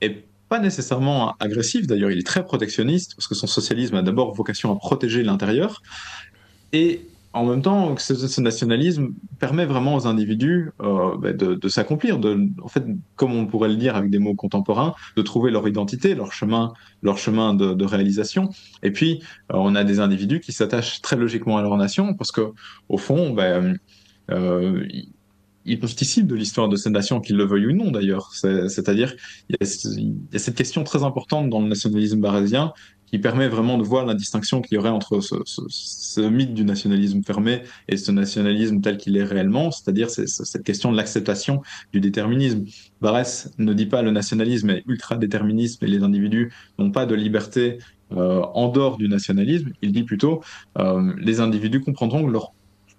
[0.00, 4.32] est pas nécessairement agressif, d'ailleurs il est très protectionniste, parce que son socialisme a d'abord
[4.32, 5.82] vocation à protéger l'intérieur,
[6.76, 7.00] et
[7.32, 12.18] en même temps, ce, nationalisme permet vraiment aux individus euh, bah, de, s'accomplir,
[12.62, 16.14] en fait, comme on pourrait le dire avec des mots contemporains, de trouver leur identité,
[16.14, 18.50] leur chemin, leur chemin de, réalisation.
[18.82, 19.22] Et puis,
[19.52, 22.52] euh, on a des individus qui s'attachent très logiquement à leur nation, parce que
[22.90, 23.60] au fond, bah,
[25.66, 28.32] ils participent de l'histoire de cette nation, qu'ils le veuillent ou non d'ailleurs.
[28.34, 29.14] C'est-à-dire,
[29.48, 32.72] il, il y, a cette question très importante dans le nationalisme barésien
[33.06, 37.22] qui permet vraiment de voir la distinction qu'il y aurait entre ce, mythe du nationalisme
[37.22, 41.62] fermé et ce nationalisme tel qu'il est réellement, c'est-à-dire cette question de l'acceptation
[41.92, 42.64] du déterminisme.
[43.00, 47.78] Barès ne dit pas le nationalisme est ultra-déterminisme et les individus n'ont pas de liberté
[48.12, 50.40] euh, en dehors du nationalisme, il dit plutôt
[50.78, 52.52] euh, les individus comprendront que leur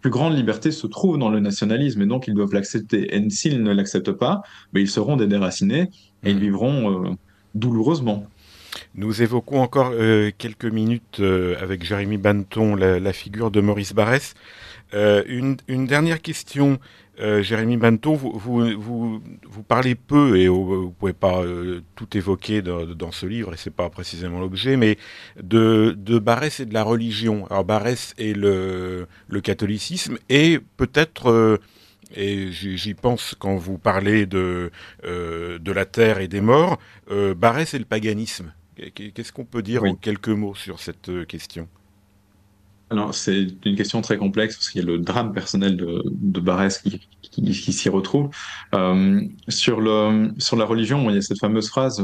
[0.07, 3.13] plus grande liberté se trouve dans le nationalisme et donc ils doivent l'accepter.
[3.13, 4.41] Et s'ils ne l'acceptent pas,
[4.71, 5.89] mais ils seront des déracinés
[6.23, 6.39] et ils mmh.
[6.39, 7.09] vivront euh,
[7.55, 8.25] douloureusement.
[8.95, 14.33] Nous évoquons encore euh, quelques minutes euh, avec Jérémy Banton la, figure de Maurice Barrès.
[14.93, 16.79] Une, dernière question,
[17.19, 21.41] Jérémy Banton, vous, vous, vous, parlez peu et vous ne pouvez pas
[21.95, 24.97] tout évoquer dans, ce livre, et c'est pas précisément l'objet, mais
[25.41, 27.47] de, de Barrès et de la religion.
[27.49, 31.59] Alors Barrès et le, le catholicisme et peut-être
[32.15, 34.71] et j'y pense quand vous parlez de,
[35.03, 36.77] de la terre et des morts,
[37.35, 38.53] Barrès et le paganisme.
[38.93, 41.67] Qu'est-ce qu'on peut dire en quelques mots sur cette euh, question?
[42.89, 46.39] Alors, c'est une question très complexe parce qu'il y a le drame personnel de, de
[46.39, 48.29] Barès qui, qui, s'y retrouve.
[48.73, 52.01] Euh, sur, le, sur la religion, il y a cette fameuse phrase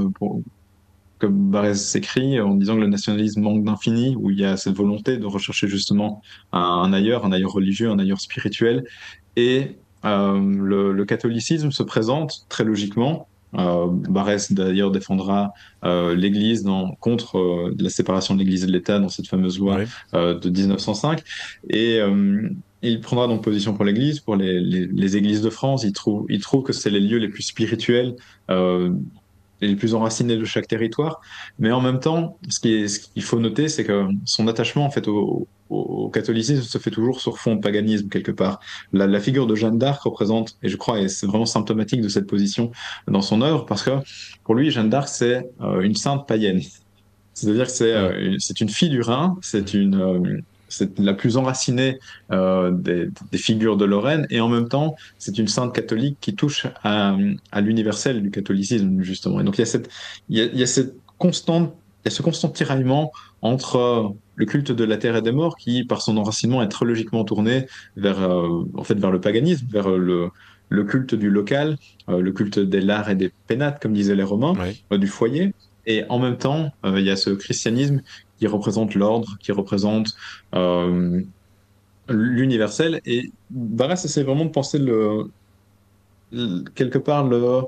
[1.19, 4.75] que Barès s'écrit en disant que le nationalisme manque d'infini, où il y a cette
[4.75, 6.21] volonté de rechercher justement
[6.51, 8.83] un, ailleurs, un ailleurs religieux, un ailleurs spirituel.
[9.37, 16.65] Et euh, le, catholicisme se présente très logiquement euh, Barès d'ailleurs défendra euh, l'Église
[16.99, 19.79] contre euh, la séparation de l'Église et de l'État dans cette fameuse loi
[20.13, 21.21] euh, de 1905.
[21.69, 21.99] Et
[22.85, 25.83] il prendra donc position pour l'Église, pour les, les, les, églises de France.
[25.83, 28.15] Il trouve, il trouve que c'est les lieux les plus spirituels
[29.67, 31.21] les plus enracinés de chaque territoire.
[31.59, 35.47] Mais en même temps, ce qu'il faut noter, c'est que son attachement en fait au,
[35.69, 38.59] au, catholicisme se fait toujours sur fond de paganisme quelque part.
[38.91, 42.09] La, la figure de Jeanne d'Arc représente, et je crois, et c'est vraiment symptomatique de
[42.09, 42.71] cette position
[43.07, 43.91] dans son œuvre, parce que
[44.43, 46.61] pour lui, Jeanne d'Arc, c'est euh, une sainte païenne.
[47.33, 50.39] C'est-à-dire que c'est euh, c'est une fille du Rhin, c'est une euh,
[50.73, 51.99] c'est la plus enracinée
[52.31, 56.35] euh, des, des, figures de Lorraine, et en même temps, c'est une sainte catholique qui
[56.35, 57.15] touche à,
[57.51, 59.39] à l'universel du catholicisme, justement.
[59.39, 59.89] Et donc, il y a cette,
[60.29, 63.11] il y a, il y a cette constante, il y a ce constant tiraillement
[63.41, 66.85] entre le culte de la terre et des morts, qui, par son enracinement, est très
[66.85, 70.29] logiquement tourné vers, euh, en fait, vers le paganisme, vers le,
[70.69, 71.77] le culte du local,
[72.09, 74.53] euh, le culte des lards et des pénates, comme disaient les Romains,
[74.91, 75.53] euh, du foyer.
[75.85, 78.01] Et en même temps, il y a ce christianisme
[78.43, 80.09] qui représente l'ordre, qui représente
[82.09, 82.99] l'universel.
[83.05, 85.29] Et Barès essaie vraiment de penser le,
[86.75, 87.61] quelque part le,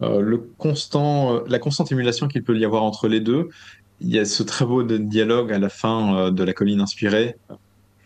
[0.00, 3.48] le constant, la constante émulation qu'il peut y avoir entre les deux
[4.00, 7.36] il y a ce très beau dialogue à la fin euh, de La colline inspirée,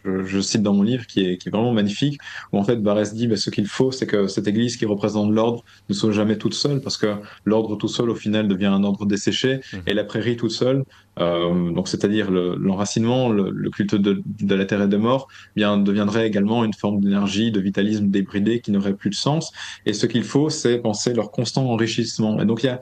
[0.05, 2.19] je, je, cite dans mon livre, qui est, qui est vraiment magnifique,
[2.53, 5.33] où en fait Barès dit bah, ce qu'il faut, c'est que cette église qui représente
[5.33, 8.85] l'ordre ne soit jamais toute seule, parce que l'ordre tout seul, au final, devient un
[8.85, 9.77] ordre desséché, mmh.
[9.87, 10.85] et la prairie toute seule,
[11.19, 15.77] euh, donc c'est-à-dire l'enracinement, le, le, culte de, de, la terre et des morts, bien
[15.77, 19.53] deviendrait également une forme d'énergie, de vitalisme débridé qui n'aurait plus de sens.
[19.87, 22.41] Et ce qu'il faut, c'est penser leur constant enrichissement.
[22.41, 22.81] Et donc il y a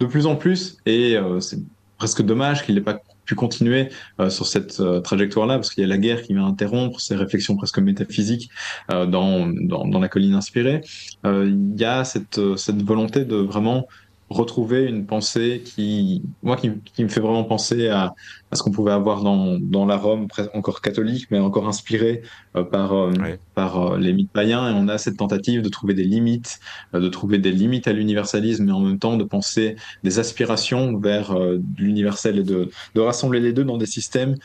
[0.00, 1.58] de plus en plus, et euh, c'est
[1.98, 3.88] presque dommage qu'il n'ait pas pu continuer
[4.20, 7.16] euh, sur cette euh, trajectoire-là, parce qu'il y a la guerre qui vient interrompre ces
[7.16, 8.50] réflexions presque métaphysiques
[8.92, 10.80] euh, dans, dans, dans, la colline inspirée.
[11.24, 13.86] il y a cette, cette volonté de vraiment
[14.30, 16.70] retrouver une pensée qui, moi, qui,
[17.02, 18.14] me fait vraiment penser à,
[18.50, 22.22] à ce qu'on pouvait avoir dans, dans la Rome, encore catholique, mais encore inspiré
[22.56, 23.12] euh, par, euh,
[23.54, 24.70] par euh, les mythes païens.
[24.70, 26.58] Et on a cette tentative de trouver des limites,
[26.94, 31.36] de trouver des limites à l'universalisme, mais en même temps de penser des aspirations vers
[31.78, 34.36] l'universel et de, de rassembler les deux dans des systèmes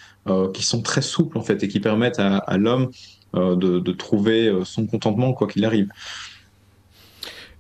[0.54, 2.90] qui sont très souples, en fait, et qui permettent à, à l'homme
[3.34, 5.90] de, de trouver son contentement, quoi qu'il arrive.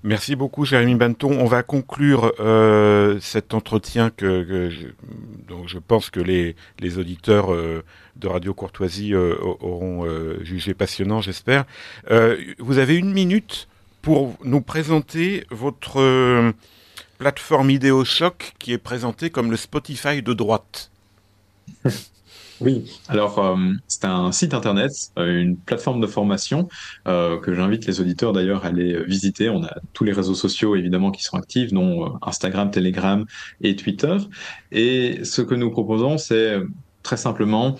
[0.04, 1.38] Merci beaucoup, Jérémy Banton.
[1.40, 4.88] On va conclure euh, cet entretien que, je,
[5.68, 6.56] je pense que les,
[6.98, 7.84] auditeurs euh,
[8.16, 10.08] de Radio Courtoisie euh, auront
[10.42, 11.66] jugé passionnant, j'espère.
[12.60, 13.68] vous avez une minute
[14.02, 16.54] pour nous présenter votre
[17.18, 20.92] plateforme Idéo Choc qui est présentée comme le Spotify de droite.
[22.62, 23.56] Oui, alors euh,
[23.88, 26.68] c'est un site internet, euh, une plateforme de formation
[27.08, 29.50] euh, que j'invite les auditeurs d'ailleurs à aller visiter.
[29.50, 33.26] On a tous les réseaux sociaux évidemment qui sont actifs, dont Instagram, Telegram
[33.62, 34.18] et Twitter.
[34.74, 36.58] Et ce que nous proposons, c'est
[37.02, 37.78] très simplement,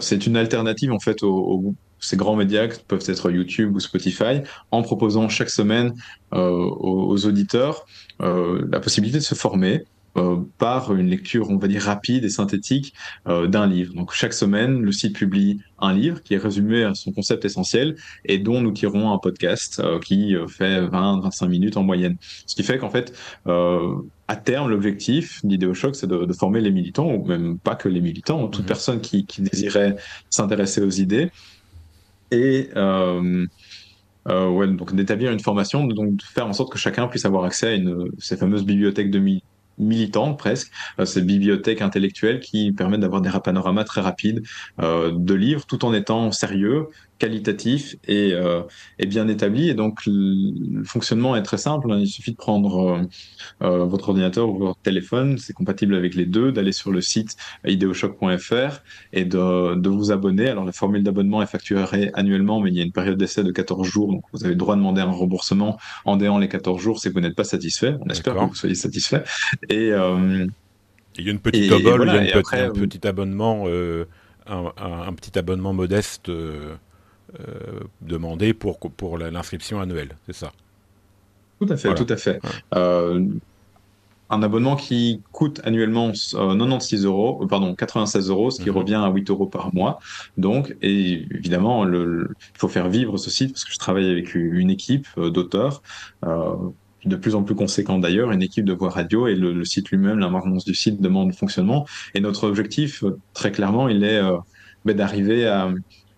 [0.00, 4.40] c'est une alternative en fait aux, ces grands médias qui peuvent être YouTube ou Spotify,
[4.70, 5.92] en proposant chaque semaine
[6.32, 7.84] aux, auditeurs
[8.20, 9.84] la possibilité de se former
[10.16, 12.94] euh, par une lecture, on va dire, rapide et synthétique
[13.26, 13.94] euh, d'un livre.
[13.94, 17.96] Donc chaque semaine, le site publie un livre qui est résumé à son concept essentiel
[18.24, 22.16] et dont nous tirons un podcast euh, qui fait 20-25 minutes en moyenne.
[22.46, 23.12] Ce qui fait qu'en fait,
[23.46, 28.00] à terme, l'objectif d'IdeoShock, c'est de, de, former les militants, ou même pas que les
[28.00, 28.66] militants, toute mmh.
[28.66, 29.96] personne qui, qui désirait
[30.30, 31.30] s'intéresser aux idées.
[32.30, 33.46] Et euh,
[34.28, 37.44] euh, ouais, donc d'établir une formation, donc de faire en sorte que chacun puisse avoir
[37.44, 39.42] accès à une, ces fameuses bibliothèques de, mi
[39.78, 44.42] militante presque, euh, cette bibliothèque intellectuelle qui permet d'avoir des panoramas très rapides
[44.80, 46.88] euh, de livres tout en étant sérieux,
[47.18, 48.62] qualitatif et, euh,
[48.98, 49.68] et, bien établi.
[49.68, 51.88] Et donc, le fonctionnement est très simple.
[51.98, 53.02] Il suffit de prendre euh,
[53.62, 57.36] euh, votre ordinateur ou votre téléphone, c'est compatible avec les deux, d'aller sur le site
[57.66, 60.48] ideoshock.fr et de, de, vous abonner.
[60.48, 63.52] Alors, la formule d'abonnement est facturée annuellement, mais il y a une période d'essai de
[63.52, 64.12] 14 jours.
[64.12, 67.08] Donc, vous avez le droit de demander un remboursement en déant les 14 jours si
[67.08, 67.94] vous n'êtes pas satisfait.
[68.00, 69.22] On espère que vous soyez satisfait.
[69.68, 70.46] Et, euh,
[71.16, 75.02] il y a une petite et, il y a une un petit abonnement, un, un,
[75.06, 76.28] un, petit abonnement modeste
[78.00, 80.52] demandé pour, pour l'inscription annuelle, c'est ça?
[81.60, 82.40] Tout à fait, tout à fait.
[82.74, 83.24] Euh,
[84.30, 88.76] un abonnement qui coûte annuellement 96 euh, euros, pardon, 96 euros, ce qui mhm.
[88.76, 89.98] revient à 8 euros par mois.
[90.36, 94.70] Donc, et évidemment, il faut faire vivre ce site parce que je travaille avec une
[94.70, 95.82] équipe d'auteurs.
[97.04, 100.18] de plus en plus conséquent d'ailleurs, une équipe de voix radio et le, site lui-même,
[100.18, 101.86] la maintenance du site demande fonctionnement.
[102.14, 103.04] Et notre objectif,
[103.34, 104.20] très clairement, il est
[104.86, 105.70] ben, d'arriver à,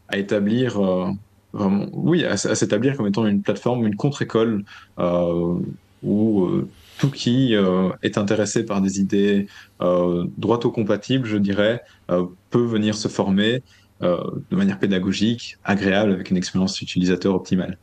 [0.09, 1.11] à établir, euh,
[1.55, 4.65] oui, à, s'établir comme étant une plateforme, une contre-école
[4.99, 5.55] euh,
[6.03, 7.55] où euh, tout qui
[8.03, 9.49] est intéressé par des idées
[9.81, 13.63] droito-compatibles, je dirais, peut venir se former
[14.01, 17.77] de manière pédagogique, agréable, avec une expérience utilisateur optimale.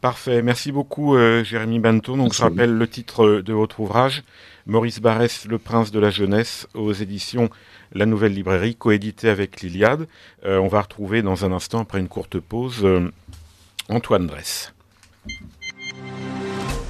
[0.00, 2.16] Parfait, merci beaucoup Jérémy Banton.
[2.16, 4.24] Donc je rappelle le titre de votre ouvrage,
[4.66, 7.48] Maurice Barrès, Le Prince de la Jeunesse, aux éditions
[7.92, 10.08] la nouvelle librairie, coéditée avec l'Iliade.
[10.44, 13.08] Euh, on va retrouver dans un instant, après une courte pause, euh,
[13.88, 14.72] Antoine Dress.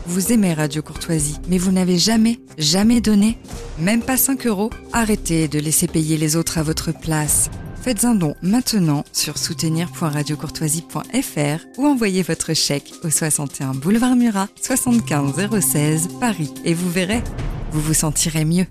[0.07, 3.39] Vous aimez Radio Courtoisie, mais vous n'avez jamais, jamais donné
[3.79, 7.51] Même pas 5 euros Arrêtez de laisser payer les autres à votre place.
[7.83, 15.61] Faites un don maintenant sur soutenir.radiocourtoisie.fr ou envoyez votre chèque au 61 boulevard Murat, 75
[15.61, 17.23] 016 Paris et vous verrez,
[17.71, 18.67] vous vous sentirez mieux.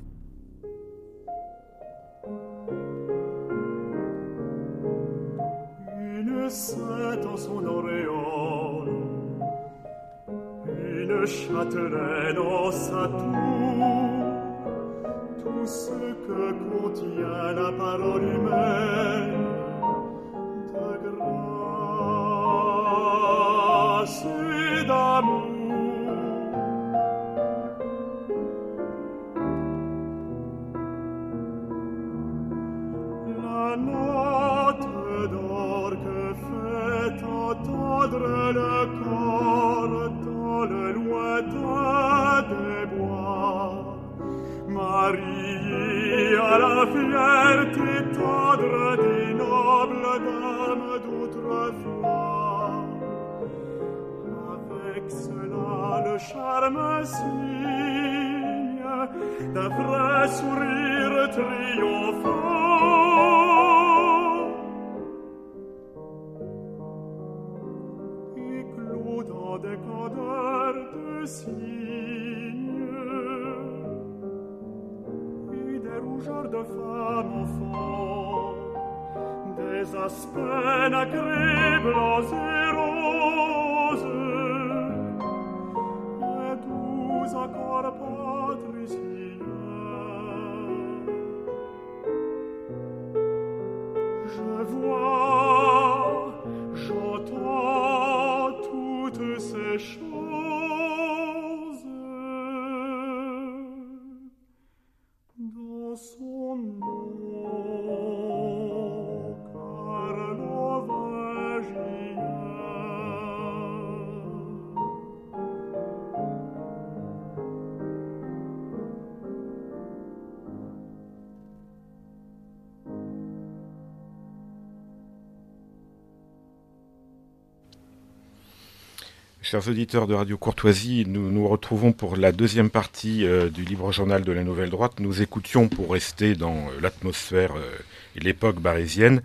[129.46, 133.92] Chers auditeurs de Radio Courtoisie, nous nous retrouvons pour la deuxième partie euh, du Libre
[133.92, 135.00] Journal de la Nouvelle Droite.
[135.00, 137.78] Nous écoutions, pour rester dans euh, l'atmosphère euh,
[138.16, 139.22] et l'époque barésienne,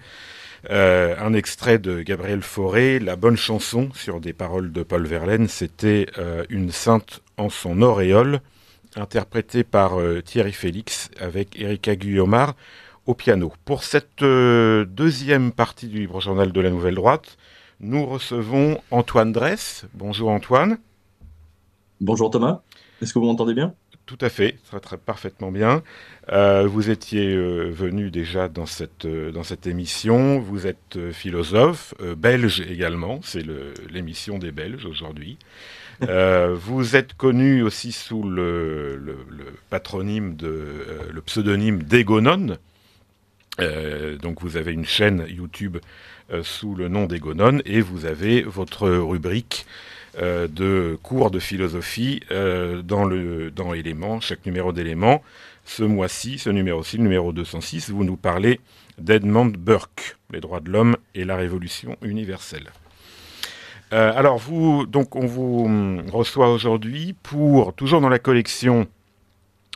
[0.68, 5.48] un extrait de Gabriel Fauré, La bonne chanson, sur des paroles de Paul Verlaine.
[5.48, 6.04] C'était
[6.50, 8.40] Une sainte en son auréole,
[8.96, 9.92] interprétée par
[10.22, 12.56] Thierry Félix avec Erika Guillaumard
[13.06, 13.54] au piano.
[13.64, 17.38] Pour cette deuxième partie du Libre Journal de la Nouvelle Droite,
[17.80, 19.86] nous recevons Antoine Dress.
[19.94, 20.78] Bonjour Antoine.
[22.00, 22.62] Bonjour Thomas,
[23.02, 23.74] est-ce que vous m'entendez bien?
[24.06, 25.82] Tout à fait, très, très parfaitement bien.
[26.32, 30.40] Euh, vous étiez euh, venu déjà dans cette, euh, dans cette émission.
[30.40, 33.20] Vous êtes philosophe, belge également.
[33.22, 33.44] C'est
[33.88, 35.38] l'émission des Belges aujourd'hui.
[36.54, 42.56] Vous êtes connu aussi sous le, le, le patronyme de, le pseudonyme d'Egonon.
[44.22, 45.76] Donc vous avez une chaîne YouTube
[46.42, 49.66] sous le nom d'Egonon et vous avez votre rubrique
[50.18, 53.52] euh, de cours de philosophie euh, dans le
[54.20, 55.22] chaque numéro d'éléments.
[55.64, 58.58] Ce mois-ci, ce numéro-ci, le numéro 206, vous nous parlez
[58.98, 62.70] d'Edmund Burke, les droits de l'homme et la révolution universelle.
[63.92, 68.88] Euh, alors vous, donc on vous hum, reçoit aujourd'hui pour toujours dans la collection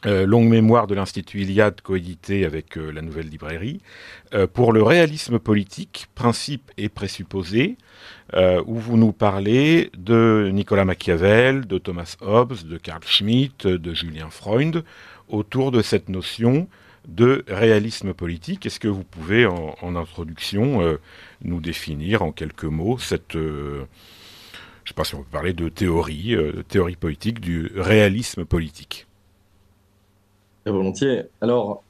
[0.06, 3.80] euh, Longue mémoire de l'Institut Iliade coédité avec euh, la Nouvelle Librairie
[4.34, 7.76] euh, pour le réalisme politique, principes et présupposés,
[8.34, 13.94] euh, où vous nous parlez de Nicolas Machiavel, de Thomas Hobbes, de Carl Schmitt, de
[13.94, 14.84] Julien Freund,
[15.28, 16.68] autour de cette notion
[17.06, 18.66] de réalisme politique.
[18.66, 20.98] Est-ce que vous pouvez, en, introduction,
[21.42, 23.84] nous définir en quelques mots cette, je ne
[24.86, 29.06] sais pas si on peut parler de théorie, de théorie politique, du réalisme politique
[30.64, 31.24] Très volontiers.
[31.42, 31.82] Alors,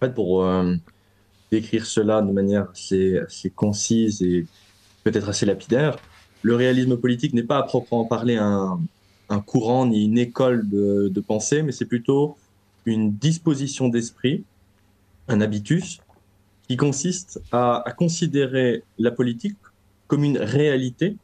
[0.00, 0.74] en fait, pour euh,
[1.50, 4.46] décrire cela de manière assez, assez concise et
[5.04, 5.98] peut-être assez lapidaire,
[6.40, 8.80] le réalisme politique n'est pas à proprement parler un,
[9.28, 12.36] un courant ni une école de, de pensée, mais c'est plutôt
[12.86, 14.42] une disposition d'esprit,
[15.28, 16.00] un habitus,
[16.68, 19.56] qui consiste à, à considérer la politique
[20.06, 21.16] comme une réalité,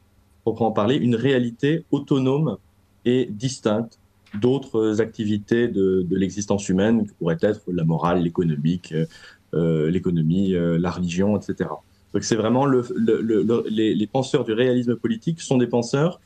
[0.43, 2.59] proprement parler, une réalité autonome
[3.05, 3.98] et distincte
[4.35, 8.95] d'autres activités de, de l'existence humaine, que pourraient être la morale, l'économique,
[9.55, 11.71] euh, l'économie, euh, la religion, etc.
[12.13, 16.21] Donc c'est vraiment le, le, le, les, les penseurs du réalisme politique sont des penseurs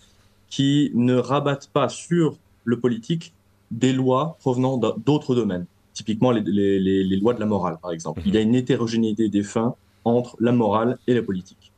[0.48, 3.32] qui ne rabattent pas sur le politique
[3.70, 5.66] des lois provenant d'autres domaines.
[5.94, 8.20] Typiquement les, les, les, les, lois de la morale, par exemple.
[8.20, 8.28] -hmm.
[8.28, 9.74] Il y a une hétérogénéité des fins
[10.04, 11.72] entre la morale et la politique.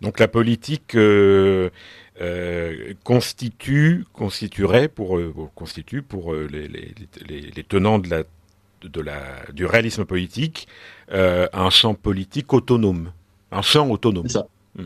[0.00, 1.70] Donc la politique euh,
[2.20, 6.94] euh, constitue, constituerait pour, euh, constitue pour les, les,
[7.28, 8.24] les, les, tenants de la,
[8.82, 10.68] de la, du réalisme politique
[11.12, 13.12] euh, un champ politique autonome,
[13.50, 14.28] un champ autonome.
[14.28, 14.46] C'est ça.
[14.76, 14.84] Mmh.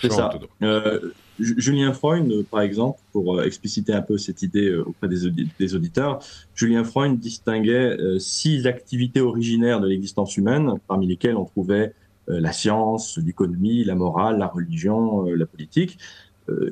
[0.00, 0.28] C'est ça.
[0.28, 0.48] Autonome.
[0.62, 5.74] Euh, Julien Freund, par exemple, pour expliciter un peu cette idée auprès des, audi des
[5.74, 6.20] auditeurs,
[6.54, 11.92] Julien Freund distinguait euh, six activités originaires de l'existence humaine, parmi lesquelles on trouvait
[12.28, 15.98] euh, la science, l'économie, la morale, la religion, euh, la politique.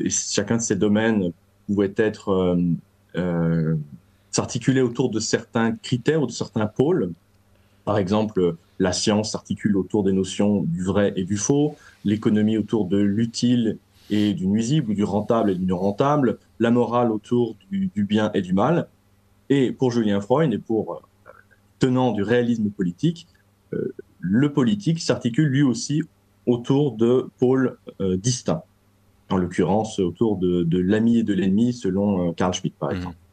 [0.00, 1.32] Et chacun de ces domaines
[1.66, 2.56] pouvait être
[4.30, 7.12] s'articuler autour de certains critères ou de certains pôles.
[7.84, 12.86] Par exemple, la science s'articule autour des notions du vrai et du faux, l'économie autour
[12.86, 13.78] de l'utile
[14.10, 18.30] et du nuisible, ou du rentable et du non rentable, la morale autour du, bien
[18.34, 18.88] et du mal.
[19.50, 21.30] Et pour Julien Freud et pour euh,
[21.78, 23.26] tenant du réalisme politique,
[23.72, 26.02] euh, le politique s'articule lui aussi
[26.46, 28.64] autour de pôles euh, distincts.
[29.30, 33.16] En l'occurrence, autour de, de l'ami et de l'ennemi, selon Carl Schmitt, par exemple.
[33.16, 33.24] Mmh.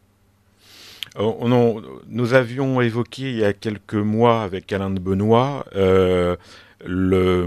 [1.18, 6.38] On, on, nous avions évoqué il y a quelques mois avec Alain de Benoît euh,
[6.86, 7.46] le,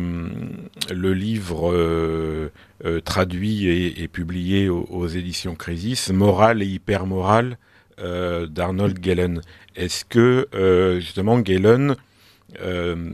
[0.92, 2.50] le, livre euh,
[2.84, 7.56] euh, traduit et, et publié aux, aux, éditions Crisis, Morale et hypermorale
[8.00, 9.40] euh, d'Arnold Gellen.
[9.76, 11.96] Est-ce que euh, justement Gellen
[12.60, 13.12] euh,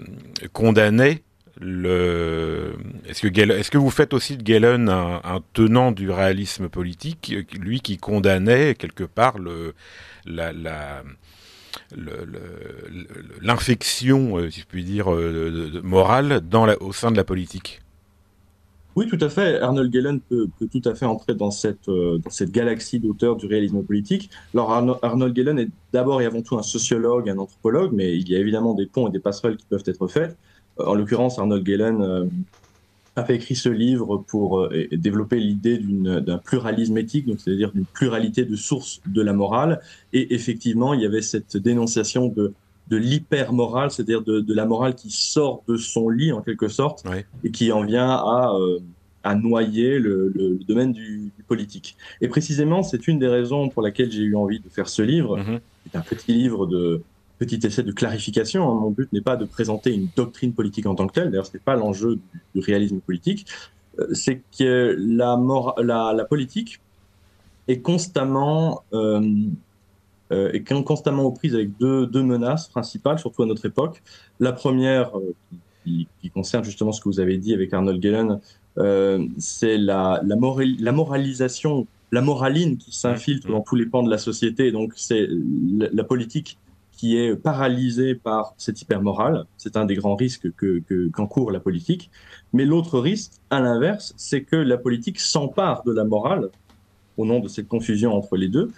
[0.52, 1.22] condamnait
[1.62, 8.74] est-ce que vous faites aussi de Gellen un, tenant du réalisme politique, lui qui condamnait
[8.74, 9.36] quelque part
[13.42, 16.42] l'infection, euh, si je puis dire, euh, morale
[16.80, 17.80] au sein de la politique?
[18.96, 19.60] Oui, tout à fait.
[19.60, 23.46] Arnold Gellen peut, tout à fait entrer dans cette, euh, dans cette galaxie d'auteurs du
[23.46, 24.30] réalisme politique.
[24.52, 28.28] Alors, Arno- Arnold Gellen est d'abord et avant tout un sociologue, un anthropologue, mais il
[28.28, 30.36] y a évidemment des ponts et des passerelles qui peuvent être faits.
[30.86, 32.24] En l'occurrence, Arnold Gellen euh,
[33.16, 38.44] avait écrit ce livre pour euh, développer l'idée d'un pluralisme éthique, donc c'est-à-dire d'une pluralité
[38.44, 39.80] de sources de la morale.
[40.12, 42.54] Et effectivement, il y avait cette dénonciation de,
[42.88, 47.04] de l'hypermorale, c'est-à-dire de, de la morale qui sort de son lit en quelque sorte
[47.44, 48.78] et qui en vient à, euh,
[49.22, 51.96] à noyer le, le- le domaine du, du politique.
[52.20, 55.36] Et précisément, c'est une des raisons pour laquelle j'ai eu envie de faire ce livre.
[55.36, 55.60] Mhm.
[55.92, 57.02] C'est un petit livre de
[57.40, 58.62] petit essai de clarification.
[58.70, 58.74] hein.
[58.82, 61.30] Mon but n'est pas de présenter une doctrine politique en tant que telle.
[61.30, 63.46] D'ailleurs, ce n'est pas l'enjeu du, du réalisme politique.
[63.98, 66.80] Euh, C'est que la, mor- la, la politique
[67.66, 69.20] est constamment euh,
[70.32, 74.02] euh, est con- constamment aux prises avec deux, deux menaces principales, surtout à notre époque.
[74.38, 75.34] La première, euh,
[75.82, 78.38] qui, qui concerne justement ce que vous avez dit avec Arnold Gellen,
[79.38, 83.52] c'est la, la, moral- la moralisation, la moraline qui s'infiltre Mhm.
[83.54, 84.70] dans tous les pans de la société.
[84.72, 85.26] Donc, c'est
[86.00, 86.58] la politique
[87.00, 89.46] qui est paralysée par cette hypermorale.
[89.56, 92.10] C'est un des grands risques que, que, qu'encourt la politique.
[92.52, 96.50] Mais l'autre risque, à l'inverse, c'est que la politique s'empare de la morale,
[97.16, 98.70] au nom de cette confusion entre les deux,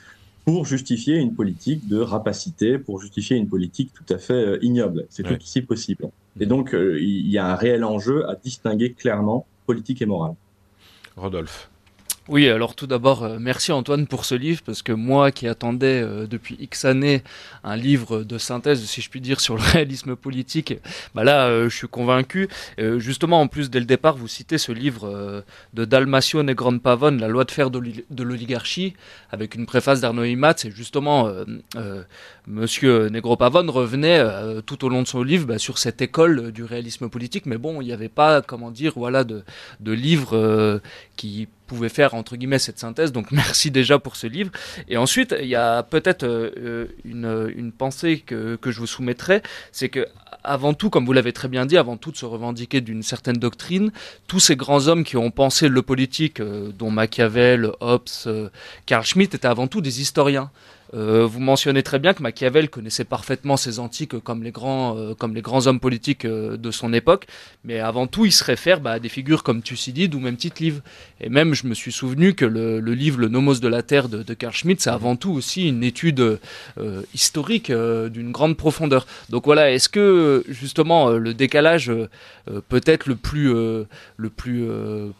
[0.44, 5.04] pour justifier une politique de rapacité, pour justifier une politique tout à fait euh, ignoble.
[5.10, 5.36] C'est Ouais.
[5.36, 6.08] tout aussi possible.
[6.38, 10.34] Et donc, euh, il y a un réel enjeu à distinguer clairement politique et morale.
[11.16, 11.71] Rodolphe.
[12.28, 16.00] Oui, alors tout d'abord, euh, merci Antoine pour ce livre, parce que moi qui attendais
[16.02, 17.24] euh, depuis X années
[17.64, 20.74] un livre de synthèse, si je puis dire, sur le réalisme politique,
[21.16, 22.48] bah là, euh, je suis convaincu.
[22.98, 25.42] Justement, en plus, dès le départ, vous citez ce livre
[25.74, 28.94] de Dalmatio Negron Pavone, La loi de fer de l'oli- de l'oligarchie,
[29.32, 31.28] avec une préface d'Arnaud Imat, et justement,
[32.46, 36.64] Monsieur Negro-Pavone revenait euh, tout au long de son livre bah, sur cette école du
[36.64, 39.42] réalisme politique, mais bon, il n'y avait pas, comment dire, voilà, de,
[39.80, 40.80] de livre
[41.16, 43.12] qui pouvait faire entre guillemets cette synthèse.
[43.12, 44.50] Donc merci déjà pour ce livre.
[44.88, 49.42] Et ensuite, il y a peut-être euh, une, une pensée que, que je vous soumettrai,
[49.72, 50.06] c'est que
[50.44, 53.36] avant tout, comme vous l'avez très bien dit, avant tout de se revendiquer d'une certaine
[53.36, 53.92] doctrine,
[54.26, 58.48] tous ces grands hommes qui ont pensé le politique, euh, dont Machiavel, Hobbes, euh,
[58.86, 60.50] Carl Schmitt, étaient avant tout des historiens.
[60.94, 65.14] Euh, vous mentionnez très bien que Machiavel connaissait parfaitement ses antiques comme les grands, euh,
[65.14, 67.26] comme les grands hommes politiques euh, de son époque,
[67.64, 70.82] mais avant tout, il se réfère à des figures comme Thucydide ou même Tite-Live.
[71.20, 74.22] Et même, je me suis souvenu que le, livre Le Nomos de la Terre de,
[74.22, 76.38] de Carl Schmitt, c'est avant tout aussi une étude
[77.14, 79.06] historique d'une grande profondeur.
[79.30, 81.90] Donc voilà, est-ce que justement le décalage
[82.68, 84.66] peut-être le plus, le plus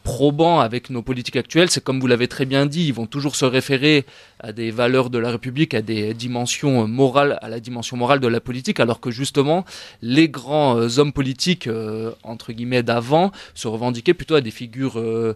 [0.03, 3.37] probant avec nos politiques actuelles, c'est comme vous l'avez très bien dit, ils vont toujours
[3.37, 4.05] se référer
[4.41, 8.29] à des valeurs de la République, à des dimensions morales, à la dimension morale de
[8.29, 9.65] la politique, alors que justement
[10.03, 14.99] les grands euh, hommes politiques euh, entre guillemets d'avant se revendiquaient plutôt à des figures
[14.99, 15.35] euh,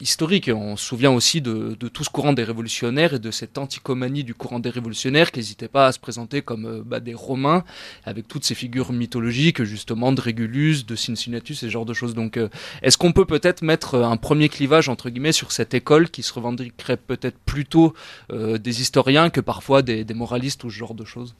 [0.00, 0.50] historiques.
[0.54, 4.34] On se souvient aussi de, tout ce courant des révolutionnaires et de cette anticomanie du
[4.34, 7.64] courant des révolutionnaires qui n'hésitait pas à se présenter comme bah, des Romains,
[8.04, 12.14] avec toutes ces figures mythologiques justement de Régulus, de Cincinnatus ce genre de choses.
[12.14, 12.38] Donc
[12.82, 16.32] est-ce qu'on peut peut-être mettre un premier clivage entre guillemets sur cette école qui se
[16.32, 17.94] revendiquerait peut-être plutôt
[18.32, 21.32] des historiens que parfois des, des moralistes ou ce genre de choses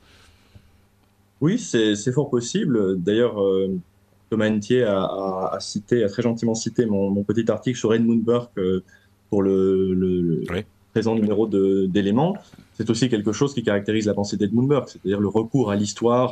[1.41, 2.75] Oui, c'est fort possible.
[3.07, 3.75] D'ailleurs, euh,
[4.29, 7.91] Thomas Hentier a, a, a cité, a très gentiment cité mon, mon petit article sur
[7.95, 8.85] Edmund Burke euh,
[9.31, 10.61] pour le, le, le Oui.
[10.93, 12.37] présent numéro de- d'éléments.
[12.77, 16.29] C'est aussi quelque chose qui caractérise la pensée d'Edmund Burke, c'est-à-dire le recours à l'histoire,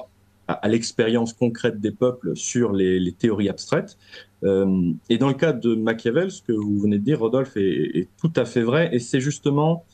[0.49, 3.97] à, à l'expérience concrète des peuples sur les, les théories abstraites.
[4.45, 7.99] Euh, et dans le cas de Machiavel, ce que vous venez de dire, Rodolphe, est,
[8.01, 9.85] est tout à fait vrai, et c'est justement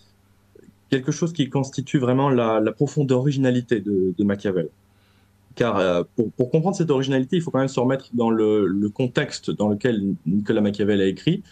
[0.90, 4.68] quelque chose qui constitue vraiment la, profonde originalité de, Machiavel
[5.54, 6.02] car euh,
[6.36, 10.14] pour, comprendre cette originalité, il faut quand même se remettre dans le, contexte dans lequel
[10.26, 11.42] Nicolas Machiavel a écrit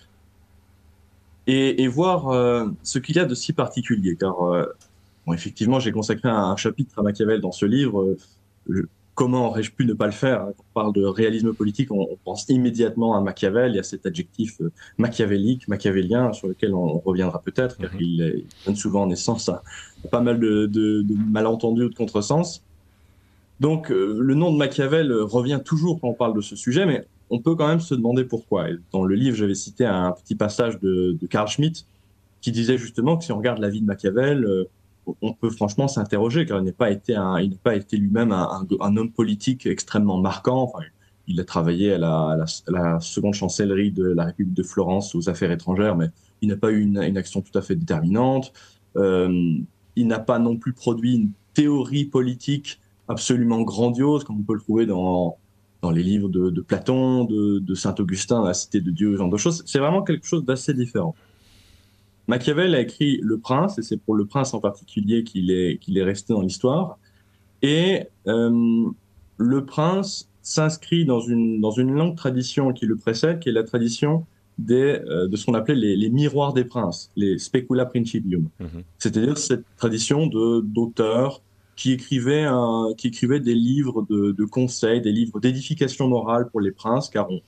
[1.46, 4.16] et, voir euh, ce qu'il y a de si particulier.
[4.16, 4.66] Car, euh,
[5.32, 8.14] effectivement, j'ai consacré un, chapitre à Machiavel dans ce livre.
[9.14, 12.18] Comment aurais-je pu ne pas le faire Quand on parle de réalisme politique, on, on,
[12.24, 13.72] pense immédiatement à Machiavel.
[13.72, 17.92] Il y a cet adjectif euh, machiavélique, machiavélien, sur lequel on, on reviendra peut-être, car
[17.92, 18.02] mm -hmm.
[18.02, 19.62] il, il, donne souvent naissance à,
[20.04, 22.62] à pas mal de, de, de malentendus ou de contresens.
[23.60, 27.06] Donc, euh, le nom de Machiavel revient toujours quand on parle de ce sujet, mais
[27.30, 28.70] on peut quand même se demander pourquoi.
[28.70, 31.86] Et dans le livre, j'avais cité un petit passage de, de Carl Schmitt
[32.40, 34.64] qui disait justement que si on regarde la vie de Machiavel, euh,
[35.22, 40.72] on peut franchement s'interroger car il n'a pas été lui-même un, homme politique extrêmement marquant.
[41.26, 45.96] Il a travaillé à la, seconde chancellerie de la République de Florence aux affaires étrangères,
[45.96, 46.10] mais
[46.42, 48.52] il n'a pas eu une, action tout à fait déterminante.
[48.96, 49.58] Euh,
[49.96, 54.60] il n'a pas non plus produit une théorie politique absolument grandiose, comme on peut le
[54.60, 55.36] trouver dans,
[55.92, 59.36] les livres de, de Platon, de, de Saint-Augustin, la Cité de Dieu, ce genre de
[59.36, 59.62] choses.
[59.66, 61.14] C'est vraiment quelque chose d'assez différent.
[62.26, 65.98] Machiavel a écrit Le Prince, et c'est pour Le Prince en particulier qu'il est, qu'il
[65.98, 66.98] est resté dans l'histoire.
[67.62, 68.86] Et euh,
[69.36, 73.64] Le Prince s'inscrit dans une, dans une longue tradition qui le précède, qui est la
[73.64, 74.26] tradition
[74.58, 78.48] des, euh, de ce qu'on appelait les, les, miroirs des princes, les specula principium.
[78.60, 78.82] -hmm.
[78.98, 81.42] C'est-à-dire cette tradition de, d'auteurs
[81.76, 86.60] qui écrivaient, un, qui écrivaient des livres de, de conseils, des livres d'édification morale pour
[86.60, 87.40] les princes, car on,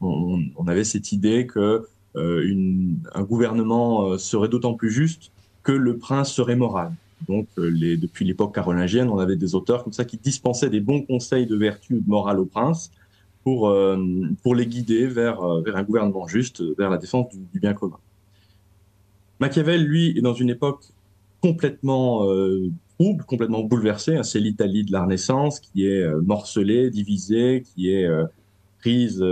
[0.00, 1.86] on, on avait cette idée que
[2.16, 6.92] une, un gouvernement euh, serait d'autant plus juste que le prince serait moral.
[7.28, 11.02] Donc, euh, depuis l'époque carolingienne, on avait des auteurs comme ça qui dispensaient des bons
[11.02, 12.90] conseils de vertu ou de morale aux princes
[13.44, 13.98] pour, euh,
[14.42, 17.98] pour les guider vers, euh, vers un gouvernement juste, vers la défense du, bien commun.
[19.38, 20.84] Machiavel, lui, est dans une époque
[21.42, 24.16] complètement euh, trouble, complètement bouleversée.
[24.16, 28.08] Hein, C'est l'Italie de la Renaissance qui est morcelée, divisée, qui est
[28.80, 29.22] prise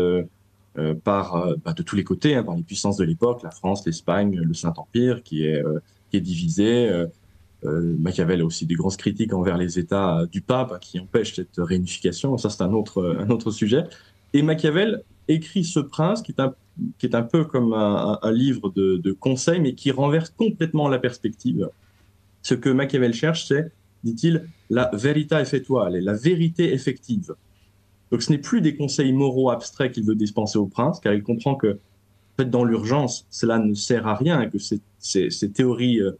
[0.78, 3.84] euh, euh, bah, de tous les côtés, hein, par les puissances de l'époque, la France,
[3.86, 6.90] l'Espagne, le Saint-Empire, qui est euh, qui est divisé.
[7.64, 12.36] Machiavel a aussi des grosses critiques envers les États du pape qui empêchent cette réunification.
[12.36, 13.84] Ça, c'est un autre un autre sujet.
[14.32, 16.54] Et Machiavel écrit ce prince qui est un
[16.98, 20.88] qui est un peu comme un, un livre de, de conseils, mais qui renverse complètement
[20.88, 21.68] la perspective.
[22.42, 23.70] Ce que Machiavel cherche, c'est,
[24.02, 27.34] dit-il, la verita effettuale, la vérité effective.
[28.12, 31.22] Donc ce n'est plus des conseils moraux abstraits qu'il veut dispenser au prince, car il
[31.22, 31.78] comprend que
[32.34, 36.12] en fait, dans l'urgence, cela ne sert à rien, et que ces, théories euh,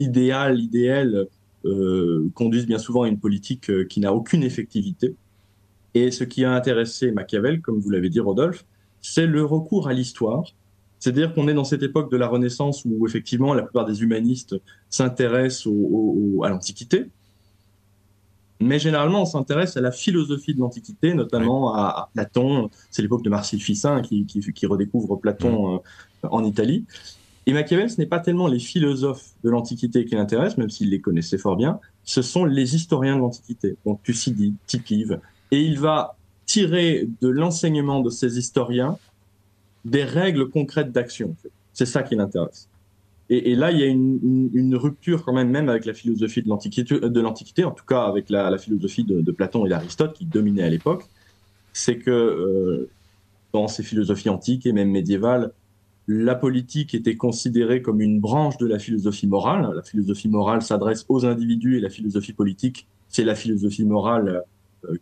[0.00, 1.26] idéales, idéales,
[1.64, 5.14] euh, conduisent bien souvent à une politique euh, qui n'a aucune effectivité.
[5.94, 8.64] Et ce qui a intéressé Machiavel, comme vous l'avez dit, Rodolphe,
[9.00, 10.44] c'est le recours à l'histoire.
[10.98, 14.56] C'est-à-dire qu'on est dans cette époque de la Renaissance où effectivement la plupart des humanistes
[14.90, 15.72] s'intéressent
[16.42, 17.06] à l'Antiquité,
[18.60, 22.70] mais généralement, on s'intéresse à la philosophie de l'Antiquité, notamment à, à, Platon.
[22.90, 26.84] C'est l'époque de Marcille Ficin qui, qui, qui redécouvre Platon euh, en Italie.
[27.46, 31.00] Et Machiavel, ce n'est pas tellement les philosophes de l'Antiquité qui l'intéressent, même s'il les
[31.00, 35.20] connaissait fort bien, ce sont les historiens de l'Antiquité, donc Thucydide, Tipive.
[35.52, 38.98] Et il va tirer de l'enseignement de ces historiens
[39.84, 41.36] des règles concrètes d'action.
[41.72, 42.68] C'est ça qui l'intéresse.
[43.28, 45.94] Et, et, là, il y a une, une, une, rupture quand même, même avec la
[45.94, 49.66] philosophie de l'Antiquité, de l'Antiquité, en tout cas avec la, la philosophie de, de, Platon
[49.66, 51.04] et d'Aristote qui dominait à l'époque.
[51.72, 52.88] C'est que euh,
[53.52, 55.52] dans ces philosophies antiques et même médiévales,
[56.08, 59.72] la politique était considérée comme une branche de la philosophie morale.
[59.74, 64.44] La philosophie morale s'adresse aux individus et la philosophie politique, c'est la philosophie morale
[64.84, 64.96] euh,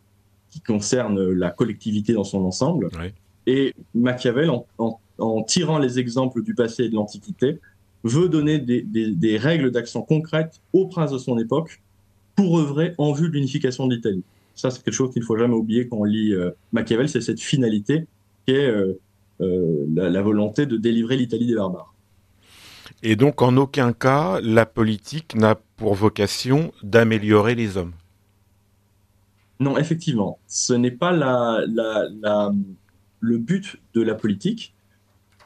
[0.51, 2.89] qui concerne la collectivité dans son ensemble.
[2.99, 3.09] Oui.
[3.47, 7.61] Et Machiavel, en, en, en tirant les exemples du passé et de l'Antiquité,
[8.05, 11.83] veut donner des, des, des règles d'action concrètes aux princes de son époque
[12.37, 14.23] pour œuvrer en vue de l'unification de l'Italie.
[14.55, 17.21] Ça, c'est quelque chose qu'il ne faut jamais oublier quand on lit euh, Machiavel, c'est
[17.21, 18.07] cette finalité
[18.47, 19.01] qui est euh,
[19.41, 21.93] euh, la, la, volonté de délivrer l'Italie des barbares.
[23.03, 27.93] Et donc, en aucun cas, la politique n'a pour vocation d'améliorer les hommes.
[29.61, 32.53] Non, effectivement, ce n'est pas la, la,
[33.21, 34.75] le but de la politique.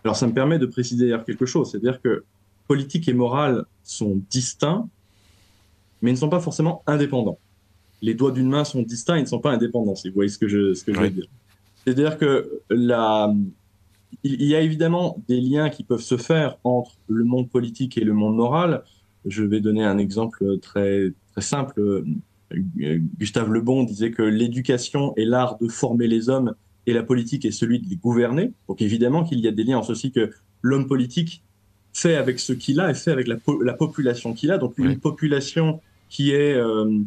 [0.04, 2.24] Alors, ça me permet de préciser quelque chose, c'est-à-dire que
[2.68, 4.88] politique et morale sont distincts,
[6.00, 7.38] mais ils ne sont pas forcément indépendants.
[8.02, 10.38] Les doigts d'une main sont distincts, ils ne sont pas indépendants, si vous voyez ce
[10.38, 11.26] que je, ce que je veux dire.
[11.84, 13.34] C'est-à-dire que la,
[14.22, 18.04] il y a évidemment des liens qui peuvent se faire entre le monde politique et
[18.04, 18.84] le monde moral.
[19.24, 22.04] Je vais donner un exemple très, très simple.
[22.76, 26.54] Gustave Le Bon disait que l'éducation est l'art de former les hommes
[26.86, 28.52] et la politique est celui de les gouverner.
[28.68, 30.30] Donc évidemment qu'il y a des liens en ceci que
[30.62, 31.42] l'homme politique
[31.98, 34.58] fait avec ce qu'il a et fait avec la, po la population qu'il a.
[34.58, 36.98] Donc une population qui est euh,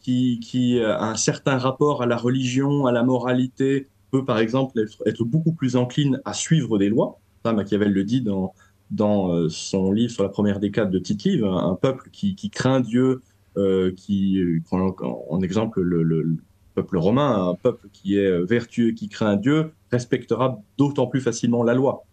[0.00, 4.80] qui, qui a un certain rapport à la religion, à la moralité, peut par exemple
[4.80, 7.18] être, être beaucoup plus encline à suivre des lois.
[7.44, 8.52] Ça, Machiavel le dit dans
[8.90, 12.50] dans euh, son livre sur la première décade de Tite-Live, un, un, peuple qui, qui
[12.50, 13.22] craint Dieu,
[13.56, 16.36] euh, qui prend en, en exemple le, le,
[16.74, 21.74] peuple romain, un peuple qui est vertueux, qui craint Dieu, respectera d'autant plus facilement la
[21.74, 22.04] loi.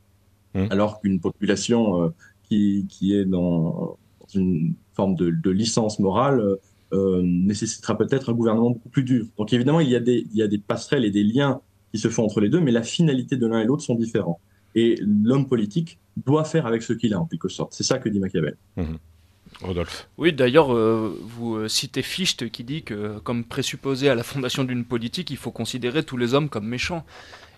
[0.53, 0.65] Mmh.
[0.69, 2.09] Alors qu'une population euh,
[2.43, 3.97] qui, qui est dans,
[4.33, 6.57] une forme de, de licence morale
[6.91, 9.25] euh, nécessitera peut-être un gouvernement beaucoup plus dur.
[9.37, 11.61] Donc évidemment, il y, a des, il y a des passerelles et des liens
[11.91, 14.39] qui se font entre les deux, mais la finalité de l'un et l'autre sont différents.
[14.75, 17.73] Et l'homme politique doit faire avec ce qu'il a, en quelque sorte.
[17.73, 18.55] C'est ça que dit Machiavel.
[18.77, 18.83] Mmh.
[19.61, 20.07] Rodolphe.
[20.17, 24.85] Oui, d'ailleurs, euh, vous citez Fichte qui dit que, comme présupposé à la fondation d'une
[24.85, 27.03] politique, il faut considérer tous les hommes comme méchants.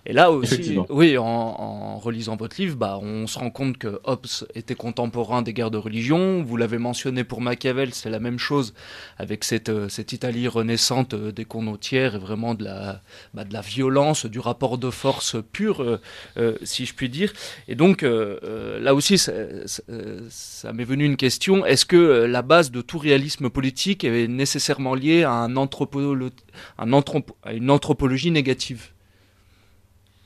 [0.04, 4.00] Et là aussi, oui, en, en relisant votre livre, bah, on se rend compte que
[4.02, 4.26] Hobbes
[4.56, 6.42] était contemporain des guerres de religion.
[6.42, 8.74] Vous l'avez mentionné pour Machiavel, c'est la même chose
[9.18, 13.00] avec cette, euh, cette Italie renaissante euh, des condottières et vraiment de la,
[13.32, 16.00] bah, de la violence, du rapport de force pur, euh,
[16.36, 17.32] euh, si je puis dire.
[17.68, 19.32] Et donc, euh, là aussi, ça,
[19.66, 19.82] ça-
[20.30, 21.64] ça m'est venu une question.
[21.64, 26.30] Est-ce que la base de tout réalisme politique est nécessairement liée à, un anthropolo-
[26.78, 28.88] un anthropo- à une anthropologie négative?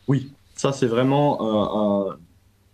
[0.09, 2.19] Oui, ça c'est vraiment euh, un-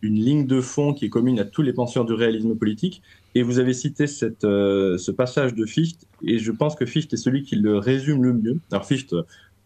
[0.03, 3.03] une ligne de fond qui est commune à tous les penseurs du réalisme politique.
[3.35, 7.13] Et vous avez cité cette, euh, ce passage de Fichte, et je pense que Fichte
[7.15, 8.61] est celui qui le résume le mieux.
[8.73, 9.15] Alors Fichte,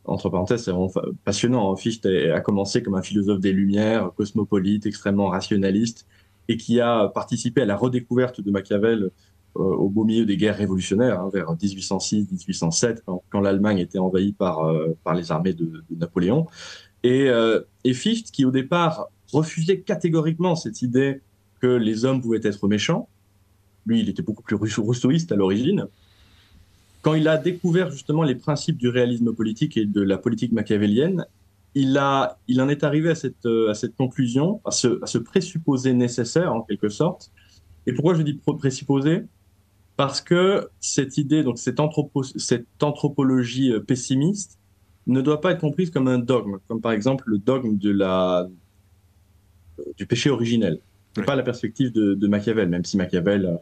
[0.05, 0.93] entre parenthèses, c'est vraiment
[1.25, 1.73] passionnant.
[1.73, 1.77] hein.
[1.77, 6.07] Fichte a commencé comme un philosophe des Lumières, cosmopolite, extrêmement rationaliste,
[6.49, 9.11] et qui a participé à la redécouverte de Machiavel
[9.57, 14.65] euh, au beau milieu des guerres révolutionnaires, hein, vers 1806-1807, quand, l'Allemagne était envahie par,
[14.67, 16.47] euh, par les armées de Napoléon.
[17.03, 21.21] Et, euh, et Fichte, qui au départ refusait catégoriquement cette idée
[21.61, 23.09] que les hommes pouvaient être méchants,
[23.87, 25.87] lui, il était beaucoup plus rousseau- rousseauiste à l'origine.
[27.03, 31.25] Quand il a découvert justement les principes du réalisme politique et de la politique machiavélienne,
[31.75, 35.21] il, a, il en est arrivé à cette, euh, à cette conclusion, à ce, à
[35.23, 37.31] présupposé nécessaire en quelque sorte.
[37.87, 39.23] Et pourquoi je dis présupposé?
[39.97, 41.79] Parce que cette idée, donc cette,
[42.37, 44.59] cette anthropologie euh, pessimiste,
[45.07, 48.49] ne doit pas être comprise comme un dogme, comme par exemple le dogme de la,
[49.99, 50.81] du péché originel.
[51.15, 51.27] C'est Oui.
[51.27, 53.57] pas la perspective de, de Machiavel, même si Machiavel euh,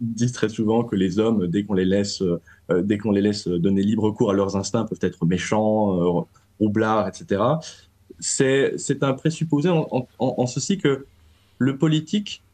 [0.00, 3.48] dit très souvent que les hommes, dès qu'on les laisse, euh, dès qu'on les laisse
[3.48, 6.22] donner libre cours à leurs instincts, peuvent être méchants, euh,
[6.60, 7.42] roublards, etc.
[8.18, 11.06] C'est, c'est un présupposé en, en, en ceci que
[11.58, 12.45] le politique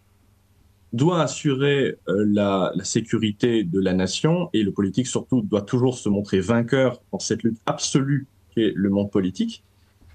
[0.93, 5.97] doit assurer euh, la, la sécurité de la nation et le politique surtout doit toujours
[5.97, 9.65] se montrer vainqueur dans cette lutte absolue qu'est le monde politique.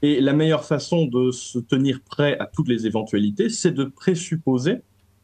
[0.01, 4.77] Et la meilleure façon de se tenir prêt à toutes les éventualités, c'est de présupposer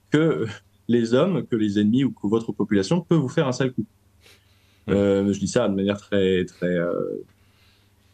[0.10, 0.48] que
[0.88, 3.86] les hommes, que les ennemis ou que votre population peut vous faire un sale coup.
[4.90, 7.24] Euh, je dis ça de manière très très euh,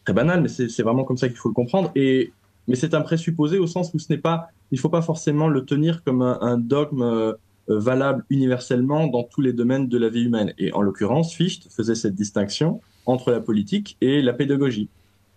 [0.04, 1.92] très banale, mais c'est c'est vraiment comme ça qu'il faut le comprendre.
[1.96, 2.32] Et
[2.70, 5.66] mais c'est un présupposé au sens où ce n'est pas, il faut pas forcément le
[5.66, 7.34] tenir comme un, dogme euh,
[7.68, 10.54] valable universellement dans tous les domaines de la vie humaine.
[10.60, 14.88] Et en l'occurrence, Fichte faisait cette distinction entre la politique et la pédagogie.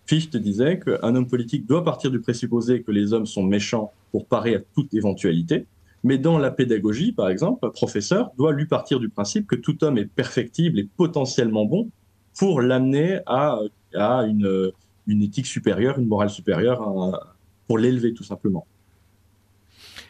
[0.05, 4.27] Fichte disait qu'un homme politique doit partir du présupposé que les hommes sont méchants pour
[4.27, 5.65] parer à toute éventualité,
[6.03, 9.83] mais dans la pédagogie, par exemple, un professeur doit lui partir du principe que tout
[9.83, 11.89] homme est perfectible et potentiellement bon
[12.37, 13.57] pour l'amener à,
[13.95, 14.71] à une,
[15.07, 17.35] une éthique supérieure, une morale supérieure, à-
[17.67, 18.65] pour l'élever tout simplement.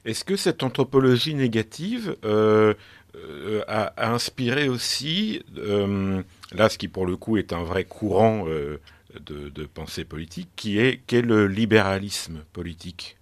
[0.05, 2.73] Est-ce que cette anthropologie négative euh,
[3.15, 6.21] euh, a, inspiré aussi, euh,
[6.51, 8.79] là ce qui pour le coup est un vrai courant euh,
[9.25, 13.17] de, pensée politique, qui est, le libéralisme politique?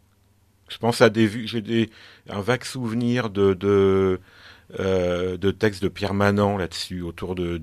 [0.70, 1.90] Je pense à des vues, j'ai
[2.30, 4.22] un vague souvenir de, de,
[4.80, 7.60] euh, de textes de Pierre Manant là-dessus, autour de,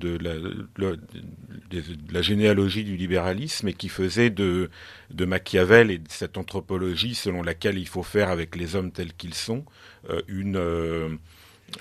[2.11, 4.69] la, généalogie du libéralisme, et qui faisait de,
[5.11, 9.13] de Machiavel et de cette anthropologie selon laquelle il faut faire avec les hommes tels
[9.13, 9.65] qu'ils sont
[10.09, 11.09] euh, une, euh,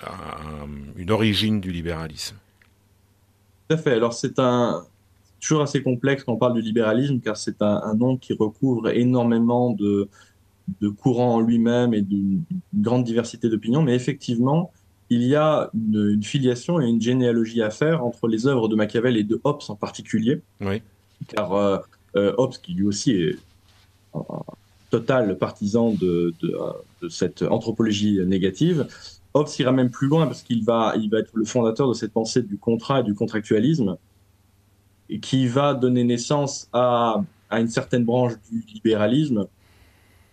[0.07, 2.37] un- une origine du libéralisme.
[3.69, 3.93] Tout à fait.
[3.93, 4.85] Alors c'est un
[5.41, 9.71] toujours assez complexe quand on parle du libéralisme, car c'est un, nom qui recouvre énormément
[9.73, 10.09] de,
[10.81, 12.43] de courants en lui-même et d'une
[12.75, 13.83] grande diversité d'opinions.
[13.83, 14.73] Mais effectivement,
[15.11, 18.77] il y a une, une filiation et une généalogie à faire entre les œuvres de
[18.77, 20.43] Machiavel et de Hobbes en particulier.
[20.61, 20.83] Oui.
[21.29, 21.79] car euh,
[22.17, 23.39] euh, Hobbes, qui lui aussi est
[24.15, 24.23] un
[24.91, 26.59] total partisan de, de,
[27.03, 28.87] de cette anthropologie négative,
[29.35, 32.13] Hobbes ira même plus loin parce qu'il va, il va être le fondateur de cette
[32.13, 33.97] pensée du contrat et du contractualisme,
[35.11, 39.47] et qui va donner naissance à, à une certaine branche du libéralisme,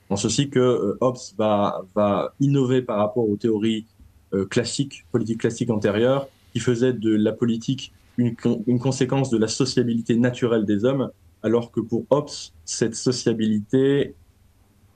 [0.09, 3.85] en ceci que euh, Hobbes va, va innover par rapport aux théories
[4.35, 8.35] euh, classiques, politiques classiques antérieures, qui faisaient de la politique une,
[8.67, 11.09] une conséquence de la sociabilité naturelle des hommes,
[11.43, 12.29] alors que pour Hobbes,
[12.63, 14.15] cette sociabilité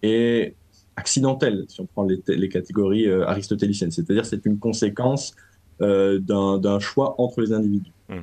[0.01, 0.55] est
[0.95, 3.91] accidentelle, si on prend les, les catégories euh, aristotéliciennes.
[3.91, 5.35] C'est-à-dire c'est une conséquence
[5.81, 7.91] euh, d'un choix entre les individus.
[8.09, 8.13] Mm.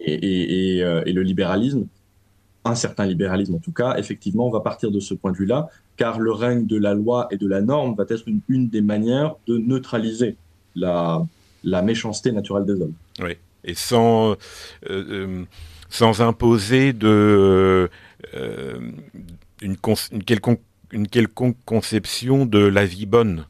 [0.00, 1.86] Et, et, et, euh, et le libéralisme,
[2.64, 6.20] un certain libéralisme en tout cas, effectivement, va partir de ce point de vue-là, car
[6.20, 9.34] le règne de la loi et de la norme va être une, une des manières
[9.46, 10.36] de neutraliser
[10.76, 11.26] la,
[11.64, 12.94] la méchanceté naturelle des hommes.
[13.64, 14.36] Et sans, euh,
[14.90, 15.44] euh,
[15.88, 17.88] sans imposer de,
[18.34, 18.78] euh,
[19.60, 19.76] une,
[20.12, 20.60] une, quelconque,
[20.92, 23.46] une quelconque conception de la vie bonne.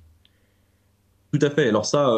[1.33, 1.69] Tout à fait.
[1.69, 2.11] Alors ça,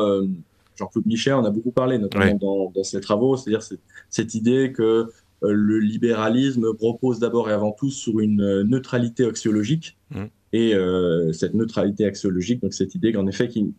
[0.77, 2.35] Jean-Claude Michet en a beaucoup parlé, notamment Ouais.
[2.35, 3.81] dans, dans ses travaux, c'est-à-dire cette,
[4.11, 5.09] cette idée que
[5.43, 9.97] le libéralisme repose d'abord et avant tout sur une euh, neutralité axiologique.
[10.11, 10.25] Mm.
[10.53, 13.73] Et euh, cette neutralité axiologique, donc cette idée qu'en effet, qu'il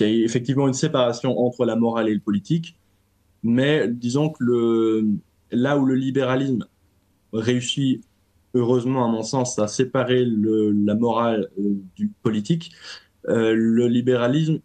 [0.00, 2.76] y a effectivement une séparation entre la morale et le politique,
[3.42, 5.06] mais disons que le,
[5.50, 6.66] là où le libéralisme
[7.32, 8.02] réussit
[8.54, 12.72] heureusement, à mon sens, à séparer le, la morale euh, du politique,
[13.28, 14.60] euh, le libéralisme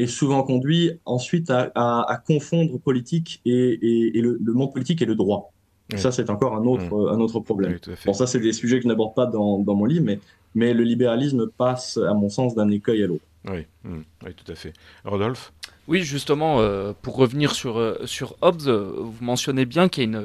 [0.00, 4.72] est souvent conduit ensuite à, à, à confondre politique et, et, et le, le, monde
[4.72, 5.52] politique et le droit.
[5.92, 5.98] Oui.
[5.98, 7.78] Ça, c'est encore un autre, un autre problème.
[7.86, 7.94] Oui.
[8.06, 10.20] Bon, ça, c'est des sujets que je n'aborde pas dans, dans mon livre, mais,
[10.54, 13.24] mais le libéralisme passe, à mon sens, d'un écueil à l'autre.
[13.48, 14.72] Oui, mm, oui, tout à fait.
[15.04, 15.52] Rodolphe?
[15.90, 17.98] Oui, justement, euh, pour revenir sur, euh,
[18.42, 20.20] Hobbes, euh, vous mentionnez bien qu'il y a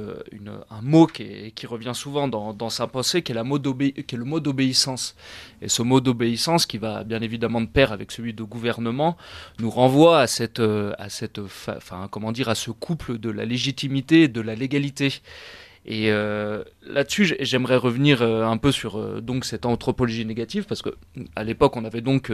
[0.69, 5.15] un mot qui, revient souvent dans, sa pensée, qui est, le mot d'obéissance.
[5.63, 9.17] Et ce mot d'obéissance, qui va bien évidemment de pair avec celui de gouvernement,
[9.57, 14.53] nous renvoie à cette, à cette, à ce couple de la légitimité et de la
[14.53, 15.23] légalité.
[15.87, 20.81] Et euh, là-dessus, j'aimerais revenir euh, un peu sur euh, donc cette anthropologie négative, parce
[20.81, 20.89] que
[21.35, 22.31] à l'époque, on avait donc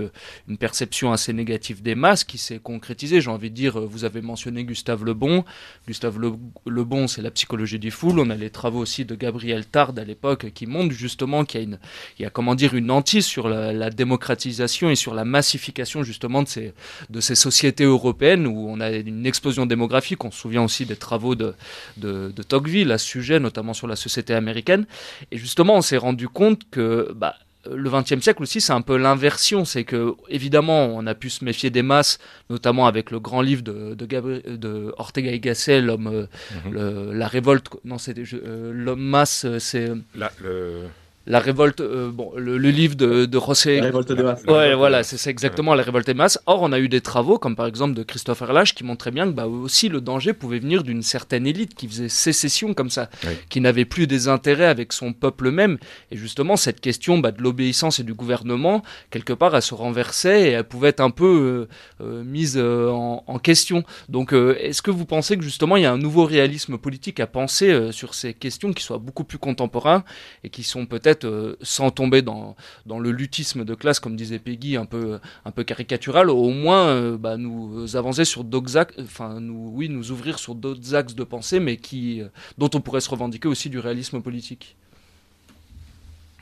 [0.48, 3.20] une perception assez négative des masses qui s'est concrétisée.
[3.20, 5.44] J'ai envie de dire, vous avez mentionné Gustave Le Bon.
[5.86, 8.20] Gustave Le, Bon, c'est la psychologie des foules.
[8.20, 11.64] On a les travaux aussi de Gabriel Tard à l'époque qui montrent justement qu'il y
[11.64, 11.80] a une,
[12.20, 16.44] il y a comment dire une hantise sur la, démocratisation et sur la massification justement
[16.44, 16.74] de ces
[17.10, 20.24] de ces sociétés européennes où on a une explosion démographique.
[20.24, 21.54] On se souvient aussi des travaux de,
[21.98, 24.86] de Tocqueville à ce sujet notamment sur la société américaine.
[25.32, 27.36] Et justement, on s'est rendu compte que bah,
[27.70, 29.66] le XXe siècle aussi, c'est un peu l'inversion.
[29.66, 32.20] C'est que, évidemment, on a pu se méfier des masses,
[32.50, 36.28] notamment avec le grand livre de, de, Gabri de Ortega y Gasset, l'homme, mm
[36.68, 36.72] -hmm.
[36.72, 37.68] le, la révolte.
[37.84, 39.90] Non, c'est euh, l'homme masse, c'est.
[40.16, 40.88] La, le...
[41.28, 43.78] La révolte, euh, bon, le, le, livre de, de José.
[43.78, 44.44] La révolte de masse.
[44.48, 46.40] Ouais, voilà, c'est exactement la révolte des masses.
[46.48, 49.28] Or, on a eu des travaux, comme par exemple de Christophe Erlach, qui montraient bien
[49.28, 53.10] que bah, aussi le danger pouvait venir d'une certaine élite qui faisait sécession comme ça,
[53.50, 55.78] qui n'avait plus des intérêts avec son peuple même.
[56.10, 58.82] Et justement, cette question bah, de l'obéissance et du gouvernement,
[59.12, 61.68] quelque part, elle se renversait et elle pouvait être un peu
[62.02, 63.84] euh, euh, mise en, en, question.
[64.10, 67.20] Donc, euh, est-ce que vous pensez que justement, il y a un nouveau réalisme politique
[67.20, 70.04] à penser euh, sur ces questions qui soient beaucoup plus contemporains
[70.44, 72.56] et qui sont peut-être euh, sans tomber dans,
[72.88, 77.18] le lutisme de classe, comme disait Peggy, un peu, un peu caricatural, au moins euh,
[77.18, 81.24] bah, nous avancer sur d'autres axes, enfin nous, oui, nous ouvrir sur d'autres axes de
[81.24, 82.28] pensée, mais qui, euh,
[82.58, 84.76] dont on pourrait se revendiquer aussi du réalisme politique.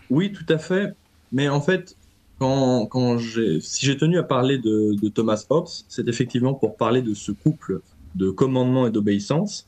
[0.10, 0.94] Oui, tout à fait.
[1.32, 1.96] Mais en fait,
[2.40, 7.14] quand, quand si j'ai tenu à parler de, Thomas Hobbes, c'est effectivement pour parler de
[7.14, 7.82] ce couple
[8.16, 9.68] de commandement et d'obéissance.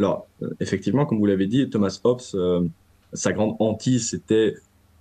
[0.00, 0.26] Alors,
[0.58, 2.70] effectivement, comme vous l'avez dit, Thomas Hobbes,
[3.12, 4.54] sa grande hantise, c'était,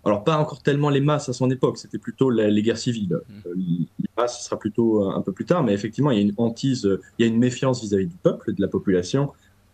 [0.05, 3.19] alors pas encore tellement les masses à son époque, c'était plutôt la, les guerres civiles.
[3.45, 6.23] Euh, les masses, ce sera plutôt un peu plus tard, mais effectivement, il y a
[6.23, 9.33] une hantise, il y a une méfiance vis-à-vis -vis du peuple, de la population,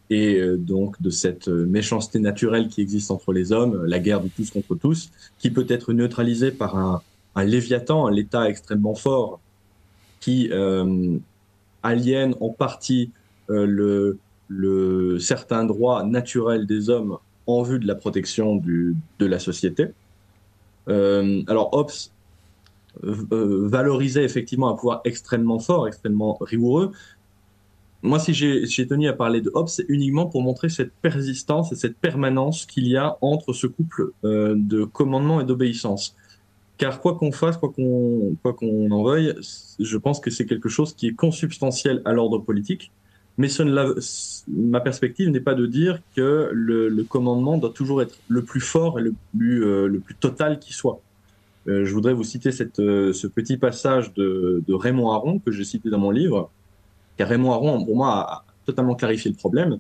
[0.10, 4.30] et euh, donc de cette méchanceté naturelle qui existe entre les hommes, la guerre de
[4.30, 7.02] tous contre tous, qui peut être neutralisée par un,
[7.36, 9.40] un léviathan, un État extrêmement fort,
[10.20, 11.18] qui euh,
[11.82, 13.12] aliène en partie
[13.50, 19.40] euh, le, le certain droit naturel des hommes en vue de la protection de la
[19.40, 19.88] société.
[20.90, 21.92] Euh, alors Hobbes
[23.04, 26.92] euh, valorisait effectivement un pouvoir extrêmement fort, extrêmement rigoureux.
[28.02, 31.76] Moi, si j'ai tenu à parler de Hobbes, c'est uniquement pour montrer cette persistance et
[31.76, 36.16] cette permanence qu'il y a entre ce couple euh, de commandement et d'obéissance.
[36.78, 39.34] Car quoi qu'on fasse, quoi qu'on en veuille,
[39.80, 42.92] je pense que c'est quelque chose qui est consubstantiel à l'ordre politique.
[43.38, 43.48] Mais
[44.48, 49.00] ma perspective n'est pas de dire que le, commandement doit toujours être le plus fort
[49.00, 51.00] et le plus, euh, total qui soit.
[51.68, 55.90] Euh, je voudrais vous citer euh, ce petit passage de, Raymond Aron que j'ai cité
[55.90, 56.52] dans mon livre,
[57.18, 59.80] car Raymond Aron, pour moi, a totalement clarifié le problème.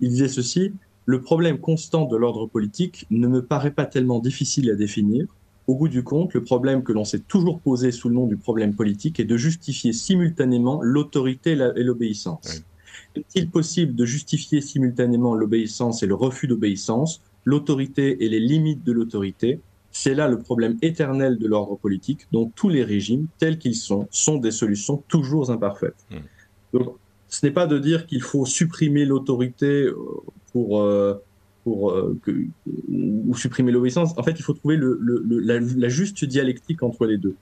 [0.00, 0.72] Il disait ceci,
[1.06, 5.26] le problème constant de l'ordre politique ne me paraît pas tellement difficile à définir.
[5.66, 8.36] Au bout du compte, le problème que l'on s'est toujours posé sous le nom du
[8.36, 12.64] problème politique est de justifier simultanément l'autorité et l'obéissance.
[13.16, 18.92] Est-il possible de justifier simultanément l'obéissance et le refus d'obéissance, l'autorité et les limites de
[18.92, 19.60] l'autorité?
[19.90, 24.08] C'est là le problème éternel de l'ordre politique, dont tous les régimes, tels qu'ils sont,
[24.10, 26.06] sont des solutions toujours imparfaites.
[26.10, 26.16] Mmh.
[26.72, 26.96] Donc,
[27.28, 29.88] ce n'est pas de dire qu'il faut supprimer l'autorité
[30.52, 31.14] pour, euh,
[31.64, 32.30] pour euh, que,
[32.88, 34.12] ou supprimer l'obéissance.
[34.16, 37.34] En fait, il faut trouver le, le, le, la, la, juste dialectique entre les deux.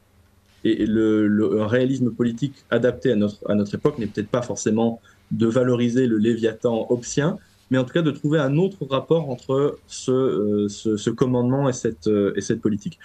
[0.63, 5.01] Et le, le réalisme politique adapté à notre, à notre époque n'est peut-être pas forcément
[5.31, 7.39] de valoriser le léviathan obsien,
[7.71, 11.73] mais en tout cas de trouver un autre rapport entre ce, euh, ce, commandement et
[11.73, 12.99] cette, euh, et cette politique.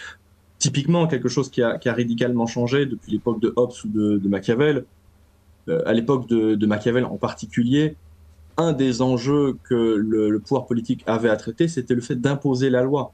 [0.58, 4.28] Typiquement, quelque chose qui a, qui a radicalement changé depuis l'époque de Hobbes ou de,
[4.28, 4.86] Machiavel,
[5.68, 7.96] euh, à l'époque de, Machiavel en particulier,
[8.58, 12.84] un des enjeux que le pouvoir politique avait à traiter, c'était le fait d'imposer la
[12.84, 13.12] loi.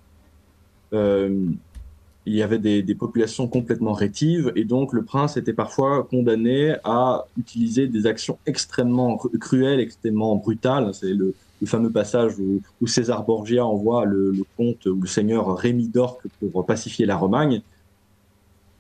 [2.28, 6.76] Il y avait des, des, populations complètement rétives et donc le prince était parfois condamné
[6.84, 10.94] à utiliser des actions extrêmement cruelles, extrêmement brutales.
[10.94, 15.08] C'est le, le, fameux passage où, où, César Borgia envoie le, le comte ou le
[15.08, 17.62] seigneur Rémy d'Orque pour pacifier la Romagne.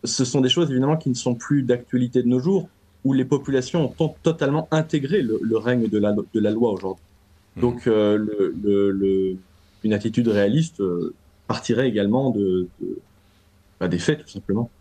[0.03, 2.69] Ce sont des choses évidemment qui ne sont plus d'actualité de nos jours,
[3.03, 7.03] où les populations ont totalement intégré le, le règne de la, de la loi aujourd'hui.
[7.55, 7.61] Mmh.
[7.61, 9.35] Donc euh,
[9.84, 11.13] une attitude réaliste euh,
[11.47, 12.99] partirait également de, de
[13.82, 14.72] bah, des faits, tout simplement.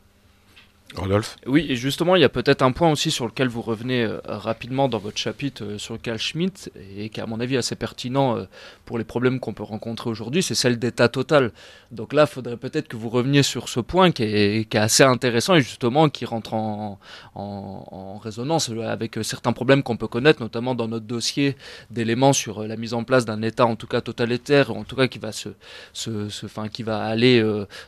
[0.97, 4.03] Rodolphe Oui, et justement, il y a peut-être un point aussi sur lequel vous revenez
[4.03, 7.57] euh, rapidement dans votre chapitre euh, sur Carl Schmitt, et qui est à mon avis
[7.57, 8.45] assez pertinent euh,
[8.87, 11.53] pour les problèmes qu'on peut rencontrer aujourd'hui, c'est celle d'état total.
[11.93, 15.03] Donc là, il faudrait peut-être que vous reveniez sur ce point qui est, est, assez
[15.03, 16.99] intéressant et justement qui rentre en,
[18.23, 21.57] résonance avec certains problèmes qu'on peut connaître, notamment dans notre dossier
[21.91, 25.07] d'éléments sur la mise en place d'un État en tout cas totalitaire, en tout cas
[25.07, 25.49] qui va se,
[25.95, 27.43] se fin, qui va aller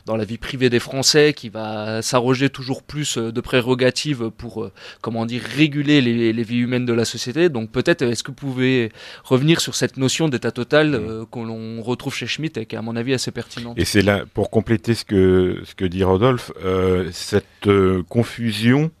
[0.05, 4.69] dans la vie privée des Français, qui va s'arroger toujours plus plus de prérogatives pour,
[5.01, 7.49] comment dire, réguler les, les, vies humaines de la société.
[7.49, 8.91] Donc peut-être, est-ce que vous pouvez
[9.23, 12.77] revenir sur cette notion d'état total euh, que l'on retrouve chez Schmitt et qui est
[12.77, 16.03] à mon avis assez pertinente Et c'est là, pour compléter ce que, ce que dit
[16.03, 18.91] Rodolphe, euh, cette euh, confusion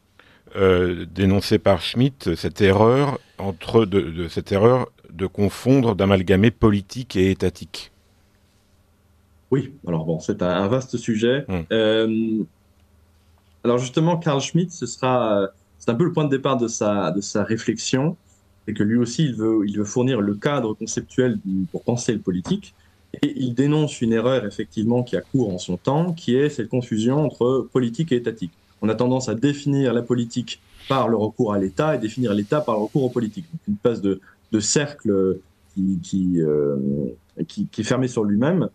[0.55, 7.15] euh, dénoncée par Schmitt, cette erreur entre de, de cette erreur de confondre, d'amalgamer politique
[7.15, 7.91] et étatique.
[9.53, 11.45] Oui, alors bon, c'est un, vaste sujet.
[11.47, 11.65] Hum.
[11.71, 12.43] Euh,
[13.63, 15.49] alors justement, Carl Schmitt, ce sera,
[15.79, 18.17] c'est un peu le point de départ de sa, de sa réflexion,
[18.67, 21.39] et que lui aussi, il veut, il veut fournir le cadre conceptuel
[21.71, 22.73] pour penser le politique.
[23.21, 26.69] Et il dénonce une erreur, effectivement, qui a cours en son temps, qui est cette
[26.69, 28.51] confusion entre politique et étatique.
[28.81, 32.61] On a tendance à définir la politique par le recours à l'État et définir l'État
[32.61, 33.45] par le recours aux politiques.
[33.51, 34.19] Donc une phase de,
[34.51, 35.37] de cercle
[35.73, 36.77] qui, qui, euh,
[37.47, 38.69] qui, qui, est fermé sur lui-même.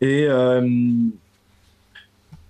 [0.00, 0.68] Et euh,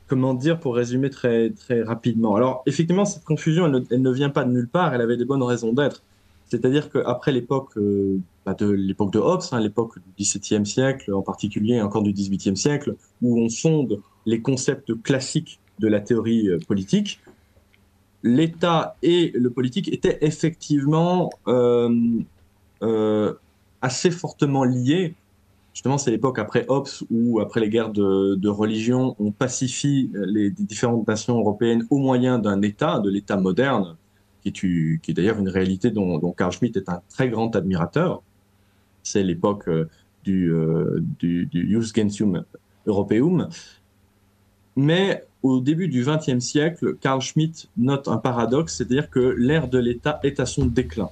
[0.07, 2.37] comment dire pour résumer très très rapidement.
[2.37, 5.43] Alors effectivement cette confusion elle ne, vient pas de nulle part, elle avait des bonnes
[5.43, 6.03] raisons d'être.
[6.49, 11.23] C'est-à-dire qu'après l'époque euh, bah de l'époque de Hobbes, hein, l'époque du XVIIe siècle en
[11.23, 16.59] particulier, encore du XVIIIe siècle, où on sonde les concepts classiques de la théorie euh,
[16.67, 17.21] politique,
[18.23, 23.33] l'État et le politique étaient effectivement euh,
[23.83, 25.15] assez fortement liés
[25.77, 31.07] justement, c'est l'époque après Hobbes où, après les guerres de, religion, on pacifie les différentes
[31.07, 33.97] nations européennes au moyen d'un État, de l'État moderne,
[34.43, 34.49] qui
[35.07, 38.23] est, d'ailleurs une réalité dont, dont, Carl Schmitt est un très grand admirateur.
[39.03, 39.69] C'est l'époque
[40.25, 42.45] du, euh, du, du Jus Gentium
[42.87, 43.51] Europeum.
[44.77, 49.79] Mais au début du XXe siècle, Carl Schmitt note un paradoxe, c'est-à-dire que l'ère de
[49.79, 51.11] l'État est à son déclin.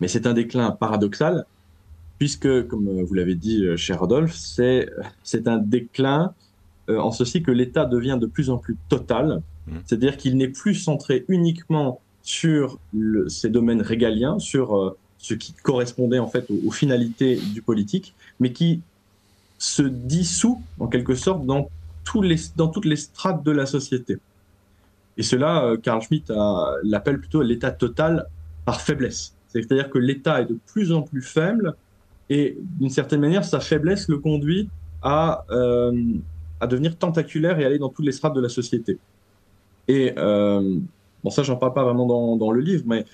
[0.00, 1.44] Mais c'est un déclin paradoxal,
[2.18, 4.88] puisque, comme vous l'avez dit, cher Rodolphe, c'est
[5.22, 6.34] c'est un déclin
[6.90, 9.76] euh, en ceci que l'État devient de plus en plus total, mmh.
[9.86, 15.54] c'est-à-dire qu'il n'est plus centré uniquement sur le, ces domaines régaliens, sur euh, ce qui
[15.54, 18.82] correspondait en fait aux, aux, finalités du politique, mais qui
[19.58, 21.70] se dissout en quelque sorte dans,
[22.04, 24.18] tous les, dans toutes les strates de la société.
[25.16, 26.30] Et cela, euh, Carl Schmitt
[26.82, 28.26] l'appelle plutôt l'État total
[28.66, 29.34] par faiblesse.
[29.48, 31.76] C'est-à-dire que l'État est de plus en plus faible
[32.30, 34.68] et d'une certaine manière, sa faiblesse le conduit
[35.02, 35.92] à, euh,
[36.60, 38.98] à devenir tentaculaire et aller dans toutes les strates de la société.
[39.88, 40.78] Et euh,
[41.22, 43.04] bon, ça, j'en parle pas vraiment dans, le livre, mais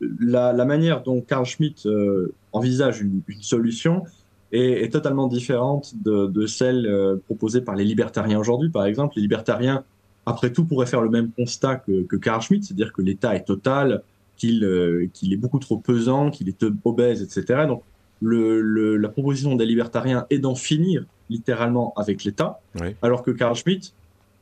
[0.00, 4.04] la, manière dont Carl Schmitt euh, envisage une, solution
[4.52, 8.70] est, totalement différente de, celle euh, proposée par les libertariens aujourd'hui.
[8.70, 9.84] Par exemple, les libertariens,
[10.26, 13.44] après tout, pourraient faire le même constat que, que Carl Schmitt, c'est-à-dire que l'État est
[13.44, 14.02] total,
[14.36, 17.66] qu'il euh, est beaucoup trop pesant, qu'il est obèse, etc.
[17.66, 17.82] Donc,
[18.22, 22.94] le, le, la proposition des libertariens est d'en finir littéralement avec l'État, oui.
[23.02, 23.94] alors que Carl Schmitt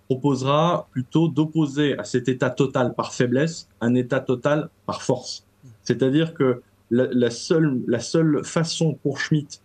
[0.07, 5.45] proposera plutôt d'opposer à cet État total par faiblesse un État total par force.
[5.85, 9.63] C'est-à-dire que la, la, seule, la seule façon pour Schmitt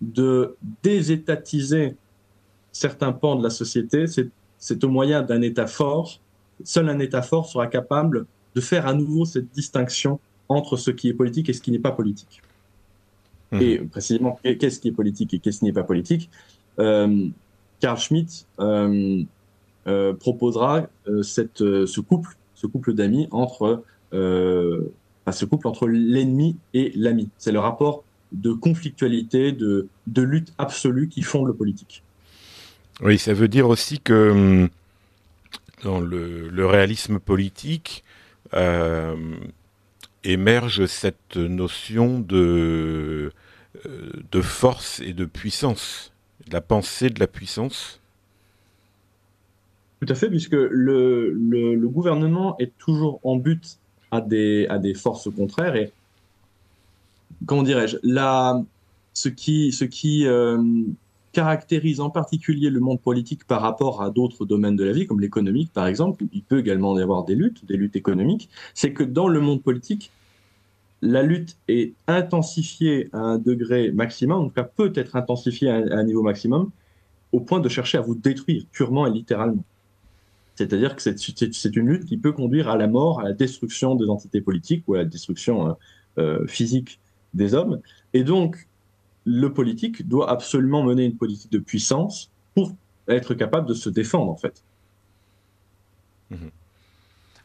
[0.00, 1.96] de désétatiser
[2.72, 4.04] certains pans de la société,
[4.58, 6.20] c'est au moyen d'un État fort.
[6.64, 11.08] Seul un État fort sera capable de faire à nouveau cette distinction entre ce qui
[11.08, 12.42] est politique et ce qui n'est pas politique.
[13.52, 13.60] Mmh.
[13.60, 16.30] Et précisément, qu'est-ce qui est politique et qu'est-ce qui n'est pas politique
[16.78, 17.28] euh,
[17.80, 19.22] Carl Schmitt euh,
[19.86, 20.88] euh, proposera
[21.22, 27.28] cette, ce couple, ce couple d'amis entre, ce couple entre l'ennemi et l'ami.
[27.38, 28.02] C'est le rapport
[28.32, 32.02] de conflictualité, de, de lutte absolue qui fonde le politique.
[33.02, 34.68] Oui, ça veut dire aussi que hum,
[35.84, 38.02] dans le, le réalisme politique,
[38.54, 39.14] euh,
[40.26, 43.32] émerge cette notion de,
[43.86, 46.12] euh, de force et de puissance,
[46.50, 48.00] la pensée de la puissance.
[50.00, 53.78] Tout à fait, puisque le, le, gouvernement est toujours en but
[54.10, 55.74] à des, à des forces contraires.
[55.76, 55.90] Et
[57.46, 57.96] comment dirais-je
[59.14, 60.62] Ce qui, ce qui euh,
[61.32, 65.20] caractérise en particulier le monde politique par rapport à d'autres domaines de la vie, comme
[65.20, 69.02] l'économique par exemple, il peut également y avoir des luttes, des luttes économiques, c'est que
[69.02, 70.10] dans le monde politique,
[71.02, 75.76] la lutte est intensifiée à un degré maximum, en tout cas peut être intensifiée à
[75.76, 76.70] un, niveau maximum,
[77.32, 79.64] au point de chercher à vous détruire purement et littéralement.
[80.54, 84.08] C'est-à-dire que c'est une lutte qui peut conduire à la mort, à la destruction des
[84.08, 85.72] entités politiques ou à la destruction euh,
[86.18, 86.98] euh, physique
[87.34, 87.80] des hommes.
[88.14, 88.66] Et donc,
[89.26, 92.72] le politique doit absolument mener une politique de puissance pour
[93.06, 94.64] être capable de se défendre, en fait.
[96.30, 96.36] Mmh.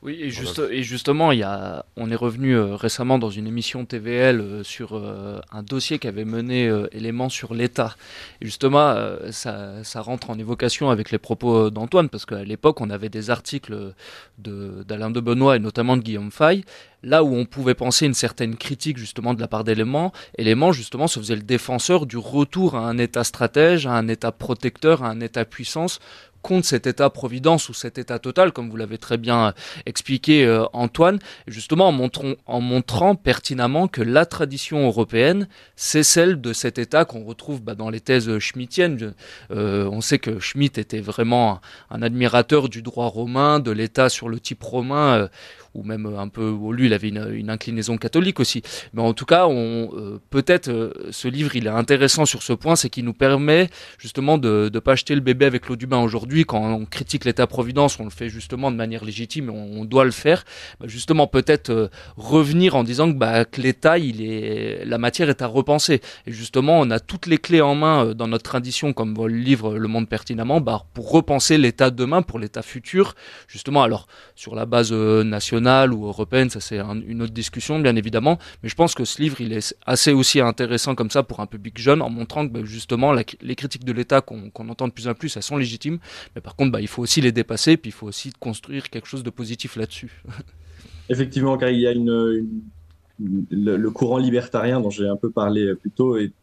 [0.04, 3.46] Oui, et, juste, et justement, il y a, on est revenu euh, récemment dans une
[3.46, 7.96] émission TVL euh, sur euh, un dossier qui avait mené éléments sur l'État.
[8.42, 8.96] Et justement,
[9.30, 13.30] ça, ça, rentre en évocation avec les propos d'Antoine, parce qu'à l'époque, on avait des
[13.30, 13.94] articles
[14.40, 16.64] d'Alain de, de, Benoît et notamment de Guillaume Fay,
[17.04, 21.08] là où on pouvait penser une certaine critique justement de la part d'éléments, éléments justement
[21.08, 25.10] se faisait le défenseur du retour à un État stratège, à un État protecteur, à
[25.10, 26.00] un État puissance
[26.42, 29.54] contre cet état-providence ou cet état total, comme vous l'avez très bien
[29.86, 36.42] expliqué euh, Antoine, justement en, montrant, en montrant pertinemment que la tradition européenne, c'est celle
[36.42, 39.14] de cet état qu'on retrouve bah, dans les thèses schmittiennes.
[39.52, 44.30] Euh, on sait que Schmitt était vraiment un, admirateur du droit romain, de l'état sur
[44.30, 45.22] le type romain.
[45.22, 45.28] Euh,
[45.74, 48.62] ou même un peu, lui, il avait une, inclinaison catholique aussi.
[48.94, 52.76] Mais en tout cas, euh, peut-être euh, ce livre, il est intéressant sur ce point,
[52.76, 56.00] c'est qu'il nous permet justement de ne pas jeter le bébé avec l'eau du bain
[56.00, 56.31] aujourd'hui.
[56.46, 60.12] Quand on critique l'État-providence, on le fait justement de manière légitime, on, on doit le
[60.12, 60.44] faire.
[60.80, 61.88] Bah, justement, peut-être euh,
[62.18, 66.02] revenir en disant que, bah, l'État, la matière est à repenser.
[66.26, 69.28] Et justement, on a toutes les clés en main euh, dans notre tradition, comme le
[69.28, 73.16] livre Le Monde pertinemment, bah, pour repenser l'État de demain, pour l'État futur.
[73.48, 77.80] Justement, alors sur la base euh, nationale ou européenne, ça c'est un, une autre discussion
[77.80, 81.24] bien évidemment, mais je pense que ce livre il est assez aussi intéressant comme ça
[81.24, 84.88] pour un public jeune en montrant que justement les critiques de l'État qu'on qu entend
[84.88, 86.00] de plus en plus, elles sont légitimes,
[86.36, 89.08] mais par contre bah, il faut aussi les dépasser, puis il faut aussi construire quelque
[89.08, 90.24] chose de positif là-dessus.
[91.10, 96.18] Effectivement, car il y a le, courant libertarien dont j'ai un peu parlé plus tôt
[96.18, 96.34] est,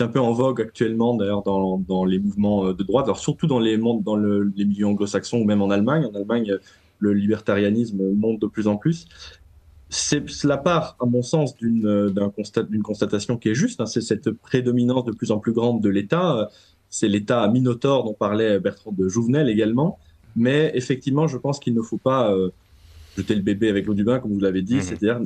[0.00, 3.78] un peu en vogue actuellement d'ailleurs dans, les mouvements de droite, alors surtout dans les,
[3.78, 6.04] milieux anglo-saxons ou même en Allemagne.
[6.04, 6.58] En Allemagne,
[6.98, 9.06] le libertarianisme monte de plus en plus.
[9.90, 13.80] C'est cela part, à mon sens, d'une constat, constatation qui est juste.
[13.80, 16.50] Hein, c'est cette prédominance de plus en plus grande de l'État.
[16.90, 19.98] C'est l'État minotaure dont parlait Bertrand de Jouvenel également.
[20.36, 22.50] Mais effectivement, je pense qu'il ne faut pas euh,
[23.16, 24.76] jeter le bébé avec l'eau du bain, comme vous l'avez dit.
[24.76, 24.82] Mmh.
[24.82, 25.20] C'est-à-dire,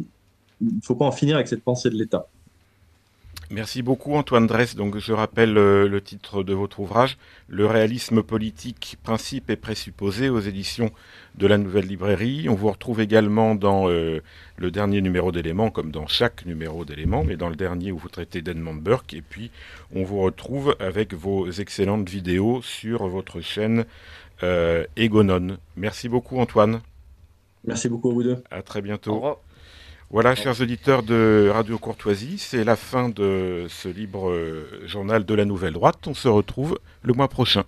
[0.61, 2.27] il ne faut pas en finir avec cette pensée de l'État.
[3.53, 4.77] Merci beaucoup Antoine Dress.
[4.77, 7.19] Donc je rappelle euh, le titre de votre ouvrage,
[7.49, 10.91] Le réalisme politique, principe et présupposé aux éditions
[11.35, 12.49] de la Nouvelle Librairie.
[12.49, 14.23] On vous retrouve également dans euh,
[14.57, 18.09] le dernier numéro d'éléments, comme dans chaque numéro d'éléments, mais dans le dernier où vous
[18.09, 19.13] traitez d'Edmond Burke.
[19.13, 19.51] Et puis
[19.95, 23.85] on vous retrouve avec vos excellentes vidéos sur votre chaîne
[24.43, 25.59] euh, Egonon.
[25.77, 26.81] Merci beaucoup Antoine.
[27.67, 28.43] Merci beaucoup à vous deux.
[28.51, 29.11] À très bientôt.
[29.11, 29.37] Au revoir.
[30.13, 34.31] Voilà, chers auditeurs de Radio Courtoisie, c'est la fin de ce libre
[34.85, 36.07] journal de la Nouvelle Droite.
[36.07, 37.65] On se retrouve le mois prochain.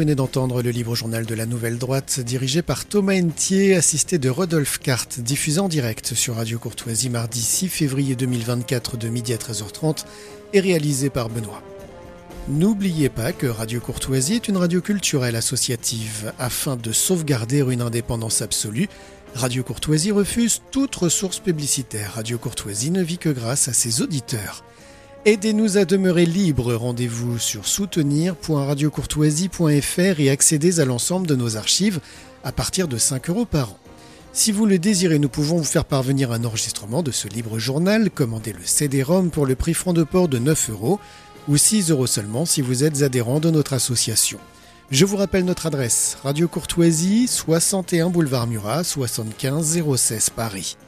[0.00, 4.30] Venez d'entendre le livre journal de la Nouvelle Droite, dirigé par Thomas Entier, assisté de
[4.30, 9.36] Rodolphe Carte, diffusé en direct sur Radio Courtoisie mardi 6 février 2024 de midi à
[9.36, 10.06] 13h30
[10.54, 11.62] et réalisé par Benoît.
[12.48, 16.32] N'oubliez pas que Radio Courtoisie est une radio culturelle associative.
[16.38, 18.88] Afin de sauvegarder une indépendance absolue,
[19.34, 22.12] Radio Courtoisie refuse toute ressource publicitaire.
[22.14, 24.64] Radio Courtoisie ne vit que grâce à ses auditeurs.
[25.26, 26.72] Aidez-nous à demeurer libres.
[26.72, 32.00] Rendez-vous sur soutenir.radiocourtoisie.fr et accédez à l'ensemble de nos archives
[32.42, 33.78] à partir de 5 euros par an.
[34.32, 38.10] Si vous le désirez, nous pouvons vous faire parvenir un enregistrement de ce libre journal.
[38.10, 40.98] Commandez le CD-ROM pour le prix franc de port de 9 euros
[41.48, 44.38] ou 6 euros seulement si vous êtes adhérent de notre association.
[44.90, 50.78] Je vous rappelle notre adresse Radio Courtoisie, 61 boulevard Murat, 75 016 Paris.